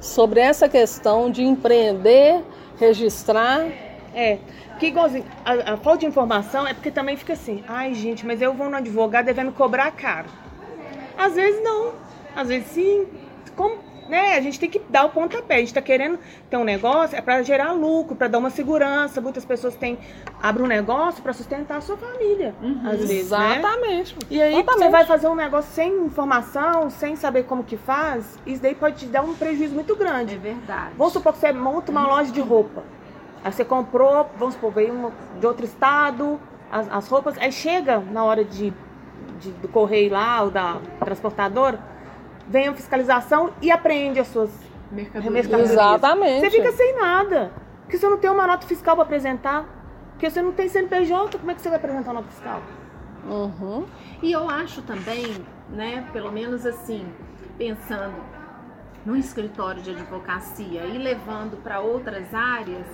sobre 0.00 0.40
essa 0.40 0.68
questão 0.68 1.30
de 1.30 1.42
empreender, 1.42 2.42
registrar. 2.78 3.66
É. 4.14 4.38
Porque 4.70 4.86
igualzinho, 4.86 5.24
a, 5.44 5.72
a 5.72 5.76
falta 5.76 6.00
de 6.00 6.06
informação 6.06 6.66
é 6.66 6.72
porque 6.72 6.90
também 6.90 7.16
fica 7.16 7.32
assim, 7.32 7.64
ai 7.66 7.94
gente, 7.94 8.24
mas 8.24 8.40
eu 8.40 8.54
vou 8.54 8.70
no 8.70 8.76
advogado 8.76 9.28
e 9.28 9.32
vai 9.32 9.44
me 9.44 9.52
cobrar 9.52 9.90
caro. 9.90 10.28
Às 11.16 11.34
vezes 11.34 11.62
não. 11.64 11.92
Às 12.36 12.48
vezes 12.48 12.68
sim. 12.68 13.06
Como 13.56 13.87
né? 14.08 14.36
A 14.36 14.40
gente 14.40 14.58
tem 14.58 14.68
que 14.70 14.78
dar 14.88 15.04
o 15.04 15.10
pontapé. 15.10 15.56
A 15.56 15.58
gente 15.58 15.68
está 15.68 15.82
querendo 15.82 16.18
ter 16.50 16.56
um 16.56 16.64
negócio, 16.64 17.16
é 17.16 17.20
para 17.20 17.42
gerar 17.42 17.72
lucro, 17.72 18.16
para 18.16 18.28
dar 18.28 18.38
uma 18.38 18.50
segurança. 18.50 19.20
Muitas 19.20 19.44
pessoas 19.44 19.74
têm 19.76 19.98
abrem 20.42 20.64
um 20.64 20.68
negócio 20.68 21.22
para 21.22 21.32
sustentar 21.32 21.78
a 21.78 21.80
sua 21.80 21.96
família, 21.96 22.54
às 22.84 22.98
vezes, 23.00 23.30
né? 23.30 23.58
Exatamente. 23.58 24.16
E 24.30 24.40
aí 24.40 24.52
Exatamente. 24.54 24.84
você 24.84 24.88
vai 24.90 25.04
fazer 25.04 25.28
um 25.28 25.34
negócio 25.34 25.70
sem 25.72 25.92
informação, 26.04 26.90
sem 26.90 27.16
saber 27.16 27.44
como 27.44 27.62
que 27.64 27.76
faz, 27.76 28.38
isso 28.46 28.62
daí 28.62 28.74
pode 28.74 28.96
te 28.96 29.06
dar 29.06 29.22
um 29.22 29.34
prejuízo 29.34 29.74
muito 29.74 29.92
É 29.92 29.96
grande. 29.96 30.36
verdade. 30.36 30.92
Vamos 30.96 31.12
supor 31.12 31.32
que 31.32 31.38
você 31.38 31.52
monta 31.52 31.90
uma 31.90 32.06
loja 32.06 32.32
de 32.32 32.40
roupa. 32.40 32.82
Aí 33.44 33.52
você 33.52 33.64
comprou, 33.64 34.28
vamos 34.36 34.54
supor, 34.54 34.72
veio 34.72 34.92
uma- 34.92 35.12
de 35.38 35.46
outro 35.46 35.64
estado, 35.64 36.40
as, 36.70 36.90
as 36.92 37.08
roupas, 37.08 37.38
aí 37.38 37.52
chega 37.52 37.98
na 37.98 38.24
hora 38.24 38.44
de, 38.44 38.72
de- 39.40 39.50
do 39.52 39.68
correio 39.68 40.12
lá, 40.12 40.42
ou 40.42 40.50
da 40.50 40.78
transportadora, 41.04 41.78
vem 42.48 42.68
a 42.68 42.74
fiscalização 42.74 43.52
e 43.60 43.70
apreende 43.70 44.18
as 44.18 44.28
suas 44.28 44.50
Mercadoria. 44.90 45.30
mercadorias. 45.30 45.70
Exatamente. 45.70 46.40
Você 46.40 46.50
fica 46.50 46.72
sem 46.72 46.96
nada. 46.96 47.52
Porque 47.82 47.98
você 47.98 48.08
não 48.08 48.18
tem 48.18 48.30
uma 48.30 48.46
nota 48.46 48.66
fiscal 48.66 48.94
para 48.96 49.04
apresentar. 49.04 49.66
Porque 50.12 50.28
você 50.28 50.42
não 50.42 50.52
tem 50.52 50.68
CNPJ, 50.68 51.38
como 51.38 51.50
é 51.50 51.54
que 51.54 51.60
você 51.60 51.68
vai 51.68 51.78
apresentar 51.78 52.10
uma 52.10 52.20
nota 52.20 52.28
fiscal? 52.28 52.60
Uhum. 53.28 53.86
E 54.22 54.32
eu 54.32 54.48
acho 54.48 54.82
também, 54.82 55.46
né, 55.68 56.04
pelo 56.12 56.32
menos 56.32 56.66
assim, 56.66 57.06
pensando 57.56 58.16
no 59.06 59.16
escritório 59.16 59.80
de 59.80 59.90
advocacia 59.90 60.84
e 60.86 60.98
levando 60.98 61.56
para 61.62 61.80
outras 61.80 62.34
áreas, 62.34 62.86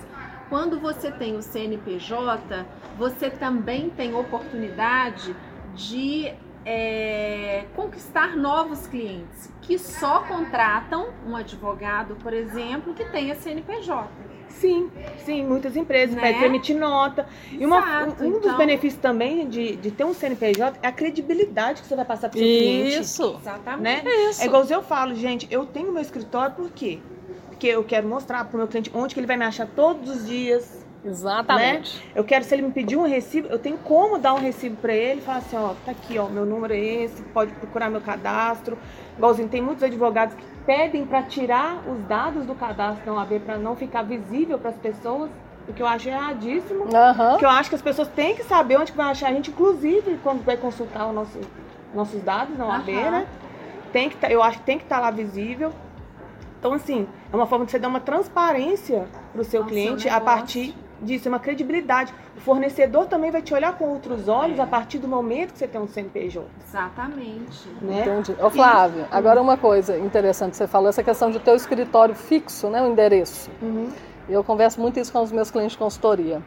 quando 0.49 0.79
você 0.79 1.11
tem 1.11 1.35
o 1.35 1.41
CNPJ, 1.41 2.65
você 2.97 3.29
também 3.29 3.89
tem 3.89 4.13
oportunidade 4.13 5.35
de 5.73 6.31
é, 6.65 7.65
conquistar 7.75 8.35
novos 8.35 8.87
clientes 8.87 9.51
que 9.61 9.77
só 9.77 10.21
contratam 10.21 11.09
um 11.27 11.35
advogado, 11.35 12.15
por 12.15 12.33
exemplo, 12.33 12.93
que 12.93 13.05
tenha 13.05 13.35
CNPJ. 13.35 14.07
Sim, 14.49 14.89
sim, 15.25 15.45
muitas 15.45 15.75
empresas 15.75 16.15
Né? 16.15 16.21
pedem 16.21 16.45
emitir 16.45 16.77
nota. 16.77 17.27
E 17.51 17.65
uma- 17.65 17.79
Exato, 17.79 18.23
um, 18.23 18.27
um 18.27 18.31
dos 18.33 18.45
então- 18.45 18.57
benefícios 18.57 19.01
também 19.01 19.47
de, 19.49 19.75
de 19.75 19.91
ter 19.91 20.05
um 20.05 20.13
CNPJ 20.13 20.79
é 20.81 20.87
a 20.87 20.91
credibilidade 20.91 21.81
que 21.81 21.87
você 21.87 21.95
vai 21.95 22.05
passar 22.05 22.29
para 22.29 22.37
o 22.37 22.39
seu 22.39 22.47
cliente. 22.47 22.99
Isso. 22.99 23.37
Exatamente. 23.41 24.05
Né? 24.05 24.11
Isso. 24.29 24.41
É 24.41 24.45
igual 24.45 24.63
eu 24.63 24.81
falo, 24.81 25.13
gente, 25.13 25.47
eu 25.51 25.65
tenho 25.65 25.91
meu 25.91 26.01
escritório 26.01 26.55
por 26.55 26.71
quê? 26.71 26.99
Porque 27.47 27.67
eu 27.67 27.83
quero 27.83 28.07
mostrar 28.07 28.45
para 28.45 28.55
o 28.55 28.57
meu 28.57 28.67
cliente 28.67 28.89
onde 28.93 29.13
que 29.13 29.19
ele 29.19 29.27
vai 29.27 29.37
me 29.37 29.45
achar 29.45 29.67
todos 29.67 30.09
os 30.09 30.25
dias. 30.27 30.84
Exatamente. 31.05 32.03
Eu 32.15 32.23
quero, 32.23 32.43
se 32.43 32.55
ele 32.55 32.63
me 32.63 32.71
pedir 32.71 32.97
um 32.97 33.07
recibo, 33.07 33.47
eu 33.47 33.59
tenho 33.59 33.77
como 33.77 34.17
dar 34.17 34.33
um 34.33 34.39
recibo 34.39 34.75
para 34.77 34.93
ele 34.93 35.19
e 35.21 35.23
falar 35.23 35.37
assim, 35.37 35.55
ó, 35.55 35.73
tá 35.85 35.91
aqui, 35.91 36.17
ó, 36.17 36.27
meu 36.27 36.45
número 36.45 36.73
é 36.73 36.79
esse, 36.79 37.21
pode 37.25 37.51
procurar 37.53 37.89
meu 37.89 38.01
cadastro. 38.01 38.77
Igualzinho, 39.15 39.47
tem 39.47 39.61
muitos 39.61 39.83
advogados 39.83 40.35
que 40.35 40.43
pedem 40.65 41.05
para 41.05 41.21
tirar 41.21 41.77
os 41.87 42.03
dados 42.07 42.45
do 42.45 42.55
cadastro 42.55 43.05
da 43.05 43.13
OAB 43.13 43.39
para 43.45 43.57
não 43.57 43.75
ficar 43.75 44.01
visível 44.01 44.57
para 44.57 44.71
as 44.71 44.77
pessoas, 44.77 45.29
o 45.67 45.73
que 45.73 45.81
eu 45.81 45.87
acho 45.87 46.09
erradíssimo. 46.09 46.85
Aham. 46.93 47.31
Porque 47.31 47.45
eu 47.45 47.49
acho 47.49 47.69
que 47.69 47.75
as 47.75 47.81
pessoas 47.81 48.07
têm 48.07 48.35
que 48.35 48.43
saber 48.43 48.77
onde 48.77 48.91
que 48.91 48.97
vai 48.97 49.11
achar 49.11 49.29
a 49.29 49.33
gente, 49.33 49.51
inclusive 49.51 50.19
quando 50.23 50.43
vai 50.43 50.57
consultar 50.57 51.05
o 51.05 51.13
nosso, 51.13 51.39
nossos 51.93 52.21
dados 52.23 52.57
na 52.57 52.65
OAB, 52.65 52.89
Aham. 52.89 53.11
né? 53.11 53.27
Tem 53.93 54.09
que 54.09 54.17
tá- 54.17 54.29
eu 54.29 54.41
acho 54.41 54.57
que 54.57 54.65
tem 54.65 54.77
que 54.77 54.83
estar 54.83 54.99
lá 54.99 55.11
visível. 55.11 55.71
Então, 56.59 56.73
assim, 56.73 57.07
é 57.31 57.35
uma 57.35 57.45
forma 57.45 57.63
de 57.63 57.71
você 57.71 57.77
dar 57.77 57.87
uma 57.89 57.99
transparência 57.99 59.05
para 59.31 59.41
o 59.41 59.45
seu 59.45 59.63
cliente 59.63 60.09
a 60.09 60.19
partir 60.19 60.73
disso, 61.01 61.27
é 61.27 61.29
uma 61.29 61.39
credibilidade. 61.39 62.13
O 62.37 62.39
fornecedor 62.41 63.05
também 63.07 63.31
vai 63.31 63.41
te 63.41 63.53
olhar 63.53 63.77
com 63.77 63.85
outros 63.89 64.27
olhos 64.27 64.57
É. 64.59 64.61
a 64.61 64.67
partir 64.67 64.97
do 64.99 65.07
momento 65.07 65.53
que 65.53 65.59
você 65.59 65.67
tem 65.67 65.79
um 65.81 65.87
CNPJ, 65.87 66.45
Exatamente. 66.67 67.67
né? 67.81 68.01
Entendi. 68.01 68.35
Ô, 68.41 68.49
Flávio, 68.49 69.05
agora 69.11 69.41
uma 69.41 69.57
coisa 69.57 69.97
interessante 69.97 70.51
que 70.51 70.57
você 70.57 70.67
falou, 70.67 70.89
essa 70.89 71.03
questão 71.03 71.29
de 71.31 71.39
ter 71.39 71.51
o 71.51 71.55
escritório 71.55 72.15
fixo, 72.15 72.69
né, 72.69 72.81
o 72.81 72.87
endereço. 72.87 73.49
Uhum. 73.61 73.89
Eu 74.29 74.43
converso 74.43 74.79
muito 74.81 74.99
isso 74.99 75.11
com 75.11 75.21
os 75.21 75.31
meus 75.31 75.51
clientes 75.51 75.73
de 75.73 75.77
consultoria. 75.77 76.41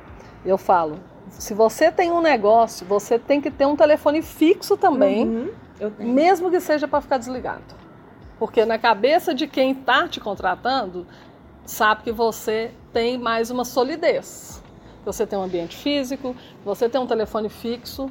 Eu 0.45 0.59
falo, 0.59 0.99
se 1.31 1.55
você 1.55 1.91
tem 1.93 2.11
um 2.11 2.21
negócio, 2.21 2.87
você 2.87 3.19
tem 3.19 3.41
que 3.41 3.51
ter 3.51 3.67
um 3.67 3.77
telefone 3.77 4.23
fixo 4.23 4.77
também, 4.77 5.27
Uhum. 5.27 5.49
Eu 5.81 5.91
tenho. 5.93 6.13
mesmo 6.13 6.51
que 6.51 6.59
seja 6.61 6.89
para 6.89 7.01
ficar 7.01 7.19
desligado. 7.19 7.63
Porque 8.39 8.65
na 8.65 8.79
cabeça 8.79 9.35
de 9.35 9.47
quem 9.49 9.73
está 9.73 10.07
te 10.09 10.21
contratando, 10.21 11.07
sabe 11.69 12.03
que 12.03 12.13
você 12.13 12.73
tem 12.93 13.19
mais 13.19 13.51
uma 13.51 13.65
solidez. 13.65 14.63
Você 15.05 15.27
tem 15.27 15.39
um 15.39 15.43
ambiente 15.43 15.77
físico, 15.77 16.35
você 16.65 16.89
tem 16.89 17.01
um 17.01 17.07
telefone 17.07 17.49
fixo, 17.49 18.11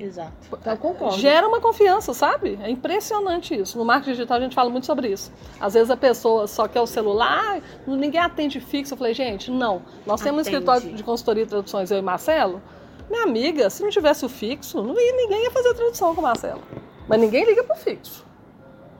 Exato. 0.00 0.32
Eu 0.66 0.76
concordo. 0.78 1.16
Gera 1.16 1.46
uma 1.46 1.60
confiança, 1.60 2.12
sabe? 2.12 2.58
É 2.60 2.68
impressionante 2.68 3.54
isso. 3.54 3.78
No 3.78 3.84
marketing 3.84 4.10
digital 4.12 4.38
a 4.38 4.40
gente 4.40 4.54
fala 4.54 4.68
muito 4.68 4.84
sobre 4.84 5.08
isso. 5.08 5.30
Às 5.60 5.74
vezes 5.74 5.90
a 5.90 5.96
pessoa 5.96 6.48
só 6.48 6.66
quer 6.66 6.80
o 6.80 6.86
celular, 6.88 7.58
"Ah, 7.58 7.60
ninguém 7.86 8.20
atende 8.20 8.58
fixo. 8.58 8.94
Eu 8.94 8.98
falei, 8.98 9.14
gente, 9.14 9.48
não. 9.48 9.82
Nós 10.04 10.20
temos 10.20 10.38
um 10.38 10.40
Atende. 10.40 10.56
escritório 10.56 10.96
de 10.96 11.04
consultoria 11.04 11.44
e 11.44 11.46
traduções, 11.46 11.90
eu 11.92 11.98
e 11.98 12.02
Marcelo. 12.02 12.60
Minha 13.08 13.22
amiga, 13.22 13.70
se 13.70 13.80
não 13.82 13.90
tivesse 13.90 14.24
o 14.24 14.28
fixo, 14.28 14.82
não 14.82 14.98
ia, 14.98 15.12
ninguém 15.12 15.44
ia 15.44 15.50
fazer 15.52 15.72
tradução 15.74 16.14
com 16.14 16.20
o 16.20 16.24
Marcelo. 16.24 16.62
Mas 17.06 17.20
ninguém 17.20 17.44
liga 17.44 17.62
pro 17.62 17.76
fixo. 17.76 18.24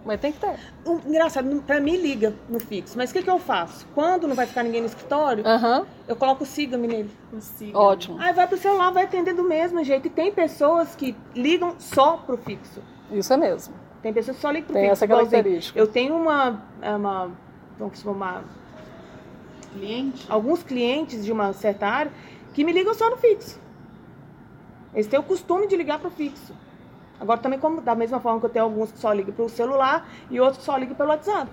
Mas 0.05 0.21
tem 0.21 0.33
que 0.33 0.39
ter. 0.41 0.59
O- 0.85 1.01
engraçado, 1.07 1.63
pra 1.65 1.81
mim 1.81 1.97
liga 1.97 2.35
no 2.49 2.59
fixo. 2.59 2.95
Mas 2.97 3.11
o 3.11 3.13
que, 3.13 3.23
que 3.23 3.31
eu 3.31 3.39
faço? 3.39 3.87
Quando 3.95 4.27
não 4.27 4.35
vai 4.35 4.47
ficar 4.47 4.63
ninguém 4.65 4.81
no 4.81 4.87
escritório, 4.89 5.47
Aham, 5.47 5.87
eu 6.09 6.17
coloco 6.17 6.43
o 6.43 6.47
siga-me 6.47 6.89
nele. 6.89 7.11
Consiga. 7.31 7.79
ótimo. 7.79 8.19
Aí 8.21 8.33
vai 8.33 8.47
pro 8.49 8.59
celular, 8.59 8.91
vai 8.91 9.05
atender 9.05 9.33
do 9.33 9.45
mesmo 9.45 9.83
jeito. 9.85 10.07
E 10.07 10.11
tem 10.11 10.33
pessoas 10.33 10.97
que 10.97 11.17
ligam 11.37 11.77
só 11.79 12.17
pro 12.17 12.37
fixo. 12.37 12.83
Isso 13.13 13.33
é 13.33 13.37
mesmo. 13.37 13.75
Tem 14.03 14.13
pessoas 14.13 14.37
que 14.37 14.43
só 14.43 14.51
ligam 14.51 14.67
pro 14.67 14.75
Tem 14.75 14.83
fixo. 14.83 14.93
essa 14.93 15.05
Igualzinho, 15.05 15.31
característica. 15.31 15.79
Eu 15.79 15.87
tenho 15.87 16.17
uma, 16.17 16.63
uma, 16.83 17.31
vamos 17.79 18.01
chamar, 18.01 18.43
Cliente? 19.73 20.27
alguns 20.29 20.63
clientes 20.63 21.25
de 21.25 21.31
uma 21.33 21.53
certa 21.53 21.87
área 21.87 22.13
que 22.53 22.65
me 22.65 22.73
ligam 22.73 22.93
só 22.93 23.09
no 23.09 23.17
fixo. 23.17 23.59
Eles 24.93 25.07
têm 25.07 25.19
o 25.19 25.23
costume 25.23 25.67
de 25.67 25.77
ligar 25.77 25.99
pro 25.99 26.11
fixo. 26.11 26.53
Agora 27.23 27.39
também 27.39 27.59
como 27.59 27.81
da 27.81 27.95
mesma 27.95 28.19
forma 28.19 28.41
que 28.41 28.47
eu 28.47 28.51
tenho 28.51 28.65
alguns 28.65 28.91
que 28.91 28.99
só 28.99 29.13
ligam 29.13 29.33
pro 29.33 29.49
celular 29.49 30.09
e 30.29 30.41
outros 30.41 30.59
que 30.59 30.65
só 30.65 30.77
ligam 30.77 30.95
pelo 30.97 31.11
WhatsApp. 31.11 31.49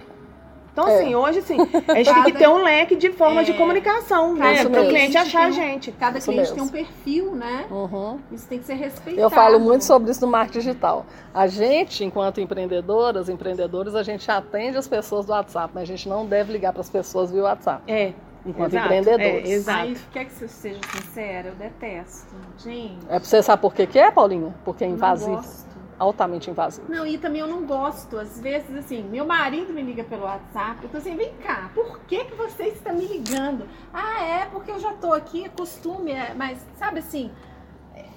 Então, 0.71 0.87
É. 0.87 0.95
assim, 1.01 1.15
hoje, 1.15 1.39
assim, 1.39 1.57
a 1.87 1.95
gente 1.95 2.13
tem 2.13 2.23
que 2.23 2.31
ter 2.33 2.47
um 2.47 2.63
leque 2.63 2.95
de 2.95 3.11
formas 3.11 3.45
de 3.45 3.51
É. 3.51 3.55
comunicação, 3.55 4.35
Cada 4.37 4.51
né? 4.63 4.65
Para 4.69 4.81
o 4.83 4.87
cliente 4.87 5.17
achar 5.17 5.47
a 5.47 5.51
gente. 5.51 5.91
Cada 5.91 6.17
Isso 6.19 6.31
cliente 6.31 6.51
mesmo. 6.51 6.55
tem 6.55 6.63
um 6.63 6.85
perfil, 6.85 7.35
né? 7.35 7.65
Uhum. 7.69 8.19
Isso 8.31 8.47
tem 8.47 8.59
que 8.59 8.65
ser 8.65 8.75
respeitado. 8.75 9.19
Eu 9.21 9.29
falo 9.29 9.59
muito 9.59 9.83
sobre 9.83 10.09
isso 10.11 10.21
no 10.25 10.31
marketing 10.31 10.59
digital. 10.59 11.05
A 11.33 11.47
gente, 11.47 12.03
enquanto 12.05 12.39
empreendedoras, 12.39 13.29
empreendedores, 13.29 13.93
a 13.93 14.03
gente 14.03 14.29
atende 14.31 14.77
as 14.77 14.87
pessoas 14.87 15.25
do 15.25 15.31
WhatsApp, 15.33 15.71
mas 15.73 15.83
a 15.83 15.85
gente 15.87 16.07
não 16.07 16.25
deve 16.25 16.53
ligar 16.53 16.71
para 16.71 16.81
as 16.81 16.89
pessoas 16.89 17.29
via 17.31 17.43
WhatsApp. 17.43 17.83
É. 17.91 18.13
Enquanto 18.45 18.73
exato, 18.73 18.85
empreendedores. 18.93 19.49
É, 19.49 19.53
exato. 19.53 19.79
Aí, 19.81 19.97
quer 20.11 20.25
que 20.25 20.31
você 20.33 20.47
seja 20.47 20.79
sincera? 20.91 21.49
Eu 21.49 21.55
detesto. 21.55 22.33
Gente, 22.57 22.97
É 23.09 23.19
pra 23.19 23.19
você 23.19 23.43
saber 23.43 23.61
por 23.61 23.73
que, 23.73 23.85
que 23.85 23.99
é, 23.99 24.09
Paulinha? 24.11 24.53
Porque 24.63 24.83
é 24.83 24.87
não 24.87 24.95
invasivo. 24.95 25.35
gosto. 25.35 25.69
Altamente 25.99 26.49
invasivo. 26.49 26.87
Não, 26.89 27.05
e 27.05 27.17
também 27.17 27.41
eu 27.41 27.47
não 27.47 27.65
gosto. 27.65 28.17
Às 28.17 28.39
vezes, 28.39 28.73
assim, 28.77 29.03
meu 29.03 29.25
marido 29.25 29.73
me 29.73 29.81
liga 29.81 30.01
pelo 30.05 30.23
WhatsApp. 30.23 30.77
Eu 30.83 30.89
tô 30.89 30.97
assim, 30.97 31.13
vem 31.17 31.33
cá, 31.43 31.69
por 31.75 31.99
que, 32.07 32.23
que 32.23 32.35
você 32.35 32.63
está 32.69 32.93
me 32.93 33.05
ligando? 33.05 33.67
Ah, 33.93 34.23
é, 34.23 34.45
porque 34.45 34.71
eu 34.71 34.79
já 34.79 34.93
tô 34.93 35.11
aqui, 35.11 35.43
é 35.43 35.49
costume, 35.49 36.11
é, 36.13 36.33
mas 36.33 36.65
sabe 36.77 36.99
assim. 36.99 37.29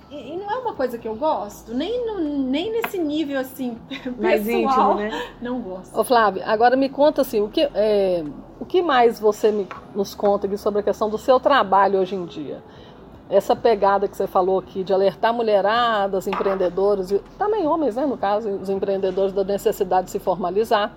E, 0.08 0.34
e 0.34 0.36
não 0.36 0.48
é 0.48 0.54
uma 0.58 0.74
coisa 0.74 0.96
que 0.96 1.08
eu 1.08 1.16
gosto, 1.16 1.74
nem, 1.74 2.06
no- 2.06 2.20
nem 2.48 2.70
nesse 2.70 2.98
nível 2.98 3.40
assim, 3.40 3.76
Mais 4.20 4.44
pessoal. 4.44 4.92
íntimo, 4.92 4.94
né? 4.94 5.10
Não 5.40 5.60
gosto. 5.60 5.98
Ô 5.98 6.04
Flávio, 6.04 6.42
agora 6.46 6.76
me 6.76 6.88
conta 6.88 7.22
assim, 7.22 7.40
o 7.40 7.48
que, 7.48 7.62
é, 7.74 8.22
o 8.62 8.64
que 8.64 8.80
mais 8.80 9.18
você 9.18 9.50
me- 9.50 9.66
nos 9.92 10.14
conta 10.14 10.46
aqui 10.46 10.56
sobre 10.56 10.78
a 10.78 10.82
questão 10.84 11.10
do 11.10 11.18
seu 11.18 11.40
trabalho 11.40 11.98
hoje 11.98 12.14
em 12.14 12.24
dia? 12.24 12.62
Essa 13.28 13.56
pegada 13.56 14.06
que 14.06 14.16
você 14.16 14.26
falou 14.28 14.58
aqui 14.60 14.84
de 14.84 14.92
alertar 14.92 15.34
mulheradas, 15.34 16.28
empreendedores, 16.28 17.10
e 17.10 17.18
também 17.36 17.66
homens, 17.66 17.96
né, 17.96 18.06
no 18.06 18.16
caso, 18.16 18.48
os 18.48 18.68
empreendedores 18.68 19.32
da 19.32 19.42
necessidade 19.42 20.04
de 20.06 20.10
se 20.12 20.20
formalizar. 20.20 20.92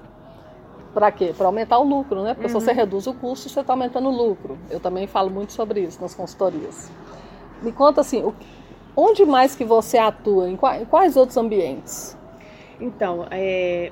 Para 0.93 1.11
quê? 1.11 1.33
Para 1.35 1.47
aumentar 1.47 1.79
o 1.79 1.83
lucro, 1.83 2.21
né? 2.21 2.35
Porque 2.35 2.47
se 2.47 2.53
você 2.53 2.71
reduz 2.71 3.07
o 3.07 3.13
custo, 3.15 3.49
você 3.49 3.59
está 3.61 3.73
aumentando 3.73 4.09
o 4.09 4.11
lucro. 4.15 4.57
Eu 4.69 4.79
também 4.79 5.07
falo 5.07 5.29
muito 5.31 5.51
sobre 5.51 5.79
isso 5.81 5.99
nas 5.99 6.13
consultorias. 6.13 6.91
Me 7.63 7.71
conta 7.71 8.01
assim, 8.01 8.21
o 8.23 8.33
onde 8.95 9.25
mais 9.25 9.55
que 9.55 9.65
você 9.65 9.97
atua? 9.97 10.47
Em 10.47 10.53
em 10.53 10.85
quais 10.85 11.17
outros 11.17 11.35
ambientes? 11.35 12.15
Então, 12.79 13.25
é, 13.31 13.91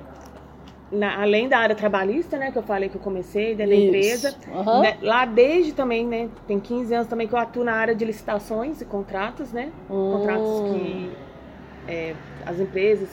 na- 0.93 1.21
além 1.21 1.49
da 1.49 1.57
área 1.57 1.75
trabalhista, 1.75 2.37
né, 2.37 2.51
que 2.51 2.57
eu 2.57 2.63
falei 2.63 2.87
que 2.87 2.95
eu 2.95 3.01
comecei 3.01 3.55
dentro 3.55 3.71
da 3.73 3.77
Isso. 3.77 3.87
empresa, 3.87 4.35
Aham. 4.53 4.81
né, 4.81 4.97
lá 5.01 5.25
desde 5.25 5.73
também, 5.73 6.05
né, 6.05 6.29
tem 6.47 6.59
15 6.59 6.93
anos 6.93 7.07
também 7.07 7.27
que 7.27 7.33
eu 7.33 7.39
atuo 7.39 7.63
na 7.63 7.73
área 7.73 7.95
de 7.95 8.05
licitações 8.05 8.79
e 8.81 8.85
contratos, 8.85 9.51
né, 9.51 9.71
contratos 9.87 10.49
Hum. 10.61 10.63
que 10.71 11.11
é, 11.91 12.13
as 12.45 12.59
empresas 12.59 13.09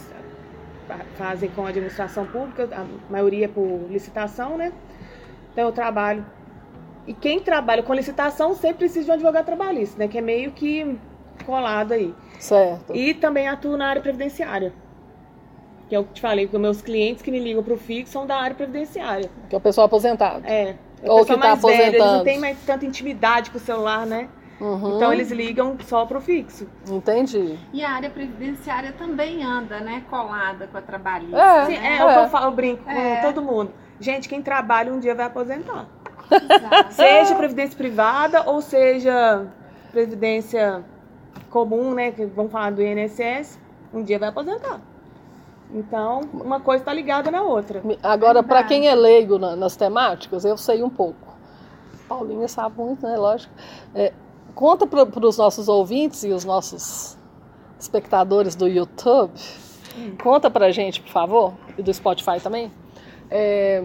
fa- 0.86 1.00
fazem 1.16 1.48
com 1.50 1.64
a 1.66 1.70
administração 1.70 2.26
pública, 2.26 2.68
a 2.72 2.84
maioria 3.10 3.48
por 3.48 3.86
licitação, 3.90 4.56
né, 4.56 4.72
então 5.52 5.64
eu 5.64 5.72
trabalho, 5.72 6.24
e 7.06 7.14
quem 7.14 7.40
trabalha 7.40 7.82
com 7.82 7.94
licitação 7.94 8.54
sempre 8.54 8.78
precisa 8.78 9.04
de 9.06 9.10
um 9.10 9.14
advogado 9.14 9.46
trabalhista, 9.46 9.98
né, 9.98 10.06
que 10.06 10.18
é 10.18 10.20
meio 10.20 10.52
que 10.52 10.96
colado 11.46 11.92
aí. 11.92 12.14
Certo. 12.38 12.94
E 12.94 13.14
também 13.14 13.48
atuo 13.48 13.76
na 13.76 13.86
área 13.88 14.02
previdenciária. 14.02 14.72
Que 15.90 15.96
é 15.96 15.98
o 15.98 16.04
que 16.04 16.10
eu 16.10 16.14
te 16.14 16.20
falei, 16.20 16.46
que 16.46 16.54
os 16.54 16.62
meus 16.62 16.80
clientes 16.80 17.20
que 17.20 17.32
me 17.32 17.40
ligam 17.40 17.64
para 17.64 17.74
o 17.74 17.76
fixo 17.76 18.12
são 18.12 18.24
da 18.24 18.36
área 18.36 18.54
previdenciária. 18.54 19.28
Que 19.48 19.56
é 19.56 19.58
o 19.58 19.60
pessoal 19.60 19.86
aposentado. 19.86 20.46
É. 20.46 20.76
é 21.02 21.10
Ou 21.10 21.16
o 21.16 21.18
pessoal 21.20 21.24
que 21.24 21.34
tá 21.34 21.38
mais 21.38 21.62
velho, 21.62 21.96
eles 21.96 21.98
não 21.98 22.22
têm 22.22 22.38
mais 22.38 22.56
tanta 22.64 22.86
intimidade 22.86 23.50
com 23.50 23.58
o 23.58 23.60
celular, 23.60 24.06
né? 24.06 24.28
Uhum. 24.60 24.96
Então 24.96 25.12
eles 25.12 25.32
ligam 25.32 25.76
só 25.84 26.06
pro 26.06 26.20
fixo. 26.20 26.68
Entendi. 26.88 27.58
E 27.72 27.82
a 27.82 27.90
área 27.90 28.08
previdenciária 28.08 28.92
também 28.92 29.42
anda, 29.42 29.80
né? 29.80 30.04
Colada 30.08 30.68
com 30.68 30.78
a 30.78 30.82
trabalhista. 30.82 31.36
É. 31.36 31.66
Sim, 31.66 31.78
né? 31.78 31.96
é, 31.96 32.04
o 32.04 32.08
que 32.08 32.18
eu 32.18 32.28
falo, 32.28 32.46
eu 32.46 32.52
brinco 32.52 32.88
É. 32.88 33.16
com 33.16 33.32
todo 33.32 33.42
mundo. 33.42 33.72
Gente, 33.98 34.28
quem 34.28 34.40
trabalha 34.40 34.92
um 34.92 35.00
dia 35.00 35.14
vai 35.14 35.26
aposentar. 35.26 35.88
Exato. 36.30 36.94
Seja 36.94 37.34
previdência 37.34 37.76
privada 37.76 38.48
ou 38.48 38.60
seja 38.60 39.46
previdência 39.90 40.84
comum, 41.50 41.94
né? 41.94 42.12
Que 42.12 42.26
vamos 42.26 42.52
falar 42.52 42.70
do 42.70 42.80
INSS, 42.80 43.58
um 43.92 44.04
dia 44.04 44.20
vai 44.20 44.28
aposentar. 44.28 44.80
Então, 45.72 46.20
uma 46.34 46.58
coisa 46.60 46.82
está 46.82 46.92
ligada 46.92 47.30
na 47.30 47.42
outra. 47.42 47.82
Agora, 48.02 48.42
para 48.42 48.64
quem 48.64 48.88
é 48.88 48.94
leigo 48.94 49.38
na- 49.38 49.54
nas 49.54 49.76
temáticas, 49.76 50.44
eu 50.44 50.56
sei 50.56 50.82
um 50.82 50.90
pouco. 50.90 51.30
Paulinha 52.08 52.48
sabe 52.48 52.76
muito, 52.76 53.06
né? 53.06 53.16
Lógico. 53.16 53.52
É, 53.94 54.12
conta 54.54 54.86
para 54.86 55.04
os 55.26 55.38
nossos 55.38 55.68
ouvintes 55.68 56.24
e 56.24 56.30
os 56.32 56.44
nossos 56.44 57.16
espectadores 57.78 58.56
do 58.56 58.66
YouTube. 58.66 59.32
Conta 60.22 60.50
pra 60.50 60.70
gente, 60.72 61.00
por 61.00 61.10
favor, 61.10 61.54
e 61.78 61.82
do 61.82 61.92
Spotify 61.94 62.40
também. 62.42 62.70
é, 63.30 63.84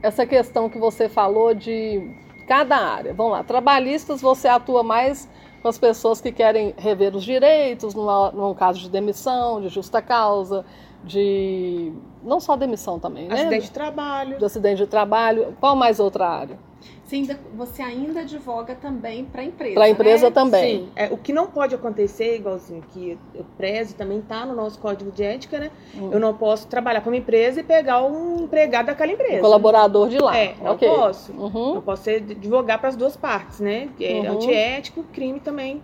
essa 0.00 0.24
questão 0.24 0.68
que 0.70 0.78
você 0.78 1.08
falou 1.08 1.54
de 1.54 2.16
cada 2.46 2.76
área. 2.76 3.12
Vamos 3.14 3.32
lá, 3.32 3.42
trabalhistas, 3.42 4.20
você 4.20 4.46
atua 4.48 4.82
mais 4.84 5.28
com 5.62 5.68
as 5.68 5.78
pessoas 5.78 6.20
que 6.20 6.32
querem 6.32 6.74
rever 6.76 7.14
os 7.14 7.22
direitos, 7.22 7.94
numa, 7.94 8.32
num 8.32 8.52
caso 8.52 8.80
de 8.80 8.90
demissão, 8.90 9.60
de 9.60 9.68
justa 9.68 10.02
causa, 10.02 10.64
de. 11.04 11.92
não 12.22 12.40
só 12.40 12.56
demissão 12.56 12.98
também, 12.98 13.28
né? 13.28 13.34
Acidente 13.34 13.66
de 13.66 13.70
trabalho. 13.70 14.38
De 14.38 14.44
acidente 14.44 14.76
de 14.78 14.86
trabalho. 14.88 15.56
Qual 15.60 15.76
mais 15.76 16.00
outra 16.00 16.28
área? 16.28 16.58
Você 17.04 17.16
ainda, 17.16 17.38
você 17.54 17.82
ainda 17.82 18.20
advoga 18.20 18.74
também 18.74 19.24
para 19.24 19.42
a 19.42 19.44
empresa. 19.44 19.74
Para 19.74 19.84
a 19.84 19.88
empresa 19.88 20.26
né? 20.26 20.30
também. 20.32 20.78
Sim, 20.84 20.88
é, 20.96 21.06
o 21.12 21.16
que 21.16 21.32
não 21.32 21.46
pode 21.46 21.74
acontecer, 21.74 22.36
igualzinho 22.36 22.82
que 22.92 23.18
eu 23.34 23.44
prezo, 23.56 23.94
também 23.94 24.20
tá 24.22 24.46
no 24.46 24.54
nosso 24.54 24.78
código 24.78 25.10
de 25.10 25.22
ética, 25.22 25.58
né? 25.58 25.70
Hum. 25.94 26.10
Eu 26.12 26.18
não 26.20 26.34
posso 26.34 26.66
trabalhar 26.68 27.00
para 27.00 27.10
uma 27.10 27.16
empresa 27.16 27.60
e 27.60 27.62
pegar 27.62 28.02
um 28.04 28.44
empregado 28.44 28.86
daquela 28.86 29.12
empresa. 29.12 29.40
Colaborador 29.40 30.08
de 30.08 30.18
lá. 30.18 30.36
É, 30.36 30.54
não 30.62 30.72
ok. 30.72 30.88
posso. 30.88 31.32
Uhum. 31.32 31.74
Eu 31.74 31.82
posso 31.82 32.04
ser 32.04 32.16
advogar 32.30 32.78
para 32.78 32.88
as 32.88 32.96
duas 32.96 33.16
partes, 33.16 33.60
né? 33.60 33.88
É 34.00 34.12
Uhum. 34.14 34.32
antiético, 34.32 35.02
crime 35.12 35.38
também, 35.40 35.82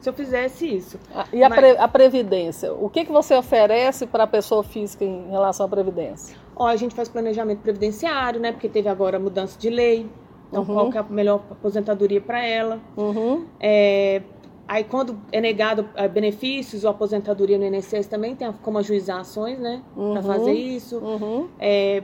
se 0.00 0.08
eu 0.08 0.12
fizesse 0.12 0.76
isso. 0.76 0.98
Ah, 1.14 1.26
E 1.32 1.42
a, 1.42 1.48
Mas- 1.48 1.58
pre- 1.58 1.76
a 1.78 1.88
previdência? 1.88 2.72
O 2.72 2.88
que, 2.88 3.04
que 3.04 3.10
você 3.12 3.34
oferece 3.34 4.06
para 4.06 4.24
a 4.24 4.26
pessoa 4.28 4.62
física 4.62 5.04
em 5.04 5.28
relação 5.30 5.66
à 5.66 5.68
previdência? 5.68 6.36
Ó, 6.54 6.66
a 6.66 6.76
gente 6.76 6.94
faz 6.94 7.08
planejamento 7.08 7.60
previdenciário, 7.60 8.40
né? 8.40 8.52
Porque 8.52 8.68
teve 8.68 8.88
agora 8.88 9.16
a 9.16 9.20
mudança 9.20 9.58
de 9.58 9.70
lei. 9.70 10.06
Então, 10.48 10.62
Uhum. 10.62 10.74
qual 10.74 10.90
que 10.90 10.96
é 10.98 11.00
a 11.00 11.04
melhor 11.04 11.42
aposentadoria 11.50 12.20
para 12.20 12.44
ela? 12.44 12.80
Uhum. 12.96 13.44
É, 13.60 14.22
aí, 14.66 14.82
quando 14.84 15.18
é 15.30 15.40
negado 15.40 15.88
eh, 15.94 16.08
benefícios 16.08 16.84
ou 16.84 16.90
aposentadoria 16.90 17.58
no 17.58 17.64
INSS, 17.66 18.06
também 18.06 18.34
tem 18.34 18.50
como 18.62 18.78
ajuizar 18.78 19.20
ações, 19.20 19.58
né? 19.58 19.82
Uhum. 19.96 20.12
Para 20.14 20.22
fazer 20.22 20.52
isso. 20.54 20.98
Uhum. 20.98 21.48
É, 21.58 22.02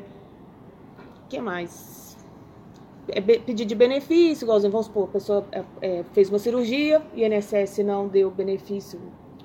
que 1.28 1.40
mais? 1.40 2.16
É, 3.09 3.20
pedir 3.20 3.64
de 3.66 3.74
benefício, 3.74 4.45
igualzinho, 4.45 4.72
vamos 4.72 4.86
supor, 4.86 5.05
a 5.05 5.09
pessoa 5.09 5.45
é, 5.53 5.62
é, 5.82 6.05
fez 6.12 6.30
uma 6.30 6.38
cirurgia 6.38 7.03
e 7.14 7.22
o 7.22 7.26
INSS 7.26 7.78
não 7.84 8.09
deu 8.09 8.30
benefício 8.30 8.99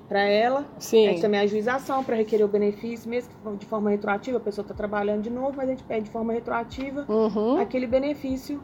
para 0.08 0.22
ela. 0.22 0.64
A 0.76 0.80
Sim. 0.80 1.04
gente 1.04 1.20
também 1.20 1.40
ajuiza 1.40 1.72
a 1.72 1.74
ação 1.76 2.02
para 2.02 2.16
requerer 2.16 2.44
o 2.44 2.48
benefício, 2.48 3.08
mesmo 3.08 3.30
que 3.30 3.56
de 3.58 3.66
forma 3.66 3.90
retroativa, 3.90 4.38
a 4.38 4.40
pessoa 4.40 4.62
está 4.62 4.74
trabalhando 4.74 5.22
de 5.22 5.30
novo, 5.30 5.52
mas 5.56 5.68
a 5.68 5.72
gente 5.72 5.84
pede 5.84 6.04
de 6.06 6.10
forma 6.10 6.32
retroativa 6.32 7.04
Uhum. 7.08 7.58
aquele 7.60 7.86
benefício 7.86 8.60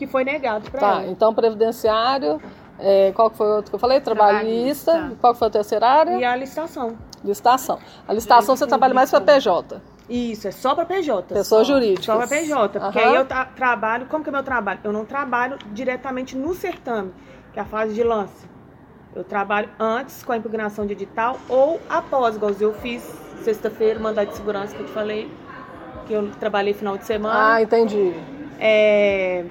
que 0.00 0.06
foi 0.06 0.24
negado 0.24 0.70
para 0.70 0.80
Tá, 0.80 0.92
ela. 1.02 1.06
então 1.08 1.34
previdenciário, 1.34 2.40
é, 2.78 3.12
qual 3.14 3.30
que 3.30 3.36
foi 3.36 3.46
o 3.46 3.56
outro 3.56 3.70
que 3.70 3.74
eu 3.74 3.78
falei? 3.78 4.00
Trabalhista. 4.00 4.92
Trabalhista. 4.92 5.16
Qual 5.20 5.32
que 5.34 5.38
foi 5.38 5.48
a 5.48 5.50
terceira 5.50 5.86
área? 5.86 6.16
E 6.18 6.24
a 6.24 6.34
licitação. 6.34 6.96
Licitação. 7.22 7.78
A 8.08 8.12
licitação 8.14 8.56
você 8.56 8.66
trabalha 8.66 8.94
mais 8.94 9.10
para 9.10 9.20
PJ. 9.20 9.80
Isso, 10.08 10.48
é 10.48 10.50
só 10.50 10.74
para 10.74 10.86
PJ. 10.86 11.34
Pessoas 11.34 11.66
só, 11.66 11.72
jurídicas. 11.74 12.06
Só 12.06 12.16
para 12.16 12.26
PJ. 12.26 12.80
Porque 12.80 12.98
aí 12.98 13.14
eu 13.14 13.24
tra- 13.26 13.44
trabalho, 13.44 14.06
como 14.06 14.24
que 14.24 14.30
é 14.30 14.32
meu 14.32 14.42
trabalho? 14.42 14.80
Eu 14.82 14.92
não 14.92 15.04
trabalho 15.04 15.58
diretamente 15.72 16.34
no 16.36 16.54
certame, 16.54 17.12
que 17.52 17.58
é 17.58 17.62
a 17.62 17.66
fase 17.66 17.92
de 17.92 18.02
lance. 18.02 18.48
Eu 19.14 19.22
trabalho 19.22 19.68
antes 19.78 20.22
com 20.22 20.32
a 20.32 20.36
impugnação 20.38 20.86
de 20.86 20.94
edital 20.94 21.36
ou 21.48 21.78
após, 21.90 22.36
igual 22.36 22.52
eu 22.58 22.72
fiz 22.72 23.02
sexta-feira, 23.42 24.00
mandado 24.00 24.28
de 24.30 24.36
segurança 24.36 24.74
que 24.74 24.80
eu 24.82 24.86
te 24.86 24.92
falei, 24.92 25.30
que 26.06 26.12
eu 26.14 26.30
trabalhei 26.40 26.72
final 26.72 26.96
de 26.96 27.04
semana. 27.04 27.54
Ah, 27.56 27.62
entendi. 27.62 28.14
É, 28.58 29.44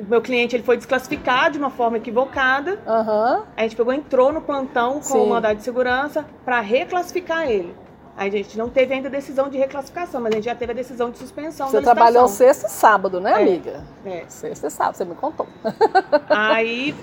O 0.00 0.10
meu 0.10 0.20
cliente 0.22 0.56
ele 0.56 0.62
foi 0.62 0.76
desclassificado 0.76 1.52
de 1.52 1.58
uma 1.58 1.70
forma 1.70 1.98
equivocada. 1.98 2.78
Aham. 2.86 3.44
A 3.56 3.62
gente 3.62 3.76
pegou, 3.76 3.92
entrou 3.92 4.32
no 4.32 4.40
plantão 4.40 4.94
com 4.94 5.02
Sim. 5.02 5.18
o 5.18 5.26
mandado 5.28 5.56
de 5.58 5.62
segurança 5.62 6.24
para 6.44 6.60
reclassificar 6.60 7.48
ele. 7.50 7.74
Aí 8.16 8.28
a 8.28 8.32
gente 8.32 8.58
não 8.58 8.68
teve 8.68 8.92
ainda 8.92 9.08
decisão 9.08 9.48
de 9.48 9.56
reclassificação, 9.56 10.20
mas 10.20 10.32
a 10.32 10.36
gente 10.36 10.44
já 10.44 10.54
teve 10.54 10.72
a 10.72 10.74
decisão 10.74 11.10
de 11.10 11.18
suspensão 11.18 11.68
Você 11.68 11.80
trabalhou 11.80 12.28
sexta 12.28 12.66
e 12.66 12.70
sábado, 12.70 13.20
né, 13.20 13.32
É. 13.32 13.34
amiga? 13.36 13.84
É. 14.04 14.24
Sexta 14.28 14.66
e 14.66 14.70
sábado, 14.70 14.96
você 14.96 15.04
me 15.04 15.14
contou. 15.14 15.46
Aí 16.28 16.94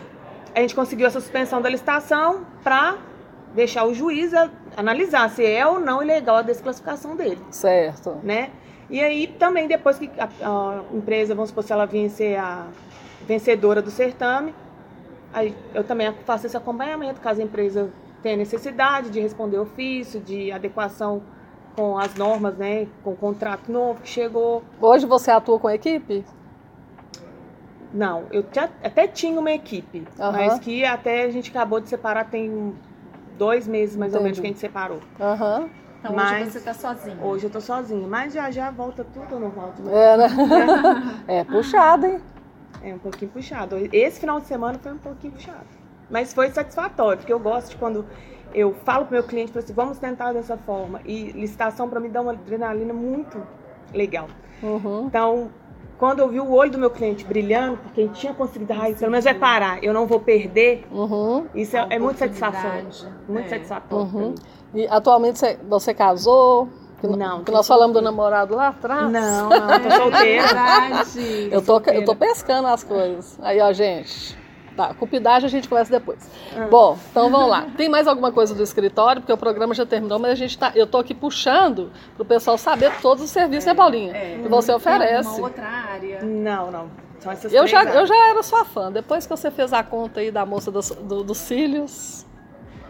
a 0.56 0.60
gente 0.60 0.76
conseguiu 0.76 1.08
essa 1.08 1.20
suspensão 1.20 1.62
da 1.62 1.70
licitação 1.70 2.46
para 2.64 2.98
deixar 3.56 3.86
o 3.86 3.94
juiz 3.94 4.32
analisar 4.76 5.30
se 5.30 5.44
é 5.46 5.66
ou 5.66 5.80
não 5.80 6.04
ilegal 6.04 6.38
a 6.38 6.42
desclassificação 6.42 7.16
dele, 7.16 7.42
Certo. 7.50 8.18
né? 8.22 8.52
E 8.90 9.02
aí 9.02 9.28
também 9.28 9.68
depois 9.68 10.00
que 10.00 10.10
a, 10.18 10.30
a 10.42 10.82
empresa, 10.96 11.36
vamos 11.36 11.50
supor, 11.50 11.64
se 11.64 11.74
ela 11.74 11.86
vir 11.86 12.10
ser 12.10 12.38
a 12.38 12.68
vencedora 13.28 13.82
do 13.82 13.92
certame, 13.92 14.54
aí 15.34 15.56
eu 15.74 15.84
também 15.84 16.12
faço 16.26 16.46
esse 16.46 16.56
acompanhamento 16.56 17.20
caso 17.20 17.42
a 17.42 17.44
empresa 17.44 17.90
tenha 18.24 18.38
necessidade 18.38 19.10
de 19.10 19.20
responder 19.20 19.58
ofício, 19.58 20.20
de 20.20 20.52
adequação 20.52 21.22
com 21.76 21.98
as 21.98 22.16
normas, 22.16 22.58
né? 22.58 22.88
Com 23.04 23.12
o 23.12 23.16
contrato 23.16 23.72
novo 23.72 24.02
que 24.02 24.10
chegou. 24.10 24.64
Hoje 24.82 25.06
você 25.06 25.30
atua 25.30 25.60
com 25.60 25.70
equipe? 25.70 26.26
Não, 27.94 28.26
eu 28.32 28.44
até 28.84 29.08
tinha 29.08 29.40
uma 29.40 29.52
equipe, 29.52 30.06
Aham. 30.20 30.32
mas 30.32 30.60
que 30.60 30.84
até 30.84 31.24
a 31.24 31.32
gente 31.32 31.50
acabou 31.50 31.80
de 31.80 31.88
separar 31.88 32.26
tem 32.26 32.74
dois 33.38 33.68
meses 33.68 33.96
mais 33.96 34.14
ou 34.14 34.22
menos 34.22 34.38
Entendi. 34.38 34.42
que 34.42 34.48
a 34.48 34.50
gente 34.50 34.60
separou. 34.60 35.00
Aham. 35.20 35.70
Então 36.00 36.16
Mas- 36.16 36.42
hoje 36.42 36.52
você 36.52 36.58
está 36.60 36.74
sozinho. 36.74 37.18
Hoje 37.24 37.46
eu 37.46 37.50
tô 37.50 37.60
sozinha, 37.62 38.08
mas 38.08 38.34
já 38.34 38.50
já 38.52 38.70
volta 38.72 39.04
tudo 39.04 39.34
ao 39.34 39.40
normal. 39.40 39.74
de 39.76 39.82
novo. 39.82 39.96
É, 39.96 40.18
né? 40.18 40.28
É 41.28 41.44
puxado, 41.44 42.06
hein? 42.06 42.20
É 42.84 42.94
um 42.94 43.00
pouquinho 43.00 43.32
puxado. 43.32 43.76
Esse 43.92 44.20
final 44.20 44.40
de 44.40 44.46
semana 44.48 44.78
foi 44.82 44.94
um 44.94 44.98
pouquinho 44.98 45.34
puxado. 45.34 45.66
Mas 46.10 46.34
foi 46.34 46.50
satisfatório, 46.52 47.18
porque 47.18 47.34
eu 47.34 47.40
gosto 47.40 47.72
de 47.72 47.76
quando 47.76 48.06
eu 48.54 48.74
falo 48.86 49.06
pro 49.06 49.16
meu 49.16 49.24
cliente, 49.24 49.52
falo 49.52 49.64
assim, 49.64 49.74
vamos 49.74 49.98
tentar 49.98 50.32
dessa 50.34 50.56
forma. 50.56 51.02
E 51.04 51.32
licitação 51.32 51.90
para 51.90 52.00
mim 52.00 52.10
dá 52.10 52.22
uma 52.22 52.32
adrenalina 52.32 52.94
muito 52.94 53.42
legal. 53.94 54.28
Uhum. 54.64 55.06
Então, 55.08 55.50
quando 55.98 56.20
eu 56.20 56.30
vi 56.30 56.40
o 56.40 56.50
olho 56.54 56.72
do 56.72 56.78
meu 56.78 56.90
cliente 56.92 57.26
brilhando, 57.26 57.78
porque 57.78 58.02
ele 58.02 58.10
tinha 58.12 58.34
conseguido, 58.34 58.72
ai, 58.74 58.94
pelo 58.94 59.12
menos 59.12 59.26
vai 59.26 59.34
parar, 59.34 59.84
eu 59.84 59.94
não 59.94 60.06
vou 60.08 60.20
perder, 60.20 60.86
Uhum. 60.92 61.48
isso 61.54 61.76
é, 61.76 61.88
é 61.90 62.00
muito 62.00 62.18
satisfatório. 62.20 62.88
Muito 63.28 63.46
É. 63.48 63.50
satisfatório. 63.50 64.08
pra 64.08 64.18
Uhum. 64.20 64.36
E 64.78 64.88
atualmente 64.88 65.40
você, 65.40 65.58
você 65.68 65.94
casou? 65.94 66.70
Que, 67.02 67.08
Não, 67.08 67.44
Que 67.44 67.52
nós 67.52 67.68
falamos 67.68 67.94
do 67.96 68.02
namorado 68.02 68.56
lá 68.56 68.68
atrás? 68.70 69.12
Não, 69.12 69.50
não, 69.50 69.68
tô 69.68 69.88
É 69.88 69.98
solteira. 69.98 70.48
Eu 71.52 71.62
tô, 71.64 71.80
eu 71.92 72.06
tô 72.06 72.16
pescando 72.16 72.68
as 72.68 72.84
coisas. 72.84 73.40
Aí, 73.42 73.60
ó, 73.60 73.74
gente. 73.74 74.38
Tá, 74.76 74.94
cupidagem 74.94 75.48
a 75.48 75.50
gente 75.50 75.68
conversa 75.68 75.92
depois. 75.92 76.20
Ah. 76.56 76.68
Bom, 76.70 76.96
então 77.10 77.32
vamos 77.32 77.50
lá. 77.50 77.66
Tem 77.76 77.90
mais 77.90 78.08
alguma 78.08 78.32
coisa 78.32 78.54
do 78.54 78.62
escritório? 78.62 79.22
Porque 79.24 79.34
o 79.34 79.38
programa 79.38 79.74
já 79.74 79.88
terminou, 79.88 80.20
mas 80.20 80.32
a 80.32 80.36
gente 80.36 80.56
tá. 80.56 80.72
Eu 80.76 80.86
tô 80.86 81.00
aqui 81.00 81.16
puxando 81.16 81.92
pro 82.16 82.24
pessoal 82.24 82.56
saber 82.60 82.92
todos 83.02 83.24
os 83.24 83.32
serviços, 83.32 83.66
né, 83.66 83.74
Paulinha? 83.74 84.16
É. 84.16 84.38
Que 84.44 84.48
você 84.48 84.68
Tem 84.68 84.76
oferece. 84.76 85.28
alguma 85.30 85.48
outra 85.48 85.66
área. 85.66 86.22
Não, 86.22 86.70
não. 86.70 86.92
Eu 87.52 87.66
já, 87.66 87.80
áreas. 87.80 87.96
eu 87.96 88.06
já 88.06 88.30
era 88.30 88.44
sua 88.44 88.64
fã. 88.64 88.92
Depois 88.92 89.26
que 89.26 89.36
você 89.36 89.50
fez 89.50 89.74
a 89.74 89.82
conta 89.82 90.20
aí 90.20 90.30
da 90.30 90.46
moça 90.46 90.70
dos, 90.70 90.92
do- 90.92 91.24
dos 91.24 91.40
cílios. 91.40 92.27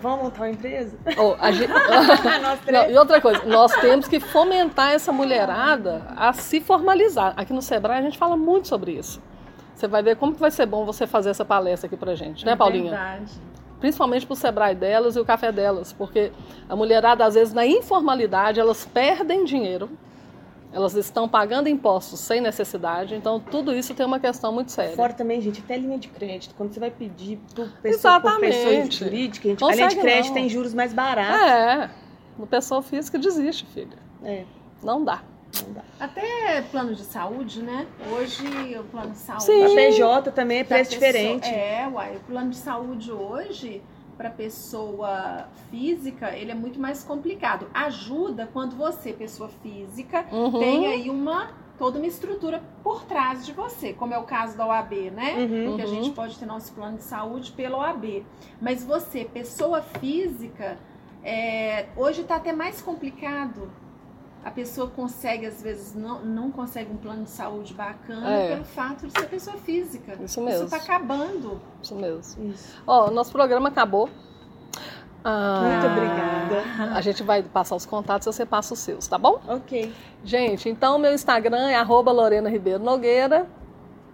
Vamos 0.01 0.23
montar 0.23 0.41
uma 0.41 0.49
empresa? 0.49 0.97
Oh, 1.17 1.35
a 1.39 1.51
gente-. 1.51 1.71
Não, 2.71 2.89
e 2.89 2.97
outra 2.97 3.19
coisa, 3.19 3.43
nós 3.45 3.73
temos 3.75 4.07
que 4.07 4.19
fomentar 4.19 4.91
essa 4.91 5.11
mulherada 5.11 6.05
a 6.15 6.33
se 6.33 6.61
formalizar. 6.61 7.33
Aqui 7.35 7.53
no 7.53 7.61
Sebrae 7.61 7.99
a 7.99 8.01
gente 8.01 8.17
fala 8.17 8.37
muito 8.37 8.67
sobre 8.67 8.91
isso. 8.91 9.21
Você 9.75 9.87
vai 9.87 10.01
ver 10.01 10.15
como 10.15 10.33
que 10.33 10.39
vai 10.39 10.49
ser 10.49 10.65
bom 10.65 10.85
você 10.85 11.05
fazer 11.05 11.29
essa 11.29 11.45
palestra 11.45 11.87
aqui 11.87 11.95
pra 11.95 12.15
gente, 12.15 12.45
né, 12.45 12.55
Paulinha? 12.55 12.89
Verdade. 12.89 13.31
Principalmente 13.79 14.25
pro 14.25 14.35
Sebrae 14.35 14.73
delas 14.73 15.15
e 15.15 15.19
o 15.19 15.25
café 15.25 15.51
delas, 15.51 15.93
porque 15.93 16.31
a 16.67 16.75
mulherada, 16.75 17.23
às 17.23 17.35
vezes, 17.35 17.53
na 17.53 17.65
informalidade, 17.65 18.59
elas 18.59 18.85
perdem 18.85 19.45
dinheiro, 19.45 19.87
elas 20.77 20.93
estão 20.93 21.27
pagando 21.27 21.67
impostos 21.67 22.19
sem 22.19 22.39
necessidade, 22.39 23.15
então 23.15 23.39
tudo 23.39 23.73
isso 23.73 23.95
tem 23.95 24.05
uma 24.05 24.19
questão 24.19 24.51
muito 24.53 24.71
séria. 24.71 24.95
Fora 24.95 25.11
também, 25.11 25.41
gente, 25.41 25.59
até 25.59 25.75
linha 25.75 25.97
de 25.97 26.07
crédito. 26.07 26.53
Quando 26.55 26.71
você 26.71 26.79
vai 26.79 26.91
pedir 26.91 27.39
por 27.55 27.67
pessoa, 27.81 28.19
por 28.21 28.39
pessoa 28.39 28.63
Exatamente. 28.73 28.95
jurídica, 28.95 29.49
gente, 29.49 29.63
a 29.63 29.67
Consegue 29.67 29.79
linha 29.79 29.89
de 29.89 29.99
crédito 30.01 30.27
não. 30.27 30.33
tem 30.35 30.49
juros 30.49 30.73
mais 30.75 30.93
baratos. 30.93 31.41
É, 31.41 31.89
No 32.37 32.45
pessoa 32.45 32.83
física 32.83 33.17
desiste, 33.17 33.65
filha. 33.73 33.97
É. 34.23 34.43
Não 34.83 35.03
dá. 35.03 35.23
Até 35.99 36.61
plano 36.69 36.93
de 36.93 37.03
saúde, 37.03 37.63
né? 37.63 37.87
Hoje 38.11 38.45
o 38.79 38.83
plano 38.83 39.11
de 39.11 39.17
saúde. 39.17 39.43
Sim. 39.45 39.65
A 39.65 39.69
PJ 39.75 40.31
também 40.31 40.59
é 40.59 40.63
preço 40.63 40.91
pessoa- 40.91 41.07
diferente. 41.11 41.49
É, 41.49 41.87
uai, 41.91 42.17
o 42.17 42.19
plano 42.19 42.51
de 42.51 42.57
saúde 42.57 43.11
hoje 43.11 43.81
para 44.17 44.29
pessoa 44.29 45.47
física, 45.69 46.35
ele 46.35 46.51
é 46.51 46.55
muito 46.55 46.79
mais 46.79 47.03
complicado. 47.03 47.67
Ajuda 47.73 48.49
quando 48.51 48.75
você, 48.75 49.13
pessoa 49.13 49.49
física, 49.61 50.25
Uhum. 50.31 50.59
tem 50.59 50.87
aí 50.87 51.09
uma 51.09 51.51
toda 51.77 51.99
uma 51.99 52.07
estrutura 52.07 52.59
por 52.83 53.03
trás 53.05 53.45
de 53.45 53.53
você, 53.53 53.93
como 53.93 54.11
é 54.11 54.17
o 54.17 54.23
caso 54.23 54.57
da 54.57 54.65
OAB, 54.65 55.11
né? 55.11 55.35
Uhum. 55.35 55.75
Que 55.75 55.81
a 55.83 55.85
Uhum. 55.85 55.93
gente 55.93 56.09
pode 56.09 56.35
ter 56.39 56.47
nosso 56.47 56.73
plano 56.73 56.97
de 56.97 57.03
saúde 57.03 57.51
pela 57.51 57.77
OAB. 57.77 58.25
Mas 58.59 58.83
você, 58.83 59.25
pessoa 59.25 59.83
física, 59.83 60.79
é, 61.23 61.85
hoje 61.95 62.21
está 62.21 62.37
até 62.37 62.51
mais 62.51 62.81
complicado. 62.81 63.69
A 64.47 64.51
pessoa 64.51 64.87
consegue, 64.89 65.45
às 65.45 65.61
vezes, 65.61 65.93
não, 65.93 66.21
não 66.23 66.49
consegue 66.49 66.89
um 66.89 66.95
plano 66.95 67.25
de 67.25 67.29
saúde 67.29 67.73
bacana 67.73 68.31
É. 68.31 68.47
pelo 68.53 68.63
fato 68.63 69.05
de 69.05 69.11
ser 69.11 69.27
pessoa 69.27 69.57
física. 69.57 70.17
Isso 70.23 70.39
mesmo. 70.41 70.63
está 70.63 70.77
acabando. 70.77 71.59
Isso 71.83 71.93
mesmo. 71.93 72.45
Isso. 72.51 72.81
Ó, 72.87 73.11
nosso 73.11 73.33
programa 73.33 73.67
acabou. 73.67 74.09
Ah, 75.21 75.63
Muito 75.63 75.85
obrigada. 75.87 76.63
A 76.95 77.01
gente 77.01 77.23
vai 77.23 77.43
passar 77.43 77.75
os 77.75 77.85
contatos 77.85 78.25
e 78.25 78.31
você 78.31 78.45
passa 78.45 78.73
os 78.73 78.79
seus, 78.79 79.05
tá 79.05 79.17
bom? 79.17 79.41
Ok. 79.45 79.93
Gente, 80.23 80.69
então 80.69 80.97
meu 80.97 81.13
Instagram 81.13 81.67
é 81.67 81.75
arroba 81.75 82.13
Lorena 82.13 82.49
Ribeiro 82.49 82.81
Nogueira. 82.81 83.45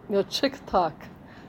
Meu 0.09 0.23
TikTok. 0.23 0.95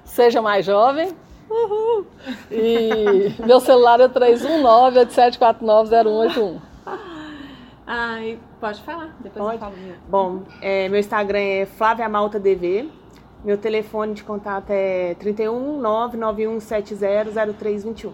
Seja 0.04 0.42
mais 0.42 0.66
jovem. 0.66 1.16
Uhul. 1.48 2.04
E 2.50 3.34
meu 3.46 3.60
celular 3.60 3.98
é 4.00 4.08
319-8749-0181. 4.08 6.60
Ai, 7.86 8.38
pode 8.60 8.82
falar, 8.82 9.14
depois 9.20 9.44
Pode. 9.44 9.54
eu 9.54 9.60
falo. 9.60 9.76
meu. 9.76 9.94
Bom, 10.08 10.42
é, 10.60 10.88
meu 10.88 10.98
Instagram 10.98 11.38
é 11.38 11.66
Flávia 11.66 12.08
Malta 12.08 12.40
DV. 12.40 12.90
Meu 13.44 13.58
telefone 13.58 14.14
de 14.14 14.24
contato 14.24 14.70
é 14.70 15.14
31 15.16 15.78
99170 15.80 17.52
0321. 17.52 18.12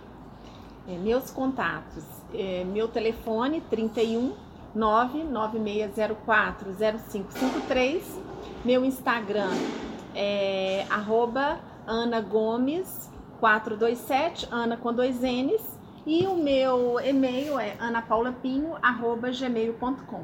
É, 0.89 0.97
meus 0.99 1.31
contatos. 1.31 2.05
É, 2.35 2.64
meu 2.64 2.89
telefone 2.89 3.61
31 3.71 4.33
99604 4.75 6.73
0553. 6.75 8.21
Meu 8.64 8.85
Instagram 8.85 9.51
é 10.14 10.85
arroba 10.91 11.61
Ana 11.87 12.21
Gomes 12.21 13.09
427, 13.39 14.49
Ana 14.51 14.77
com 14.77 14.93
dois 14.93 15.21
N's. 15.23 15.80
E 16.11 16.26
o 16.26 16.34
meu 16.34 16.98
e-mail 16.98 17.56
é 17.61 17.74
anapaulapinho.gmail.com. 17.78 20.20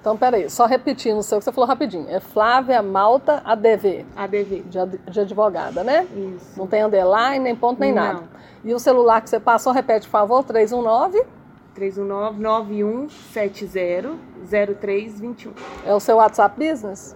Então, 0.00 0.16
peraí, 0.16 0.48
só 0.48 0.64
repetindo 0.66 1.18
o 1.18 1.22
seu 1.22 1.36
que 1.38 1.44
você 1.44 1.52
falou 1.52 1.68
rapidinho. 1.68 2.06
É 2.08 2.18
Flávia 2.20 2.80
Malta 2.80 3.42
ADV, 3.44 4.06
ADV. 4.16 4.62
de, 4.62 4.78
ad- 4.78 4.98
de 5.10 5.20
advogada, 5.20 5.82
né? 5.84 6.06
Isso. 6.36 6.58
Não 6.58 6.66
tem 6.66 6.82
underline, 6.84 7.38
nem 7.40 7.54
ponto, 7.56 7.78
nem 7.80 7.92
Não. 7.92 8.02
nada. 8.02 8.22
E 8.64 8.72
o 8.72 8.78
celular 8.78 9.20
que 9.20 9.28
você 9.28 9.38
passou, 9.40 9.72
repete, 9.74 10.06
por 10.06 10.12
favor, 10.12 10.42
319 10.44 11.22
319 11.74 12.40
9170 12.40 14.14
0321. 14.48 15.52
é 15.84 15.92
o 15.94 16.00
seu 16.00 16.16
WhatsApp 16.16 16.56
Business? 16.58 17.14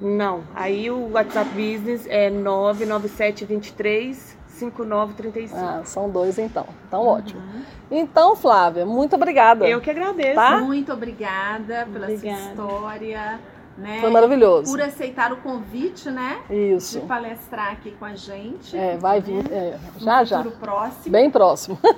Não, 0.00 0.44
aí 0.54 0.88
o 0.90 1.10
WhatsApp 1.12 1.50
Business 1.50 2.06
é 2.08 2.30
99723 2.30 4.33
5935. 4.54 5.56
Ah, 5.56 5.82
são 5.84 6.08
dois 6.08 6.38
então. 6.38 6.66
Então, 6.88 7.06
ótimo. 7.06 7.42
Então, 7.90 8.34
Flávia, 8.36 8.86
muito 8.86 9.14
obrigada. 9.16 9.66
Eu 9.66 9.80
que 9.80 9.90
agradeço. 9.90 10.34
Tá? 10.34 10.58
Muito 10.60 10.92
obrigada 10.92 11.86
pela 11.92 12.06
Obrigada. 12.06 12.38
sua 12.38 12.48
história. 12.50 13.40
Né? 13.76 13.98
Foi 14.00 14.08
maravilhoso. 14.10 14.70
Por 14.70 14.80
aceitar 14.80 15.32
o 15.32 15.38
convite, 15.38 16.08
né? 16.08 16.38
Isso. 16.48 17.00
De 17.00 17.06
palestrar 17.06 17.72
aqui 17.72 17.90
com 17.90 18.04
a 18.04 18.14
gente. 18.14 18.76
É, 18.76 18.96
vai 18.96 19.20
vir. 19.20 19.44
é, 19.50 19.76
já, 19.98 20.20
no 20.20 20.26
já. 20.26 20.42
próximo. 20.44 21.10
Bem 21.12 21.30
próximo. 21.30 21.78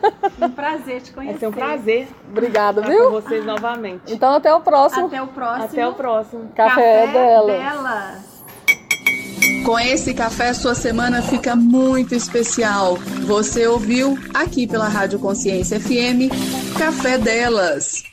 Um 0.40 0.50
prazer 0.50 1.00
te 1.00 1.12
conhecer. 1.12 1.32
Vai 1.32 1.40
ser 1.40 1.46
um 1.46 1.52
prazer 1.52 2.08
Obrigada, 2.30 2.80
estar 2.82 2.92
com 2.92 2.98
viu? 2.98 3.10
vocês 3.10 3.44
novamente. 3.44 4.12
Então, 4.12 4.34
até 4.34 4.52
o 4.54 4.60
próximo. 4.60 5.06
Até 5.06 5.22
o 5.22 5.26
próximo. 5.28 5.64
Até 5.64 5.88
o 5.88 5.94
próximo. 5.94 6.48
Café, 6.54 7.06
dela. 7.06 8.18
Com 9.66 9.76
esse 9.80 10.14
café, 10.14 10.54
sua 10.54 10.76
semana 10.76 11.20
fica 11.20 11.56
muito 11.56 12.14
especial. 12.14 12.96
Você 13.26 13.66
ouviu 13.66 14.16
aqui 14.32 14.64
pela 14.64 14.86
Rádio 14.86 15.18
Consciência 15.18 15.80
FM, 15.80 16.30
Café 16.78 17.18
Delas. 17.18 18.04